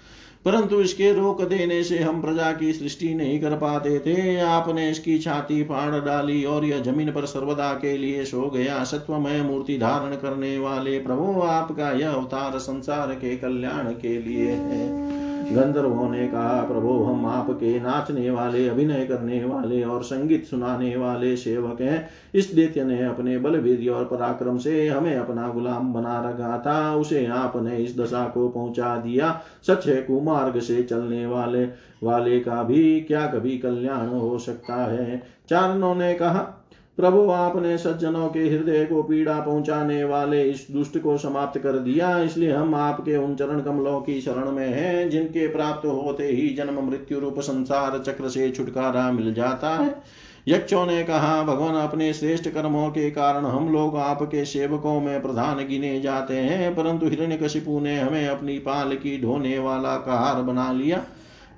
परंतु 0.45 0.81
इसके 0.81 1.13
रोक 1.13 1.41
देने 1.43 1.83
से 1.85 1.99
हम 1.99 2.21
प्रजा 2.23 2.51
की 2.53 2.73
सृष्टि 2.73 3.15
नहीं 3.15 3.41
कर 3.41 3.57
पाते 3.57 3.99
थे। 3.99 4.39
आपने 4.41 4.91
इसकी 4.91 5.19
छाती 5.19 5.63
फाड़ 5.65 6.01
डाली 6.01 6.45
और 6.45 6.65
यह 6.65 6.83
ज़मीन 6.83 7.13
पर 7.13 7.27
सर्वदा 7.27 7.73
के 7.75 7.97
लिए 7.97 8.25
सो 8.25 8.49
गया। 8.51 8.83
सत्वमय 8.85 9.43
मूर्ति 9.43 9.79
धारण 9.79 10.17
करने 10.17 10.57
वाले 10.59 10.99
प्रभु 10.99 11.41
आपका 11.43 11.91
यह 11.91 12.11
अवतार 12.11 12.59
संसार 12.59 13.15
के 13.15 13.37
कल्याण 13.37 13.93
के 13.95 14.19
लिए 14.21 14.51
है। 14.53 15.33
गंधर्वों 15.53 16.11
ने 16.11 16.29
कहा 16.29 16.63
प्रभु 16.63 16.93
हम 17.03 17.27
आपके 17.27 17.81
नाचने 17.81 18.31
वाले, 18.31 18.69
अभिनय 18.69 19.07
करने 19.07 19.45
वाले 19.45 19.83
और 19.83 20.03
संगीत 20.03 20.47
सुनाने 20.47 20.97
वाले 20.97 21.37
सेवक 21.37 21.81
हैं 21.81 22.09
इस 22.35 22.55
दैत्य 22.55 22.85
ने 22.85 23.05
अपने 23.05 23.39
बल 23.39 23.59
वीर 23.59 23.91
और 23.91 24.05
पराक्रम 24.05 24.59
से 24.59 24.89
हमें 24.89 25.17
अपना 25.17 25.49
गुलाम 25.49 25.93
बना 25.93 26.21
रखा 26.29 26.63
था। 26.67 26.95
उसे 26.95 27.27
आपने 27.27 27.77
इस 27.77 27.99
दशा 27.99 28.29
को 28.29 28.49
पहुँचा 28.49 28.97
दिया। 28.97 29.41
सच 29.67 29.87
है, 29.87 30.03
कुमार्ग 30.03 30.59
से 30.61 30.83
चलने 30.83 31.27
वाले 31.27 31.65
वाले 32.03 32.41
का 32.41 32.63
भी 32.63 33.01
क्या 33.01 33.27
कभी 33.27 33.59
कल्याण 33.59 34.09
हो 34.09 34.39
सकता 34.39 34.75
है? 34.75 35.23
चारणों 35.49 35.95
ने 35.95 36.15
कहा 36.15 36.64
प्रभु, 36.99 37.31
आपने 37.31 37.79
सज्जनों 37.79 38.29
के 38.29 38.41
हृदय 38.41 38.85
को 38.85 39.03
पीड़ा 39.03 39.41
पहुँचाने 39.41 40.05
वाले 40.05 40.43
इस 40.43 40.67
दुष्ट 40.71 40.99
को 40.99 41.17
समाप्त 41.19 41.59
कर 41.59 41.79
दिया। 41.79 42.19
इसलिए 42.19 42.53
हम 42.53 42.75
आपके 42.75 43.17
उन 43.17 43.35
चरण 43.35 43.61
कमलों 43.61 44.01
की 44.01 44.21
शरण 44.21 44.51
में 44.51 44.69
हैं, 44.69 45.11
जिनके 45.11 45.47
प्राप्त 45.49 45.87
होते 45.87 46.27
ही 46.27 46.49
जन्म, 46.55 46.81
मृत्यु 46.87 47.19
रूप, 47.19 47.41
संसार 47.41 47.99
चक्र 47.99 48.29
से 48.29 48.51
छुटकारा 48.51 49.11
मिल 49.13 49.35
जाता 49.35 49.71
है। 49.71 50.03
यक्षों 50.49 50.87
ने 50.87 51.03
कहा, 51.03 51.43
भगवान, 51.43 51.75
अपने 51.75 52.13
श्रेष्ठ 52.13 52.49
कर्मों 52.49 52.89
के 52.91 53.11
कारण 53.11 53.45
हम 53.45 53.73
लोग 53.73 53.97
आपके 53.97 54.45
सेवकों 54.45 55.01
में 55.01 55.23
प्रधान 55.23 55.67
गिने 55.67 56.01
जाते 56.01 56.37
हैं, 56.37 56.75
परंतु 56.75 57.07
हिरण्यकशिपु 57.07 57.81
ने 57.81 57.99
हमें 58.01 58.29
अपनी 58.29 58.59
पाल 58.59 58.95
की 58.95 59.21
ढोने 59.23 59.59
वाला 59.59 59.97
कहार 59.97 60.43
बना 60.43 60.73
लिया। 60.73 61.05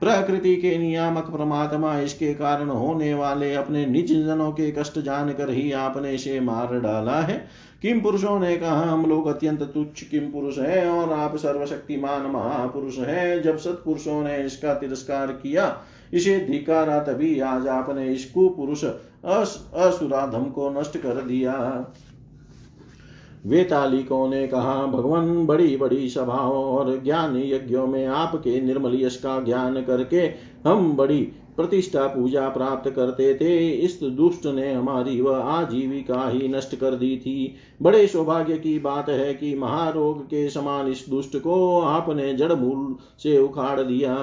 प्रकृति 0.01 0.55
के 0.57 0.77
नियामक 0.79 1.31
परमात्मा 1.31 1.99
इसके 1.99 2.33
कारण 2.35 2.69
होने 2.69 3.13
वाले 3.15 3.55
अपने 3.55 3.85
निज 3.87 4.13
जनों 4.27 4.51
के 4.53 4.71
कष्ट 4.71 4.99
जानकर 4.99 5.51
ही 5.51 5.71
आपने 5.73 6.13
इसे 6.13 6.39
मार 6.41 6.79
डाला 6.81 7.21
है। 7.21 7.37
किम 7.83 8.01
पुरुषों 8.01 8.39
ने 8.41 8.57
कहा, 8.57 8.81
हम 8.83 9.05
लोग 9.07 9.27
अत्यंत 9.27 9.63
तुच्छ 9.65 10.03
किम 10.03 10.31
पुरुष 10.33 10.59
है 10.59 10.89
और 10.91 11.13
आप 11.13 11.37
सर्वशक्तिमान 11.37 12.27
महापुरुष 12.27 12.99
है। 12.99 13.43
जब 13.43 13.59
सत्पुरुषों 13.59 14.23
ने 14.25 14.37
इसका 14.37 14.75
तिरस्कार 14.75 15.33
किया, 15.33 15.77
इसे 16.13 16.39
धिकारा 16.41 16.99
तभी 17.01 17.39
आज 17.41 17.67
आपने 17.69 18.07
इस 18.09 18.25
कुपुरुष 18.31 18.85
असुराधम 18.85 20.45
को 20.51 20.69
नष्ट 20.71 20.97
कर 20.99 21.21
दिया। 21.23 21.53
वेतालिकों 23.47 24.29
ने 24.29 24.49
कहा, 24.49 24.87
भगवान, 24.87 25.47
बड़ी 25.47 25.77
बड़ी 25.77 26.09
सभाओं 26.09 26.65
और 26.65 27.03
ज्ञान 27.05 27.37
यज्ञों 27.37 27.87
में 27.87 28.07
आपके 28.07 28.61
निर्मल 28.61 29.03
यश 29.03 29.17
का 29.17 29.41
ज्ञान 29.41 29.83
करके 29.83 30.31
हम 30.69 30.93
बड़ी 30.93 31.29
प्रतिष्ठा, 31.57 32.07
पूजा 32.07 32.49
प्राप्त 32.49 32.91
करते 32.91 33.35
थे। 33.35 33.69
इस 33.69 34.01
दुष्ट 34.03 34.47
ने 34.47 34.73
हमारी 34.73 35.21
वह 35.21 35.37
आजीविका 35.37 36.29
ही 36.29 36.49
नष्ट 36.49 36.77
कर 36.77 36.91
दी 36.91 37.17
थी। 37.17 37.55
बड़े 37.83 38.07
सौभाग्य 38.07 38.59
की 38.59 38.79
बात 38.79 39.09
है 39.09 39.35
कि 39.35 39.55
महारोग 39.55 40.25
के 40.25 40.49
समान 40.51 40.89
इस 40.89 41.07
दुष्ट 41.11 41.37
को 41.37 41.81
आपने 41.81 42.35
जड़ 42.35 42.53
मूल 42.53 42.97
से 43.23 43.39
उखाड़ 43.39 43.81
दिया। 43.81 44.15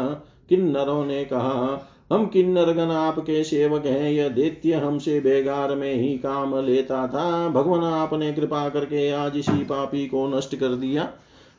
किन्नरों 0.50 1.06
ने 1.06 1.26
कहा 1.26 1.90
हम 2.12 2.26
किन्नरगण 2.26 2.92
आपके 2.92 3.44
सेवक 3.44 3.86
हैं, 3.86 4.12
यह 4.12 4.28
दैत्य 4.28 4.74
हमसे 4.74 5.20
बेगार 5.20 5.76
में 5.76 5.94
ही 5.94 6.18
काम 6.18 6.66
लेता 6.66 7.08
था। 7.08 7.50
भगवान, 7.50 7.84
आपने 7.84 8.34
कृपा 8.34 8.70
करके 8.70 9.12
आज 9.12 9.38
इसी 9.38 9.64
पापी 9.64 10.08
को 10.08 10.38
नष्ट 10.38 10.56
कर 10.56 10.68
दिया। 10.68 11.04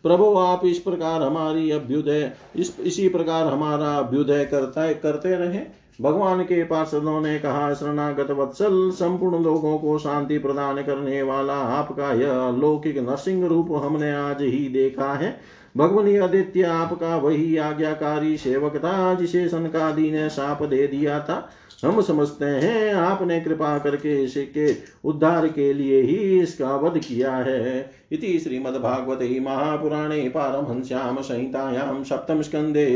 प्रभु, 0.02 0.34
आप 0.34 0.66
इस 0.66 0.78
प्रकार 0.78 1.22
हमारी 1.22 1.70
अभ्युदय, 1.70 2.32
इस, 2.56 2.80
इसी 2.80 3.08
प्रकार 3.08 3.46
हमारा 3.46 3.96
अभ्युदय 3.96 4.44
करता, 4.44 4.92
करते 4.92 5.36
रहे। 5.36 5.84
भगवान 6.00 6.42
के 6.42 6.64
पार्षदों 6.64 7.20
ने 7.20 7.38
कहा, 7.38 7.74
शरणागत 7.74 8.30
वत्सल, 8.30 8.90
संपूर्ण 8.90 9.44
लोगों 9.44 9.78
को 9.78 9.98
शांति 9.98 10.38
प्रदान 10.38 10.82
करने 10.82 11.22
वाला 11.22 11.54
आपका 11.54 12.12
यह 12.12 12.56
लौकिक 12.60 12.98
नरसिंह 12.98 13.46
रूप 13.46 13.68
हमने 13.70 14.12
आज 14.12 14.42
ही 14.42 14.68
देखा 14.68 15.14
है। 15.14 15.40
भगवनी 15.76 16.16
आदित्य 16.16 16.62
आपका 16.62 17.16
वही 17.16 17.56
आज्ञाकारी 17.56 18.36
सेवक 18.36 18.76
था, 18.76 19.14
जिसे 19.14 19.48
सनकादि 19.48 20.10
ने 20.10 20.28
साप 20.28 20.62
दे 20.62 20.86
दिया 20.86 21.20
था। 21.20 21.50
हम 21.84 22.00
समझते 22.00 22.44
हैं, 22.44 22.94
आपने 22.94 23.40
कृपा 23.40 23.78
करके 23.78 24.24
इसके 24.24 24.76
उद्धार 25.04 25.48
के 25.48 25.72
लिए 25.74 26.00
ही 26.02 26.40
इसका 26.40 26.76
वध 26.76 26.98
किया 26.98 27.32
है। 27.32 27.90
इति 28.12 28.38
श्रीमद्भागवते 28.38 29.40
महापुराणे 29.40 30.28
पारमहंस्यां 30.28 31.22
संहितायां 31.22 32.04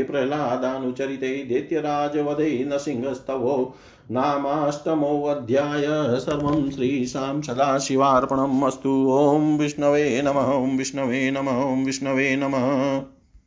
प्रह्लादानुचरिते 0.03 1.43
दैत्यराजवधे 1.43 2.65
नृसिंहस्तवो 2.69 3.75
नामाष्टमोऽध्याय 4.11 5.83
सर्वं 6.19 6.71
श्रीशां 6.71 7.41
सदाशिवार्पणम् 7.41 8.63
अस्तु। 8.63 9.11
ॐ 9.11 9.57
विष्णवे 9.57 10.21
नमः 10.21 10.77
विष्णवे 10.77 11.31
नमः 11.31 11.85
विष्णवे 11.85 12.35
नमः। 12.35 13.01